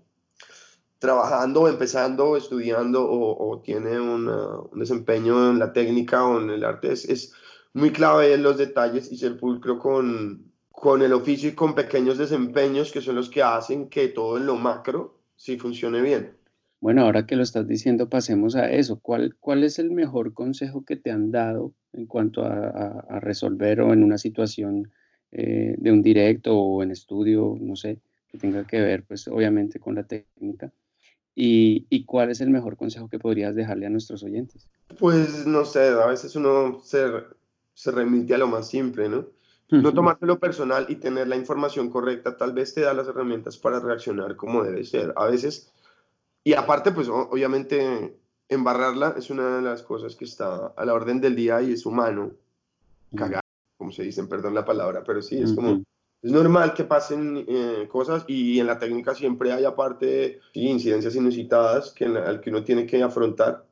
trabajando, 0.99 1.69
empezando, 1.69 2.37
estudiando 2.37 3.09
o, 3.09 3.53
o 3.53 3.61
tiene 3.61 4.01
una, 4.01 4.59
un 4.59 4.79
desempeño 4.79 5.51
en 5.51 5.59
la 5.61 5.73
técnica 5.73 6.27
o 6.27 6.41
en 6.41 6.51
el 6.51 6.65
arte. 6.65 6.93
Es, 6.93 7.05
es 7.09 7.33
muy 7.73 7.91
clave 7.91 8.35
en 8.35 8.43
los 8.43 8.59
detalles 8.59 9.11
y 9.13 9.17
ser 9.17 9.39
pulcro 9.39 9.79
con, 9.79 10.53
con 10.75 11.03
el 11.03 11.13
oficio 11.13 11.49
y 11.49 11.55
con 11.55 11.75
pequeños 11.75 12.19
desempeños 12.19 12.91
que 12.91 13.01
son 13.01 13.15
los 13.15 13.31
que 13.31 13.43
hacen 13.43 13.89
que 13.89 14.09
todo 14.09 14.37
en 14.37 14.47
lo 14.47 14.57
macro 14.57 15.15
sí 15.37 15.57
funcione 15.57 16.03
bien. 16.03 16.33
Bueno, 16.81 17.03
ahora 17.03 17.27
que 17.27 17.37
lo 17.37 17.43
estás 17.43 17.67
diciendo, 17.67 18.11
pasemos 18.11 18.57
a 18.57 18.71
eso. 18.71 18.99
¿Cuál, 19.01 19.37
cuál 19.41 19.65
es 19.65 19.79
el 19.79 19.91
mejor 19.91 20.35
consejo 20.35 20.85
que 20.85 20.97
te 20.97 21.11
han 21.11 21.31
dado 21.31 21.73
en 21.93 22.07
cuanto 22.07 22.43
a, 22.43 22.69
a, 22.69 23.07
a 23.09 23.21
resolver 23.21 23.81
o 23.81 23.93
en 23.93 24.05
una 24.05 24.19
situación 24.19 24.91
eh, 25.33 25.77
de 25.79 25.93
un 25.93 26.03
directo 26.03 26.59
o 26.59 26.83
en 26.83 26.91
estudio, 26.91 27.57
no 27.59 27.77
sé, 27.77 28.01
que 28.29 28.37
tenga 28.37 28.67
que 28.67 28.81
ver, 28.81 29.05
pues 29.05 29.29
obviamente 29.29 29.79
con 29.79 29.95
la 29.95 30.03
técnica? 30.03 30.73
¿Y, 31.35 31.87
y 31.89 32.05
cuál 32.05 32.31
es 32.31 32.41
el 32.41 32.51
mejor 32.51 32.77
consejo 32.77 33.09
que 33.09 33.19
podrías 33.19 33.55
dejarle 33.55 33.87
a 33.87 33.91
nuestros 33.91 34.23
oyentes? 34.23 34.69
Pues 34.99 35.47
no 35.47 35.65
sé, 35.65 35.89
a 35.89 36.07
veces 36.07 36.37
uno 36.37 36.81
se, 36.83 37.07
se 37.73 37.91
remite 37.93 38.35
a 38.35 38.39
lo 38.39 38.49
más 38.49 38.69
simple, 38.69 39.09
¿no? 39.09 39.27
No 39.83 39.93
tomártelo 39.93 40.39
personal 40.39 40.87
y 40.89 40.97
tener 40.97 41.29
la 41.29 41.37
información 41.37 41.91
correcta 41.91 42.37
tal 42.37 42.53
vez 42.53 42.75
te 42.75 42.83
da 42.83 42.95
las 42.95 43.09
herramientas 43.09 43.57
para 43.57 43.81
reaccionar 43.81 44.37
como 44.37 44.63
debe 44.63 44.85
ser. 44.85 45.13
A 45.17 45.27
veces, 45.27 45.73
y 46.43 46.55
aparte, 46.55 46.93
pues 46.93 47.09
obviamente 47.09 48.17
embarrarla 48.49 49.15
es 49.17 49.31
una 49.31 49.57
de 49.57 49.63
las 49.63 49.83
cosas 49.83 50.17
que 50.17 50.25
está 50.25 50.69
a 50.77 50.85
la 50.85 50.95
orden 50.95 51.21
del 51.21 51.37
día 51.37 51.63
y 51.63 51.73
es 51.73 51.87
humano. 51.87 52.33
Cagar, 53.17 53.43
como 53.79 53.93
se 53.93 54.03
dicen, 54.03 54.29
perdón 54.29 54.55
la 54.55 54.65
palabra, 54.65 55.03
pero 55.05 55.23
sí, 55.23 55.39
es 55.41 55.53
como, 55.53 55.83
es 56.23 56.33
normal 56.33 56.75
que 56.75 56.85
pasen 56.85 57.45
eh, 57.47 57.89
cosas 57.91 58.25
y 58.27 58.59
en 58.59 58.67
la 58.67 58.79
técnica 58.79 59.15
siempre 59.15 59.53
hay 59.53 59.65
aparte 59.65 60.41
incidencias 60.55 61.15
inusitadas 61.15 61.93
que, 61.93 62.07
al 62.07 62.41
que 62.41 62.51
uno 62.51 62.65
tiene 62.65 62.87
que 62.87 63.03
afrontar 63.03 63.67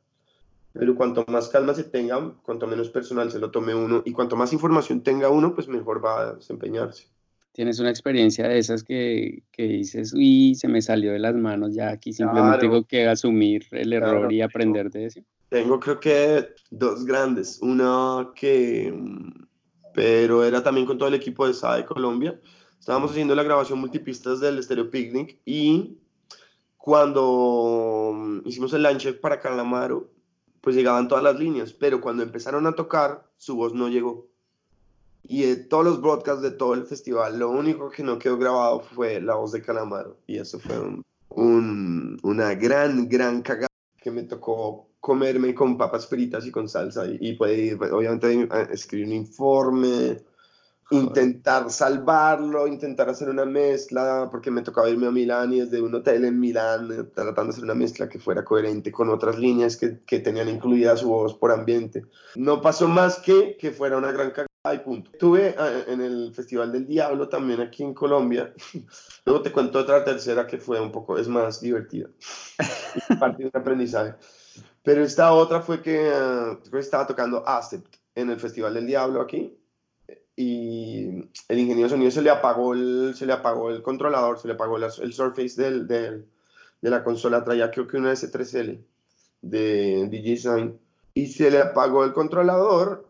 pero 0.72 0.94
cuanto 0.94 1.24
más 1.28 1.48
calma 1.48 1.74
se 1.74 1.84
tenga, 1.84 2.34
cuanto 2.42 2.66
menos 2.66 2.88
personal 2.88 3.30
se 3.30 3.38
lo 3.38 3.50
tome 3.50 3.74
uno 3.74 4.02
y 4.04 4.12
cuanto 4.12 4.36
más 4.36 4.52
información 4.52 5.02
tenga 5.02 5.28
uno, 5.28 5.54
pues 5.54 5.68
mejor 5.68 6.04
va 6.04 6.20
a 6.20 6.32
desempeñarse. 6.34 7.08
¿Tienes 7.52 7.78
una 7.80 7.90
experiencia 7.90 8.48
de 8.48 8.58
esas 8.58 8.82
que, 8.82 9.42
que 9.52 9.64
dices, 9.64 10.14
uy, 10.14 10.54
se 10.54 10.68
me 10.68 10.80
salió 10.80 11.12
de 11.12 11.18
las 11.18 11.34
manos, 11.34 11.74
ya 11.74 11.90
aquí 11.90 12.14
simplemente 12.14 12.58
claro. 12.58 12.60
tengo 12.60 12.86
que 12.86 13.06
asumir 13.06 13.66
el 13.72 13.92
error 13.92 14.20
claro, 14.20 14.30
y 14.30 14.40
aprender 14.40 14.90
de 14.90 15.06
eso? 15.06 15.20
Tengo 15.50 15.78
creo 15.78 16.00
que 16.00 16.48
dos 16.70 17.04
grandes. 17.04 17.58
Una 17.60 18.30
que, 18.34 18.94
pero 19.92 20.44
era 20.44 20.62
también 20.62 20.86
con 20.86 20.96
todo 20.96 21.08
el 21.10 21.14
equipo 21.14 21.46
de 21.46 21.52
SA 21.52 21.76
de 21.76 21.84
Colombia. 21.84 22.40
Estábamos 22.80 23.10
haciendo 23.10 23.34
la 23.34 23.42
grabación 23.42 23.78
multipistas 23.78 24.40
del 24.40 24.62
Stereo 24.62 24.90
Picnic 24.90 25.38
y 25.44 25.98
cuando 26.78 28.40
hicimos 28.46 28.72
el 28.72 28.96
check 28.96 29.20
para 29.20 29.38
Calamaro, 29.38 30.10
pues 30.62 30.76
llegaban 30.76 31.08
todas 31.08 31.24
las 31.24 31.38
líneas, 31.38 31.72
pero 31.72 32.00
cuando 32.00 32.22
empezaron 32.22 32.66
a 32.66 32.74
tocar, 32.74 33.28
su 33.36 33.56
voz 33.56 33.74
no 33.74 33.88
llegó. 33.88 34.28
Y 35.24 35.42
de 35.42 35.56
todos 35.56 35.84
los 35.84 36.00
broadcasts 36.00 36.42
de 36.42 36.52
todo 36.52 36.74
el 36.74 36.84
festival, 36.84 37.38
lo 37.38 37.50
único 37.50 37.90
que 37.90 38.02
no 38.02 38.18
quedó 38.18 38.38
grabado 38.38 38.80
fue 38.80 39.20
la 39.20 39.34
voz 39.34 39.52
de 39.52 39.60
Calamaro. 39.60 40.16
Y 40.26 40.38
eso 40.38 40.58
fue 40.60 40.78
un, 40.78 41.04
un, 41.30 42.18
una 42.22 42.54
gran, 42.54 43.08
gran 43.08 43.42
cagada 43.42 43.68
que 44.00 44.10
me 44.10 44.22
tocó 44.22 44.88
comerme 45.00 45.52
con 45.52 45.76
papas 45.76 46.06
fritas 46.06 46.46
y 46.46 46.52
con 46.52 46.68
salsa. 46.68 47.06
Y, 47.06 47.18
y 47.20 47.32
pues, 47.34 47.74
obviamente 47.90 48.48
escribir 48.70 49.06
un 49.06 49.12
informe, 49.14 50.22
intentar 50.92 51.70
salvarlo, 51.70 52.66
intentar 52.66 53.08
hacer 53.08 53.28
una 53.28 53.44
mezcla, 53.44 54.28
porque 54.30 54.50
me 54.50 54.62
tocaba 54.62 54.88
irme 54.90 55.06
a 55.06 55.10
Milán 55.10 55.52
y 55.52 55.60
desde 55.60 55.80
un 55.80 55.94
hotel 55.94 56.24
en 56.24 56.38
Milán, 56.38 56.92
eh, 56.92 57.04
tratando 57.14 57.44
de 57.44 57.50
hacer 57.50 57.64
una 57.64 57.74
mezcla 57.74 58.08
que 58.08 58.18
fuera 58.18 58.44
coherente 58.44 58.92
con 58.92 59.08
otras 59.10 59.38
líneas 59.38 59.76
que, 59.76 60.00
que 60.06 60.20
tenían 60.20 60.48
incluida 60.48 60.96
su 60.96 61.08
voz 61.08 61.34
por 61.34 61.50
ambiente. 61.50 62.04
No 62.36 62.60
pasó 62.60 62.88
más 62.88 63.18
que 63.18 63.56
que 63.56 63.70
fuera 63.70 63.96
una 63.96 64.12
gran 64.12 64.30
cagada 64.30 64.74
y 64.74 64.78
punto. 64.78 65.10
Estuve 65.12 65.54
eh, 65.58 65.84
en 65.88 66.00
el 66.00 66.32
Festival 66.34 66.70
del 66.70 66.86
Diablo 66.86 67.28
también 67.28 67.60
aquí 67.60 67.82
en 67.82 67.94
Colombia. 67.94 68.52
Luego 69.24 69.42
te 69.42 69.52
cuento 69.52 69.78
otra 69.78 70.04
tercera 70.04 70.46
que 70.46 70.58
fue 70.58 70.80
un 70.80 70.92
poco, 70.92 71.18
es 71.18 71.28
más 71.28 71.60
divertida. 71.60 72.08
Parte 73.18 73.42
de 73.42 73.50
un 73.52 73.60
aprendizaje. 73.60 74.14
Pero 74.82 75.02
esta 75.02 75.32
otra 75.32 75.62
fue 75.62 75.80
que 75.80 76.10
uh, 76.10 76.76
estaba 76.76 77.06
tocando 77.06 77.46
Acept 77.46 77.96
en 78.14 78.30
el 78.30 78.38
Festival 78.38 78.74
del 78.74 78.86
Diablo 78.86 79.20
aquí 79.20 79.56
y 80.36 81.28
el 81.48 81.58
ingeniero 81.58 81.82
de 81.82 81.88
sonido 81.90 82.10
se 82.10 82.22
le 82.22 82.30
apagó 82.30 82.74
el, 82.74 83.14
se 83.14 83.26
le 83.26 83.32
apagó 83.32 83.70
el 83.70 83.82
controlador, 83.82 84.38
se 84.38 84.48
le 84.48 84.54
apagó 84.54 84.76
el, 84.76 84.84
el 84.84 85.12
surface 85.12 85.60
del, 85.60 85.86
del, 85.86 86.26
de 86.80 86.90
la 86.90 87.04
consola, 87.04 87.44
traía 87.44 87.70
creo 87.70 87.86
que 87.86 87.98
una 87.98 88.12
S3L 88.12 88.78
de 89.42 90.08
DJ 90.08 90.30
Design 90.30 90.78
y 91.14 91.26
se 91.26 91.50
le 91.50 91.58
apagó 91.58 92.04
el 92.04 92.12
controlador 92.12 93.08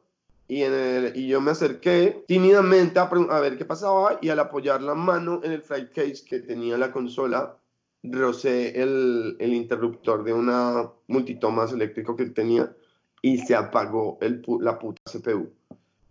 y, 0.49 0.63
en 0.63 0.75
el, 0.75 1.17
y 1.17 1.29
yo 1.29 1.41
me 1.41 1.53
acerqué 1.53 2.25
tímidamente 2.27 2.99
a, 2.99 3.05
a, 3.05 3.41
ver 3.41 3.57
qué 3.57 3.65
pasaba 3.65 4.19
y 4.21 4.29
al 4.29 4.41
apoyar 4.41 4.83
la 4.83 4.95
mano 4.95 5.41
en 5.45 5.53
el 5.53 5.63
flight 5.63 5.93
case 5.93 6.25
que 6.27 6.41
tenía 6.41 6.77
la 6.77 6.93
consola, 6.93 7.57
rocé 8.03 8.83
el, 8.83 9.37
el 9.39 9.55
interruptor 9.55 10.25
de 10.25 10.33
una 10.33 10.91
multitomas 11.07 11.73
eléctrico 11.73 12.17
que 12.17 12.27
tenía 12.27 12.75
y 13.23 13.39
se 13.39 13.55
apagó 13.55 14.19
el, 14.21 14.45
la 14.61 14.79
puta 14.79 15.01
CPU. 15.11 15.51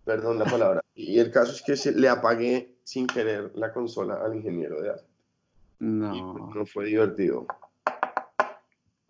Perdón 0.06 0.40
la 0.40 0.46
palabra. 0.46 0.82
Y 0.96 1.20
el 1.20 1.32
caso 1.32 1.52
es 1.52 1.62
que 1.62 1.76
se, 1.76 1.92
le 1.92 2.10
apagué 2.10 2.76
sin 2.84 3.08
querer 3.08 3.52
la 3.56 3.72
consola 3.72 4.16
al 4.24 4.36
ingeniero 4.36 4.82
de 4.82 4.90
arte. 4.90 5.08
No. 5.80 6.36
Pues, 6.38 6.56
no 6.56 6.66
fue 6.66 6.86
divertido. 6.86 7.46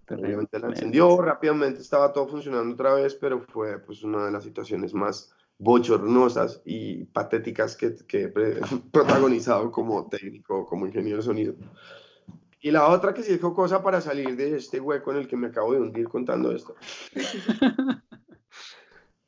Obviamente 0.09 0.59
la 0.59 0.67
encendió 0.67 1.21
rápidamente, 1.21 1.79
estaba 1.79 2.11
todo 2.11 2.27
funcionando 2.27 2.73
otra 2.73 2.93
vez, 2.95 3.15
pero 3.15 3.39
fue 3.39 3.79
pues 3.79 4.03
una 4.03 4.25
de 4.25 4.31
las 4.31 4.43
situaciones 4.43 4.93
más 4.93 5.33
bochornosas 5.57 6.61
y 6.65 7.05
patéticas 7.05 7.77
que, 7.77 7.95
que 8.07 8.23
he 8.23 8.27
protagonizado 8.91 9.71
como 9.71 10.09
técnico, 10.09 10.65
como 10.65 10.85
ingeniero 10.85 11.17
de 11.17 11.23
sonido. 11.23 11.55
Y 12.59 12.71
la 12.71 12.87
otra 12.87 13.13
que 13.13 13.23
sí 13.23 13.31
dijo 13.31 13.55
cosa 13.55 13.81
para 13.81 14.01
salir 14.01 14.35
de 14.35 14.55
este 14.55 14.79
hueco 14.79 15.11
en 15.11 15.17
el 15.17 15.27
que 15.27 15.37
me 15.37 15.47
acabo 15.47 15.73
de 15.73 15.79
hundir 15.79 16.07
contando 16.07 16.51
esto. 16.51 16.75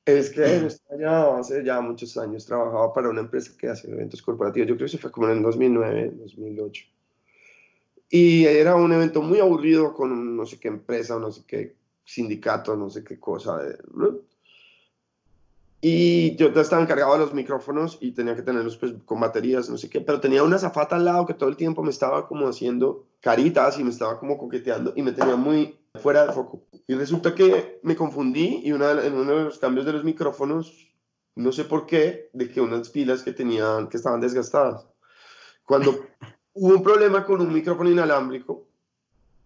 es 0.06 0.30
que 0.30 0.68
ya 1.04 1.38
hace 1.38 1.64
ya 1.66 1.82
muchos 1.82 2.18
años 2.18 2.46
trabajaba 2.46 2.94
para 2.94 3.10
una 3.10 3.22
empresa 3.22 3.52
que 3.58 3.68
hace 3.68 3.92
eventos 3.92 4.22
corporativos. 4.22 4.70
Yo 4.70 4.76
creo 4.76 4.86
que 4.86 4.92
se 4.92 4.98
fue 4.98 5.12
como 5.12 5.28
en 5.28 5.38
el 5.38 5.44
2009, 5.44 6.14
2008. 6.16 6.86
Y 8.10 8.46
era 8.46 8.76
un 8.76 8.94
evento 8.94 9.22
muy 9.22 9.40
aburrido 9.40 9.94
con 9.94 10.38
no 10.38 10.46
sé 10.46 10.60
qué 10.60 10.70
empresa, 10.70 11.20
no 11.20 11.32
sé 11.32 11.44
qué 11.46 11.76
sindicato, 12.06 12.78
no 12.78 12.90
sé 12.90 13.04
qué 13.04 13.20
cosa. 13.20 13.60
Y 15.82 16.38
yo 16.38 16.48
estaba 16.48 16.82
encargado 16.82 17.14
de 17.14 17.20
los 17.20 17.34
micrófonos 17.34 17.98
y 18.00 18.12
tenía 18.12 18.36
que 18.36 18.42
tenerlos 18.42 18.78
pues, 18.78 18.94
con 19.04 19.20
baterías, 19.20 19.70
no 19.70 19.78
sé 19.78 19.90
qué, 19.90 20.00
pero 20.00 20.22
tenía 20.22 20.44
una 20.44 20.58
zafata 20.58 20.96
al 20.96 21.04
lado 21.04 21.26
que 21.26 21.34
todo 21.34 21.50
el 21.50 21.58
tiempo 21.58 21.84
me 21.84 21.90
estaba 21.90 22.26
como 22.28 22.48
haciendo 22.48 23.08
caritas 23.20 23.78
y 23.78 23.84
me 23.84 23.90
estaba 23.90 24.18
como 24.20 24.38
coqueteando 24.38 24.94
y 24.96 25.02
me 25.02 25.12
tenía 25.12 25.36
muy 25.36 25.78
fuera 25.96 26.26
de 26.26 26.32
foco. 26.32 26.62
Y 26.88 26.96
resulta 26.96 27.36
que 27.36 27.80
me 27.84 27.96
confundí 27.96 28.62
y 28.64 28.72
una, 28.72 28.92
en 28.92 29.14
uno 29.14 29.38
de 29.38 29.44
los 29.46 29.60
cambios 29.60 29.86
de 29.86 29.94
los 29.94 30.04
micrófonos, 30.04 30.93
no 31.36 31.52
sé 31.52 31.66
por 31.66 31.86
qué, 31.86 32.30
de 32.34 32.50
que 32.50 32.62
unas 32.62 32.90
pilas 32.90 33.24
que 33.24 33.34
tenían, 33.34 33.88
que 33.90 33.98
estaban 33.98 34.22
desgastadas. 34.22 34.86
Cuando 35.66 36.06
hubo 36.54 36.76
un 36.76 36.84
problema 36.84 37.26
con 37.26 37.42
un 37.42 37.52
micrófono 37.52 37.90
inalámbrico 37.90 38.68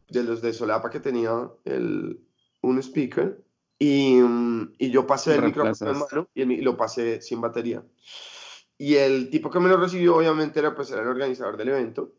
de 0.09 0.23
los 0.23 0.41
de 0.41 0.53
solapa 0.53 0.89
que 0.89 0.99
tenía 0.99 1.49
el, 1.65 2.19
un 2.61 2.79
speaker 2.79 3.41
y, 3.79 4.15
mm, 4.15 4.73
y 4.79 4.89
yo 4.89 5.05
pasé 5.05 5.35
el 5.35 5.43
micrófono 5.43 5.91
en 5.91 5.97
mano 5.97 6.27
y, 6.33 6.61
lo 6.61 6.75
pasé 6.75 7.21
sin 7.21 7.39
batería. 7.39 7.83
Y 8.77 8.95
el 8.95 9.29
tipo 9.29 9.49
que 9.49 9.59
me 9.59 9.69
lo 9.69 9.77
recibió 9.77 10.17
obviamente 10.17 10.59
era, 10.59 10.75
pues, 10.75 10.91
era 10.91 11.01
el 11.01 11.07
organizador 11.07 11.57
del 11.57 11.69
evento. 11.69 12.13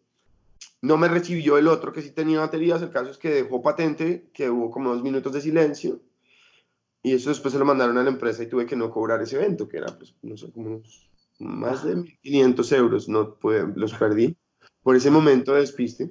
No 0.80 0.96
me 0.96 1.08
recibió 1.08 1.58
el 1.58 1.68
otro 1.68 1.92
que 1.92 2.02
sí 2.02 2.10
tenía 2.10 2.40
baterías, 2.40 2.82
el 2.82 2.90
caso 2.90 3.10
es 3.10 3.18
que 3.18 3.30
dejó 3.30 3.62
patente, 3.62 4.28
que 4.32 4.50
hubo 4.50 4.70
como 4.70 4.92
dos 4.92 5.02
minutos 5.02 5.32
de 5.32 5.40
silencio 5.40 6.00
y 7.02 7.12
eso 7.14 7.30
después 7.30 7.52
se 7.52 7.58
lo 7.58 7.64
mandaron 7.64 7.98
a 7.98 8.02
la 8.02 8.10
empresa 8.10 8.42
y 8.42 8.48
tuve 8.48 8.66
que 8.66 8.76
no 8.76 8.90
cobrar 8.90 9.22
ese 9.22 9.36
evento, 9.36 9.68
que 9.68 9.78
era, 9.78 9.86
pues, 9.96 10.14
no 10.22 10.36
sé, 10.36 10.50
como 10.52 10.82
más 11.38 11.84
de 11.84 11.96
1.500 11.96 12.76
euros, 12.76 13.08
no 13.08 13.34
pude, 13.34 13.66
los 13.76 13.94
perdí 13.94 14.36
por 14.82 14.96
ese 14.96 15.10
momento 15.10 15.54
de 15.54 15.60
despiste. 15.60 16.10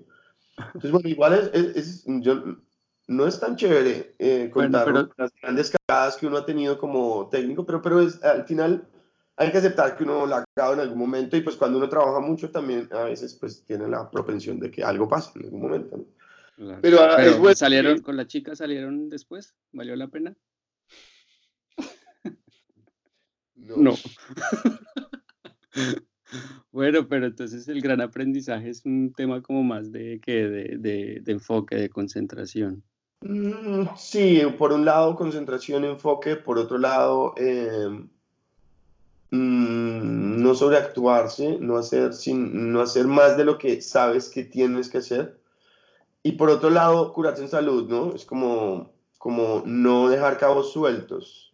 Entonces, 0.58 0.92
bueno, 0.92 1.10
igual 1.10 1.52
es, 1.54 1.76
es, 1.76 2.04
yo, 2.06 2.44
no 3.08 3.28
es 3.28 3.40
tan 3.40 3.56
chévere 3.56 4.16
eh, 4.20 4.50
contar 4.52 5.12
las 5.18 5.32
grandes 5.42 5.72
cagadas 5.72 6.18
que 6.18 6.28
uno 6.28 6.38
ha 6.38 6.46
tenido 6.46 6.78
como 6.78 7.30
técnico, 7.30 7.66
pero, 7.66 7.82
pero 7.82 8.02
es, 8.02 8.24
al 8.24 8.46
final 8.46 8.88
hay 9.36 9.52
que 9.52 9.58
aceptar 9.60 9.96
que 9.96 10.04
uno 10.04 10.26
la 10.26 10.38
ha 10.38 10.46
cagado 10.54 10.74
en 10.74 10.80
algún 10.82 10.98
momento 10.98 11.38
y 11.38 11.42
pues 11.42 11.56
cuando 11.56 11.78
uno 11.78 11.88
trabaja 11.88 12.20
mucho 12.20 12.50
también 12.50 12.90
a 12.92 13.04
veces 13.04 13.36
pues 13.36 13.64
tiene 13.66 13.88
la 13.88 14.10
propensión 14.10 14.60
de 14.60 14.72
que 14.72 14.84
algo 14.84 15.08
pase 15.08 15.32
en 15.36 15.46
algún 15.46 15.62
momento. 15.62 16.06
Pero, 16.82 17.02
ah, 17.02 17.18
pero 17.18 17.56
salieron 17.56 18.00
con 18.02 18.18
la 18.18 18.26
chica, 18.26 18.56
salieron 18.56 19.10
después, 19.10 19.54
¿valió 19.72 19.96
la 19.96 20.08
pena? 20.08 20.36
No. 23.58 23.78
no. 23.78 23.94
Bueno, 26.72 27.08
pero 27.08 27.28
entonces 27.28 27.68
el 27.68 27.82
gran 27.82 28.02
aprendizaje 28.02 28.70
es 28.70 28.86
un 28.86 29.14
tema 29.14 29.42
como 29.42 29.64
más 29.64 29.92
de, 29.92 30.20
que 30.20 30.48
de, 30.48 31.22
de, 31.24 31.32
enfoque, 31.32 31.76
de 31.76 31.90
concentración. 31.90 32.84
Mm, 33.22 33.88
sí, 33.96 34.42
por 34.58 34.74
un 34.74 34.86
lado 34.86 35.16
concentración, 35.16 35.86
enfoque, 35.86 36.36
por 36.36 36.60
otro 36.60 36.78
lado 36.78 37.34
em, 37.38 38.10
mm, 39.32 40.42
no 40.42 40.54
sobreactuarse, 40.54 41.58
no 41.60 41.78
hacer, 41.78 42.14
sin, 42.14 42.72
no 42.72 42.82
hacer 42.82 43.08
más 43.08 43.38
de 43.38 43.46
lo 43.46 43.58
que 43.58 43.82
sabes 43.82 44.30
que 44.30 44.44
tienes 44.44 44.90
que 44.90 45.00
hacer. 45.00 45.40
Y 46.22 46.34
por 46.34 46.50
otro 46.50 46.70
lado, 46.70 47.14
curarse 47.14 47.42
en 47.42 47.50
salud, 47.50 47.90
¿no? 47.90 48.14
Es 48.14 48.26
como, 48.26 48.92
como 49.18 49.64
no 49.66 50.10
dejar 50.10 50.38
cabos 50.38 50.74
sueltos 50.74 51.47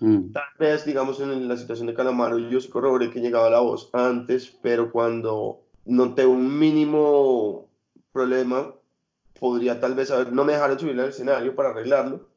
Mm. 0.00 0.32
Tal 0.32 0.44
vez, 0.58 0.84
digamos, 0.84 1.20
en 1.20 1.48
la 1.48 1.56
situación 1.56 1.86
de 1.86 1.94
Calamaro, 1.94 2.38
yo 2.38 2.60
sí 2.60 2.68
corroboré 2.68 3.10
que 3.10 3.20
llegaba 3.20 3.50
la 3.50 3.60
voz 3.60 3.90
antes, 3.92 4.56
pero 4.62 4.90
cuando 4.90 5.60
noté 5.84 6.26
un 6.26 6.58
mínimo 6.58 7.68
problema, 8.12 8.74
podría 9.38 9.80
tal 9.80 9.94
vez 9.94 10.10
haber, 10.10 10.32
no 10.32 10.44
me 10.44 10.52
dejaron 10.52 10.78
subir 10.78 10.98
al 10.98 11.08
escenario 11.08 11.54
para 11.54 11.70
arreglarlo, 11.70 12.28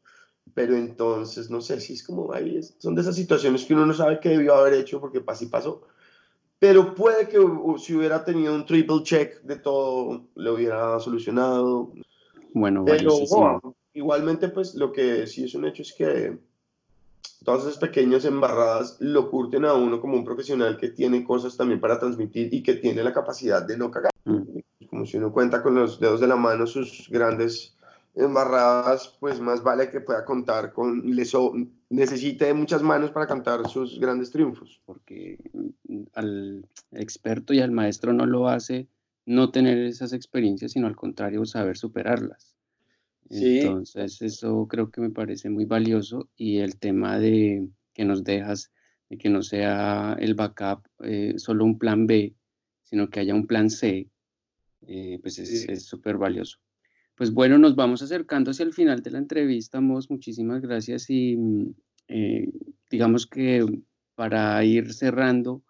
pero 0.53 0.76
entonces 0.76 1.49
no 1.49 1.62
sé 1.62 1.80
si 1.80 1.93
es 1.93 2.03
como 2.03 2.34
ahí, 2.34 2.60
son 2.80 2.95
de 2.95 3.01
esas 3.01 3.16
situaciones 3.16 3.66
que 3.66 3.74
uno 3.74 3.86
no 3.86 3.93
sabe 3.93 4.20
qué 4.20 4.30
debió 4.30 4.55
haber 4.55 4.74
hecho 4.74 4.99
porque 4.99 5.24
así 5.28 5.47
pasó. 5.47 5.84
Pero 6.60 6.95
puede 6.95 7.28
que 7.28 7.38
si 7.78 7.95
hubiera 7.95 8.26
tenido 8.26 8.55
un 8.55 8.66
triple 8.66 9.03
check 9.03 9.41
de 9.43 9.58
todo, 9.58 10.28
lo 10.34 10.53
hubiera 10.55 10.99
solucionado. 10.99 11.93
Bueno, 12.53 12.84
pero 12.84 13.12
igualmente, 13.93 14.49
pues 14.49 14.74
lo 14.74 14.91
que 14.91 15.28
sí 15.28 15.43
es 15.43 15.53
un 15.53 15.66
hecho 15.66 15.84
es 15.84 15.93
que 15.93 16.39
todas 17.43 17.63
esas 17.63 17.78
pequeñas 17.78 18.25
embarradas 18.25 18.97
lo 18.99 19.30
curten 19.30 19.65
a 19.65 19.73
uno 19.73 19.99
como 19.99 20.15
un 20.15 20.25
profesional 20.25 20.78
que 20.78 20.89
tiene 20.89 21.23
cosas 21.23 21.55
también 21.57 21.80
para 21.80 21.99
transmitir 21.99 22.53
y 22.53 22.63
que 22.63 22.75
tiene 22.75 23.03
la 23.03 23.13
capacidad 23.13 23.65
de 23.65 23.78
no 23.78 23.91
cagar. 23.91 24.11
Mm. 24.25 24.59
Como 24.89 25.05
si 25.05 25.17
uno 25.17 25.32
cuenta 25.32 25.61
con 25.61 25.75
los 25.75 25.99
dedos 25.99 26.19
de 26.19 26.28
la 26.28 26.36
mano 26.36 26.65
sus 26.65 27.07
grandes 27.09 27.78
embarradas, 28.15 29.15
pues 29.19 29.39
más 29.39 29.63
vale 29.63 29.89
que 29.89 30.01
pueda 30.01 30.25
contar 30.25 30.73
con, 30.73 31.03
so, 31.25 31.53
necesite 31.89 32.53
muchas 32.53 32.82
manos 32.82 33.11
para 33.11 33.28
cantar 33.28 33.67
sus 33.69 33.99
grandes 33.99 34.32
triunfos. 34.32 34.82
Porque 34.86 35.38
al 36.13 36.65
experto 36.91 37.53
y 37.53 37.59
al 37.59 37.71
maestro 37.71 38.13
no 38.13 38.25
lo 38.25 38.49
hace 38.49 38.88
no 39.25 39.51
tener 39.51 39.78
esas 39.80 40.13
experiencias, 40.13 40.71
sino 40.71 40.88
al 40.88 40.95
contrario, 40.95 41.45
saber 41.45 41.78
superarlas. 41.78 42.57
Entonces, 43.30 44.21
eso 44.21 44.67
creo 44.67 44.89
que 44.89 45.01
me 45.01 45.09
parece 45.09 45.49
muy 45.49 45.65
valioso 45.65 46.30
y 46.36 46.57
el 46.57 46.78
tema 46.78 47.19
de 47.19 47.67
que 47.93 48.05
nos 48.05 48.23
dejas, 48.23 48.71
de 49.09 49.17
que 49.17 49.30
no 49.30 49.41
sea 49.41 50.15
el 50.19 50.34
backup 50.34 50.86
eh, 51.03 51.34
solo 51.38 51.65
un 51.65 51.78
plan 51.78 52.07
B, 52.07 52.36
sino 52.84 53.09
que 53.09 53.19
haya 53.19 53.36
un 53.36 53.47
plan 53.47 53.69
C, 53.69 54.09
eh, 54.88 55.19
pues 55.21 55.39
es 55.39 55.86
súper 55.86 56.17
valioso. 56.17 56.59
Pues 57.17 57.34
bueno, 57.34 57.57
nos 57.57 57.75
vamos 57.75 58.03
acercando 58.03 58.51
hacia 58.51 58.63
el 58.63 58.73
final 58.73 59.01
de 59.01 59.09
la 59.09 59.17
entrevista, 59.17 59.82
Mos, 59.82 60.11
muchísimas 60.11 60.61
gracias 60.61 61.09
y 61.09 61.36
mm, 61.36 61.73
eh, 62.09 62.51
digamos 62.91 63.25
que 63.25 63.65
para 64.13 64.63
ir 64.63 64.93
cerrando, 64.93 65.63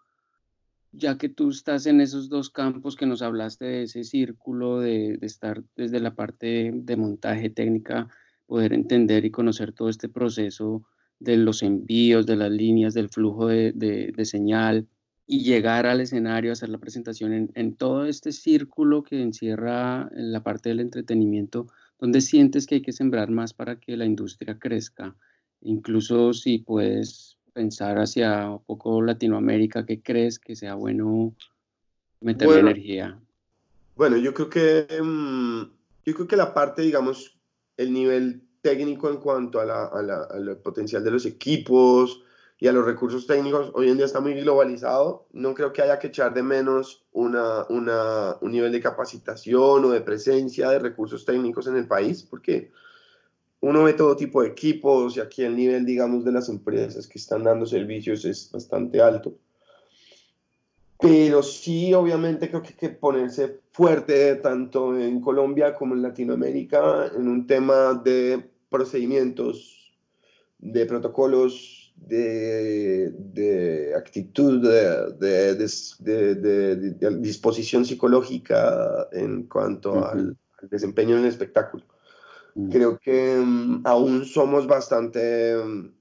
ya 0.92 1.18
que 1.18 1.28
tú 1.28 1.50
estás 1.50 1.86
en 1.86 2.00
esos 2.00 2.28
dos 2.28 2.50
campos 2.50 2.96
que 2.96 3.06
nos 3.06 3.22
hablaste 3.22 3.64
de 3.64 3.82
ese 3.84 4.04
círculo, 4.04 4.80
de, 4.80 5.18
estar 5.22 5.62
desde 5.76 6.00
la 6.00 6.14
parte 6.14 6.70
de 6.74 6.96
montaje 6.96 7.50
técnica, 7.50 8.08
poder 8.46 8.72
entender 8.72 9.24
y 9.24 9.30
conocer 9.30 9.72
todo 9.72 9.88
este 9.88 10.08
proceso 10.08 10.84
de 11.18 11.36
los 11.36 11.62
envíos, 11.62 12.26
de 12.26 12.36
las 12.36 12.50
líneas, 12.50 12.94
del 12.94 13.08
flujo 13.08 13.48
de, 13.48 14.14
señal, 14.24 14.88
y 15.26 15.44
llegar 15.44 15.86
al 15.86 16.00
escenario, 16.00 16.52
hacer 16.52 16.70
la 16.70 16.78
presentación 16.78 17.34
en, 17.34 17.50
en, 17.54 17.74
todo 17.74 18.06
este 18.06 18.32
círculo 18.32 19.02
que 19.02 19.20
encierra 19.20 20.08
la 20.12 20.42
parte 20.42 20.70
del 20.70 20.80
entretenimiento, 20.80 21.66
¿dónde 21.98 22.22
sientes 22.22 22.66
que 22.66 22.76
hay 22.76 22.82
que 22.82 22.92
sembrar 22.92 23.30
más 23.30 23.52
para 23.52 23.78
que 23.78 23.96
la 23.98 24.06
industria 24.06 24.58
crezca? 24.58 25.14
Incluso 25.60 26.32
si 26.32 26.58
puedes 26.58 27.37
pensar 27.58 27.98
hacia 27.98 28.50
un 28.50 28.62
poco 28.62 29.02
Latinoamérica, 29.02 29.84
¿qué 29.84 30.00
crees 30.00 30.38
que 30.38 30.54
sea 30.54 30.74
bueno 30.74 31.34
meter 32.20 32.48
energía? 32.50 33.18
Bueno, 33.96 34.16
yo 34.16 34.32
creo 34.32 34.48
que 34.48 34.86
mm, 35.02 35.62
yo 36.06 36.14
creo 36.14 36.28
que 36.28 36.36
la 36.36 36.54
parte, 36.54 36.82
digamos, 36.82 37.36
el 37.76 37.92
nivel 37.92 38.42
técnico 38.60 39.10
en 39.10 39.16
cuanto 39.16 39.58
a 39.58 39.64
la, 39.64 39.86
al 39.86 40.58
potencial 40.58 41.02
de 41.02 41.10
los 41.10 41.26
equipos, 41.26 42.22
y 42.60 42.66
a 42.68 42.72
los 42.72 42.84
recursos 42.84 43.26
técnicos 43.26 43.70
hoy 43.74 43.88
en 43.88 43.96
día 43.96 44.06
está 44.06 44.20
muy 44.20 44.34
globalizado. 44.34 45.26
No 45.32 45.54
creo 45.54 45.72
que 45.72 45.82
haya 45.82 45.98
que 45.98 46.08
echar 46.08 46.34
de 46.34 46.42
menos 46.42 47.04
una, 47.12 47.64
una, 47.68 48.36
un 48.40 48.50
nivel 48.52 48.72
de 48.72 48.80
capacitación 48.80 49.84
o 49.84 49.90
de 49.90 50.00
presencia 50.00 50.70
de 50.70 50.80
recursos 50.80 51.24
técnicos 51.24 51.66
en 51.68 51.76
el 51.76 51.86
país, 51.86 52.24
porque 52.24 52.72
uno 53.60 53.84
ve 53.84 53.92
todo 53.92 54.16
tipo 54.16 54.42
de 54.42 54.48
equipos 54.48 55.16
y 55.16 55.20
aquí 55.20 55.42
el 55.42 55.56
nivel, 55.56 55.84
digamos, 55.84 56.24
de 56.24 56.32
las 56.32 56.48
empresas 56.48 57.06
que 57.06 57.18
están 57.18 57.44
dando 57.44 57.66
servicios 57.66 58.24
es 58.24 58.50
bastante 58.52 59.00
alto. 59.00 59.36
Pero 61.00 61.42
sí, 61.42 61.94
obviamente 61.94 62.48
creo 62.48 62.62
que 62.62 62.70
hay 62.70 62.74
que 62.74 62.88
ponerse 62.88 63.60
fuerte 63.72 64.34
tanto 64.36 64.98
en 64.98 65.20
Colombia 65.20 65.74
como 65.74 65.94
en 65.94 66.02
Latinoamérica 66.02 67.10
en 67.14 67.28
un 67.28 67.46
tema 67.46 67.94
de 67.94 68.50
procedimientos, 68.68 69.94
de 70.58 70.86
protocolos 70.86 71.78
de, 72.06 73.10
de 73.10 73.94
actitud, 73.96 74.60
de, 74.62 75.54
de, 76.00 77.18
disposición 77.18 77.84
psicológica 77.84 79.08
en 79.12 79.44
cuanto 79.44 80.04
al, 80.04 80.36
desempeño 80.62 81.16
en 81.16 81.22
el 81.22 81.28
espectáculo. 81.28 81.84
Creo 82.70 82.98
que 82.98 83.36
mm, 83.36 83.82
aún 83.84 84.24
somos 84.24 84.66
bastante 84.66 85.56
mm, 85.56 85.92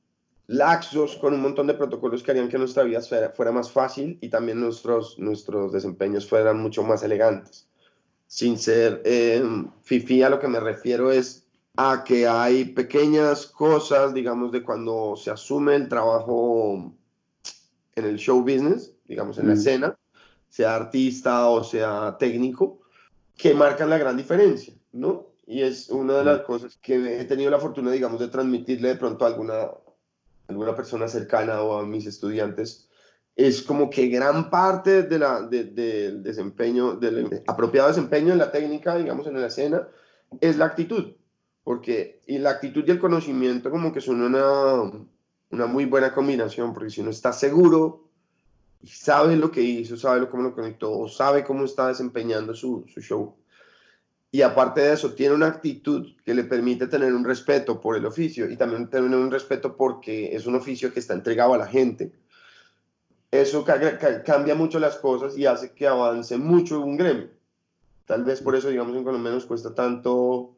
laxos 0.47 1.15
con 1.17 1.33
un 1.33 1.41
montón 1.41 1.67
de 1.67 1.75
protocolos 1.75 2.23
que 2.23 2.31
harían 2.31 2.49
que 2.49 2.57
nuestra 2.57 2.83
vida 2.83 3.01
fuera, 3.01 3.51
más 3.51 3.71
fácil 3.71 4.17
y 4.21 4.29
también 4.29 4.59
nuestros, 4.59 5.19
nuestros 5.19 5.71
desempeños 5.71 6.27
fueran 6.27 6.59
mucho 6.59 6.83
más 6.83 7.03
elegantes. 7.03 7.67
Sin 8.25 8.57
ser 8.57 9.01
eh, 9.05 9.43
fifi, 9.83 10.23
a 10.23 10.29
lo 10.29 10.39
que 10.39 10.47
me 10.47 10.59
refiero 10.59 11.11
es 11.11 11.45
a 11.75 12.03
que 12.03 12.27
hay 12.27 12.65
pequeñas 12.65 13.45
cosas, 13.45 14.13
digamos, 14.13 14.51
de 14.51 14.63
cuando 14.63 15.15
se 15.15 15.29
asume 15.29 15.75
el 15.75 15.87
trabajo 15.87 16.91
en 17.95 18.05
el 18.05 18.17
show 18.17 18.41
business, 18.41 18.93
digamos, 19.05 19.37
en 19.37 19.47
la 19.47 19.53
escena, 19.53 19.97
sea 20.49 20.75
artista 20.75 21.49
o 21.49 21.63
sea 21.63 22.17
técnico, 22.17 22.79
que 23.37 23.53
marcan 23.53 23.91
la 23.91 23.99
gran 23.99 24.17
diferencia, 24.17 24.73
¿no? 24.91 25.36
Y 25.47 25.63
es 25.63 25.89
una 25.89 26.17
de 26.19 26.23
las 26.25 26.41
cosas 26.41 26.77
que 26.81 27.21
he 27.21 27.25
tenido 27.25 27.49
la 27.49 27.59
fortuna, 27.59 27.91
digamos, 27.91 28.19
de 28.19 28.27
transmitirle 28.27 28.89
de 28.89 28.95
pronto 28.95 29.25
a 29.25 29.29
alguna, 29.29 29.71
alguna 30.47 30.75
persona 30.75 31.07
cercana 31.07 31.61
o 31.61 31.79
a 31.79 31.85
mis 31.85 32.05
estudiantes, 32.05 32.89
es 33.35 33.63
como 33.63 33.89
que 33.89 34.07
gran 34.07 34.49
parte 34.49 35.03
de 35.03 35.17
la, 35.19 35.41
del 35.41 36.21
desempeño, 36.21 36.95
del 36.95 37.43
apropiado 37.47 37.87
desempeño 37.87 38.33
en 38.33 38.39
la 38.39 38.51
técnica, 38.51 38.97
digamos, 38.97 39.25
en 39.25 39.39
la 39.39 39.47
escena, 39.47 39.87
es 40.41 40.57
la 40.57 40.65
actitud 40.65 41.13
porque 41.67 42.21
y 42.25 42.37
la 42.37 42.51
actitud 42.51 42.85
y 42.87 42.91
el 42.91 42.97
conocimiento 42.97 43.69
como 43.69 43.91
que 43.91 43.99
son 43.99 44.21
una, 44.21 44.89
una 45.51 45.65
muy 45.65 45.83
buena 45.83 46.13
combinación, 46.13 46.73
porque 46.73 46.89
si 46.89 47.01
uno 47.01 47.09
está 47.09 47.33
seguro 47.33 48.07
y 48.81 48.87
sabe 48.87 49.35
lo 49.35 49.51
que 49.51 49.61
hizo, 49.63 49.97
sabe 49.97 50.29
cómo 50.29 50.43
lo 50.43 50.55
conectó, 50.55 50.97
o 50.97 51.09
sabe 51.09 51.43
cómo 51.43 51.65
está 51.65 51.89
desempeñando 51.89 52.53
su, 52.55 52.85
su 52.87 53.01
show, 53.01 53.35
y 54.31 54.41
aparte 54.41 54.81
de 54.81 54.93
eso, 54.93 55.13
tiene 55.13 55.35
una 55.35 55.47
actitud 55.47 56.15
que 56.25 56.33
le 56.33 56.43
permite 56.43 56.87
tener 56.87 57.13
un 57.13 57.23
respeto 57.23 57.79
por 57.79 57.95
el 57.95 58.05
oficio 58.05 58.49
y 58.49 58.57
también 58.57 58.89
tener 58.89 59.09
un 59.09 59.31
respeto 59.31 59.77
porque 59.77 60.35
es 60.35 60.45
un 60.45 60.55
oficio 60.55 60.93
que 60.93 60.99
está 60.99 61.13
entregado 61.13 61.53
a 61.53 61.57
la 61.57 61.67
gente. 61.67 62.11
Eso 63.31 63.63
cambia 63.63 64.55
mucho 64.55 64.79
las 64.79 64.97
cosas 64.97 65.37
y 65.37 65.45
hace 65.45 65.71
que 65.71 65.87
avance 65.87 66.37
mucho 66.37 66.81
un 66.81 66.97
gremio. 66.97 67.29
Tal 68.05 68.23
vez 68.23 68.41
por 68.41 68.55
eso, 68.55 68.69
digamos, 68.69 68.95
en 68.95 69.03
Colombia 69.03 69.31
nos 69.31 69.45
cuesta 69.45 69.73
tanto 69.75 70.55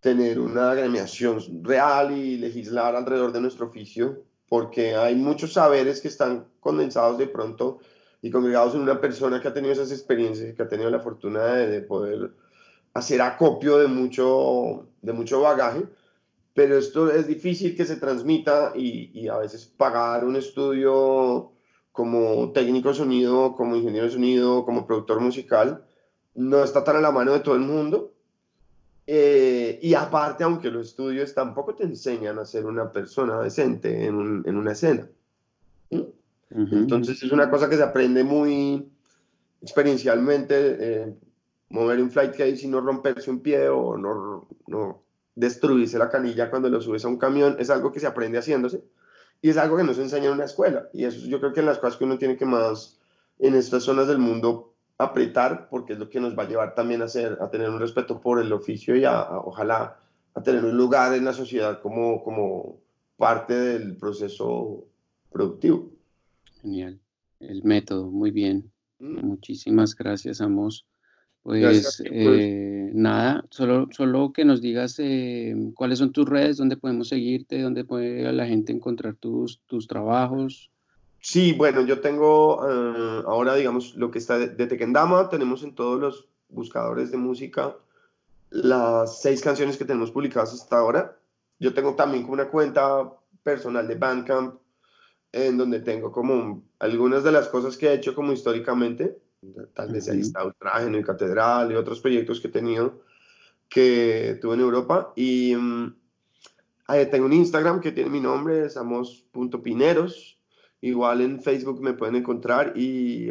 tener 0.00 0.40
una 0.40 0.72
agremiación 0.72 1.38
real 1.62 2.16
y 2.16 2.36
legislar 2.36 2.96
alrededor 2.96 3.32
de 3.32 3.40
nuestro 3.40 3.66
oficio, 3.66 4.24
porque 4.48 4.96
hay 4.96 5.14
muchos 5.14 5.52
saberes 5.52 6.00
que 6.00 6.08
están 6.08 6.46
condensados 6.60 7.18
de 7.18 7.26
pronto 7.26 7.78
y 8.20 8.30
congregados 8.30 8.74
en 8.74 8.82
una 8.82 9.00
persona 9.00 9.40
que 9.40 9.48
ha 9.48 9.54
tenido 9.54 9.72
esas 9.72 9.92
experiencias, 9.92 10.54
que 10.54 10.62
ha 10.62 10.68
tenido 10.68 10.90
la 10.90 11.00
fortuna 11.00 11.54
de, 11.54 11.82
poder 11.82 12.32
hacer 12.94 13.20
acopio 13.22 13.78
de 13.78 13.88
mucho, 13.88 14.86
de 15.00 15.12
mucho 15.12 15.40
bagaje, 15.40 15.84
pero 16.54 16.76
esto 16.76 17.10
es 17.10 17.26
difícil 17.26 17.76
que 17.76 17.84
se 17.84 17.96
transmita 17.96 18.72
y, 18.74 19.10
y 19.18 19.28
a 19.28 19.38
veces 19.38 19.66
pagar 19.66 20.24
un 20.24 20.36
estudio 20.36 21.52
como 21.92 22.52
técnico 22.52 22.90
de 22.90 22.94
sonido, 22.94 23.54
como 23.54 23.76
ingeniero 23.76 24.06
de 24.06 24.12
sonido, 24.12 24.64
como 24.64 24.86
productor 24.86 25.20
musical, 25.20 25.84
no 26.34 26.62
está 26.62 26.84
tan 26.84 26.96
a 26.96 27.00
la 27.00 27.12
mano 27.12 27.32
de 27.32 27.40
todo 27.40 27.54
el 27.54 27.60
mundo 27.60 28.12
eh, 29.06 29.78
y 29.82 29.94
aparte, 29.94 30.44
aunque 30.44 30.70
los 30.70 30.88
estudios 30.88 31.34
tampoco 31.34 31.74
te 31.74 31.84
enseñan 31.84 32.38
a 32.38 32.44
ser 32.44 32.66
una 32.66 32.92
persona 32.92 33.40
decente 33.42 34.06
en, 34.06 34.42
en 34.46 34.56
una 34.56 34.72
escena. 34.72 35.08
Entonces 36.50 37.22
es 37.22 37.32
una 37.32 37.50
cosa 37.50 37.68
que 37.68 37.76
se 37.76 37.82
aprende 37.82 38.24
muy 38.24 38.90
experiencialmente, 39.62 40.76
eh, 40.78 41.14
mover 41.72 42.00
un 42.00 42.10
flight 42.10 42.32
case 42.32 42.60
y 42.62 42.68
no 42.68 42.80
romperse 42.80 43.30
un 43.30 43.40
pie 43.40 43.68
o 43.68 43.96
no, 43.96 44.46
no 44.66 45.02
destruirse 45.34 45.98
la 45.98 46.10
canilla 46.10 46.50
cuando 46.50 46.68
lo 46.68 46.80
subes 46.80 47.04
a 47.04 47.08
un 47.08 47.18
camión, 47.18 47.56
es 47.58 47.70
algo 47.70 47.90
que 47.90 48.00
se 48.00 48.06
aprende 48.06 48.38
haciéndose 48.38 48.84
y 49.40 49.48
es 49.48 49.56
algo 49.56 49.76
que 49.76 49.84
no 49.84 49.94
se 49.94 50.02
enseña 50.02 50.26
en 50.26 50.34
una 50.34 50.44
escuela. 50.44 50.88
Y 50.92 51.04
eso 51.04 51.26
yo 51.26 51.40
creo 51.40 51.52
que 51.52 51.60
en 51.60 51.66
las 51.66 51.78
cosas 51.78 51.96
que 51.96 52.04
uno 52.04 52.18
tiene 52.18 52.36
que 52.36 52.44
más 52.44 53.00
en 53.38 53.54
estas 53.54 53.82
zonas 53.82 54.06
del 54.06 54.18
mundo 54.18 54.74
apretar 54.98 55.68
porque 55.68 55.94
es 55.94 55.98
lo 55.98 56.08
que 56.08 56.20
nos 56.20 56.38
va 56.38 56.44
a 56.44 56.48
llevar 56.48 56.74
también 56.74 57.02
a, 57.02 57.08
ser, 57.08 57.38
a 57.40 57.50
tener 57.50 57.70
un 57.70 57.80
respeto 57.80 58.20
por 58.20 58.40
el 58.40 58.52
oficio 58.52 58.94
y 58.94 59.04
a, 59.04 59.30
ojalá 59.38 59.98
a 60.34 60.42
tener 60.42 60.64
un 60.64 60.76
lugar 60.76 61.14
en 61.14 61.24
la 61.24 61.32
sociedad 61.32 61.80
como, 61.80 62.22
como 62.22 62.78
parte 63.16 63.54
del 63.54 63.96
proceso 63.96 64.86
productivo. 65.30 65.90
Genial. 66.60 67.00
El 67.40 67.64
método, 67.64 68.10
muy 68.10 68.30
bien. 68.30 68.70
Mm. 69.00 69.26
Muchísimas 69.26 69.96
gracias, 69.96 70.40
Amos. 70.40 70.86
Pues, 71.42 72.00
eh, 72.04 72.90
nada, 72.94 73.44
solo, 73.50 73.88
solo 73.90 74.32
que 74.32 74.44
nos 74.44 74.62
digas 74.62 74.96
eh, 74.98 75.56
cuáles 75.74 75.98
son 75.98 76.12
tus 76.12 76.28
redes, 76.28 76.56
dónde 76.56 76.76
podemos 76.76 77.08
seguirte, 77.08 77.60
dónde 77.60 77.84
puede 77.84 78.32
la 78.32 78.46
gente 78.46 78.72
encontrar 78.72 79.14
tus, 79.16 79.60
tus 79.66 79.88
trabajos. 79.88 80.70
Sí, 81.20 81.52
bueno, 81.52 81.84
yo 81.84 82.00
tengo 82.00 82.64
eh, 82.68 83.22
ahora, 83.26 83.56
digamos, 83.56 83.96
lo 83.96 84.10
que 84.10 84.18
está 84.18 84.38
de, 84.38 84.48
de 84.48 84.66
Tequendama, 84.66 85.28
tenemos 85.28 85.64
en 85.64 85.74
todos 85.74 86.00
los 86.00 86.28
buscadores 86.48 87.10
de 87.10 87.16
música 87.16 87.76
las 88.50 89.20
seis 89.20 89.40
canciones 89.40 89.76
que 89.76 89.84
tenemos 89.84 90.10
publicadas 90.10 90.52
hasta 90.52 90.76
ahora. 90.76 91.16
Yo 91.58 91.74
tengo 91.74 91.94
también 91.94 92.22
como 92.22 92.34
una 92.34 92.48
cuenta 92.48 93.10
personal 93.42 93.88
de 93.88 93.94
Bandcamp, 93.96 94.56
en 95.32 95.56
donde 95.56 95.80
tengo 95.80 96.12
como 96.12 96.62
algunas 96.78 97.24
de 97.24 97.32
las 97.32 97.48
cosas 97.48 97.76
que 97.76 97.88
he 97.88 97.94
hecho 97.94 98.14
como 98.14 98.32
históricamente, 98.32 99.18
tal 99.74 99.92
vez 99.92 100.08
ahí 100.08 100.20
está 100.20 100.44
Ultrágeno 100.44 100.98
y 100.98 101.04
Catedral 101.04 101.72
y 101.72 101.74
otros 101.74 102.00
proyectos 102.00 102.40
que 102.40 102.48
he 102.48 102.52
tenido 102.52 103.02
que 103.68 104.38
tuve 104.40 104.54
en 104.54 104.60
Europa. 104.60 105.12
Y 105.16 105.54
ahí 106.86 107.06
tengo 107.10 107.26
un 107.26 107.32
Instagram 107.32 107.80
que 107.80 107.92
tiene 107.92 108.10
mi 108.10 108.20
nombre, 108.20 108.66
es 108.66 108.76
amos.pineros 108.76 110.38
Igual 110.82 111.20
en 111.20 111.40
Facebook 111.40 111.80
me 111.80 111.94
pueden 111.94 112.16
encontrar 112.16 112.72
y, 112.74 113.28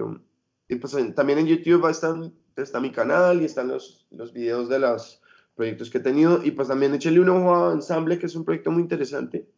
pues 0.80 0.96
también 1.14 1.40
en 1.40 1.48
YouTube 1.48 1.86
están, 1.90 2.34
está 2.56 2.80
mi 2.80 2.92
canal 2.92 3.42
y 3.42 3.46
están 3.46 3.68
los, 3.68 4.08
los 4.10 4.32
videos 4.32 4.70
de 4.70 4.80
los 4.80 5.22
proyectos 5.54 5.90
que 5.90 5.98
he 5.98 6.02
tenido. 6.02 6.42
Y 6.46 6.52
pues 6.52 6.70
también 6.70 6.94
échale 6.94 7.20
un 7.20 7.28
ojo 7.28 7.54
a 7.54 7.74
Ensamble, 7.74 8.18
que 8.18 8.28
es 8.28 8.36
un 8.38 8.46
proyecto 8.46 8.72
muy 8.72 8.82
interesante. 8.82 9.50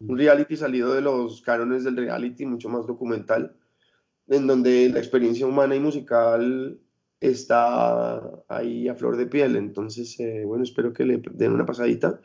Un 0.00 0.18
reality 0.18 0.56
salido 0.56 0.92
de 0.92 1.00
los 1.00 1.40
cánones 1.40 1.84
del 1.84 1.96
reality, 1.96 2.44
mucho 2.44 2.68
más 2.68 2.88
documental, 2.88 3.54
en 4.28 4.46
donde 4.46 4.88
la 4.90 4.98
experiencia 4.98 5.46
humana 5.46 5.74
y 5.74 5.80
musical 5.80 6.78
está 7.20 8.20
ahí 8.48 8.88
a 8.88 8.94
flor 8.94 9.16
de 9.16 9.26
piel. 9.26 9.56
Entonces, 9.56 10.18
eh, 10.20 10.44
bueno, 10.44 10.64
espero 10.64 10.92
que 10.92 11.04
le 11.04 11.20
den 11.32 11.52
una 11.52 11.66
pasadita 11.66 12.20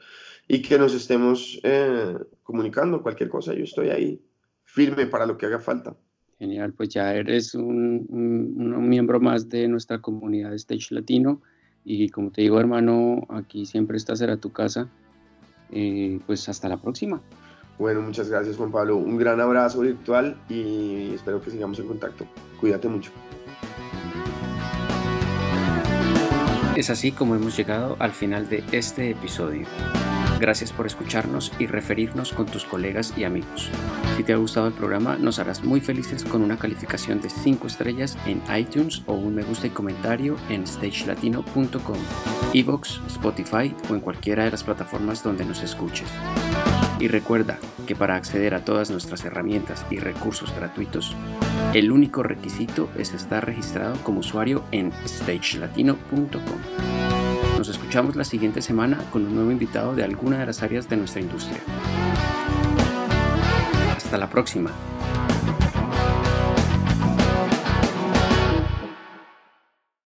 y 0.48 0.62
que 0.62 0.78
nos 0.78 0.94
estemos 0.94 1.60
eh, 1.64 2.18
comunicando. 2.44 3.02
Cualquier 3.02 3.30
cosa, 3.30 3.54
yo 3.54 3.64
estoy 3.64 3.90
ahí 3.90 4.22
firme 4.64 5.08
para 5.08 5.26
lo 5.26 5.38
que 5.38 5.46
haga 5.46 5.60
falta. 5.60 5.96
Genial, 6.40 6.74
pues 6.74 6.90
ya 6.90 7.14
eres 7.14 7.56
un, 7.56 8.06
miembro 8.90 9.20
más 9.20 9.48
de 9.50 9.68
nuestra 9.68 10.02
comunidad 10.02 10.54
Stage 10.56 10.94
Latino 10.94 11.42
y 11.86 12.10
como 12.10 12.32
te 12.32 12.42
digo 12.42 12.60
hermano, 12.60 13.26
aquí 13.30 13.66
siempre 13.66 13.98
esta 13.98 14.16
será 14.16 14.38
tu 14.38 14.52
casa. 14.52 14.90
Eh, 15.72 16.20
pues 16.28 16.48
hasta 16.50 16.70
la 16.70 16.78
próxima. 16.78 17.22
Bueno, 17.78 18.02
muchas 18.02 18.30
gracias 18.30 18.58
Juan 18.58 18.72
Pablo. 18.72 18.98
Un 18.98 19.18
gran 19.18 19.40
abrazo 19.42 19.82
virtual 19.82 20.38
y 20.50 21.14
espero 21.14 21.42
que 21.42 21.52
sigamos 21.52 21.80
en 21.80 21.88
contacto. 21.88 22.26
Cuídate 22.60 22.88
mucho. 22.88 23.12
Es 26.76 26.90
así 26.90 27.12
como 27.12 27.36
hemos 27.36 27.56
llegado 27.56 27.96
al 28.00 28.12
final 28.12 28.50
de 28.50 28.64
este 28.72 29.12
episodio. 29.12 29.68
Gracias 30.40 30.74
por 30.74 30.88
escucharnos 30.88 31.52
y 31.60 31.68
referirnos 31.68 32.34
con 32.34 32.48
tus 32.48 32.66
colegas 32.66 33.14
y 33.16 33.24
amigos. 33.24 33.70
Si 34.18 34.24
te 34.24 34.34
ha 34.34 34.38
gustado 34.38 34.68
el 34.68 34.74
programa, 34.74 35.16
nos 35.16 35.40
harás 35.40 35.64
muy 35.64 35.82
felices 35.82 36.24
con 36.24 36.42
una 36.42 36.58
calificación 36.58 37.22
de 37.22 37.30
5 37.30 37.68
estrellas 37.68 38.18
en 38.26 38.42
iTunes 38.56 39.04
o 39.06 39.14
un 39.14 39.36
me 39.36 39.44
gusta 39.44 39.68
y 39.68 39.70
comentario 39.70 40.36
en 40.50 40.68
stagelatino.com, 40.68 41.98
Evox, 42.54 43.02
Spotify 43.08 43.74
o 43.90 43.94
en 43.94 44.02
cualquiera 44.02 44.44
de 44.46 44.52
las 44.52 44.64
plataformas 44.64 45.24
donde 45.24 45.46
nos 45.46 45.62
escuches. 45.64 46.10
Y 47.00 47.08
recuerda 47.08 47.60
que 47.86 47.96
para 47.96 48.16
acceder 48.16 48.54
a 48.54 48.64
todas 48.64 48.90
nuestras 48.90 49.26
herramientas 49.26 49.86
y 49.90 50.00
recursos 50.00 50.54
gratuitos, 50.56 51.16
el 51.74 51.92
único 51.92 52.24
requisito 52.24 52.90
es 52.98 53.14
estar 53.14 53.46
registrado 53.46 53.96
como 54.04 54.20
usuario 54.20 54.64
en 54.72 54.92
stagelatino.com. 55.06 56.60
Nos 57.58 57.70
escuchamos 57.70 58.16
la 58.16 58.24
siguiente 58.24 58.62
semana 58.62 59.00
con 59.12 59.26
un 59.26 59.36
nuevo 59.36 59.52
invitado 59.52 59.96
de 59.96 60.04
alguna 60.04 60.40
de 60.40 60.46
las 60.46 60.64
áreas 60.64 60.90
de 60.90 60.98
nuestra 60.98 61.22
industria. 61.22 61.60
Hasta 63.96 64.18
la 64.18 64.30
próxima. 64.30 64.72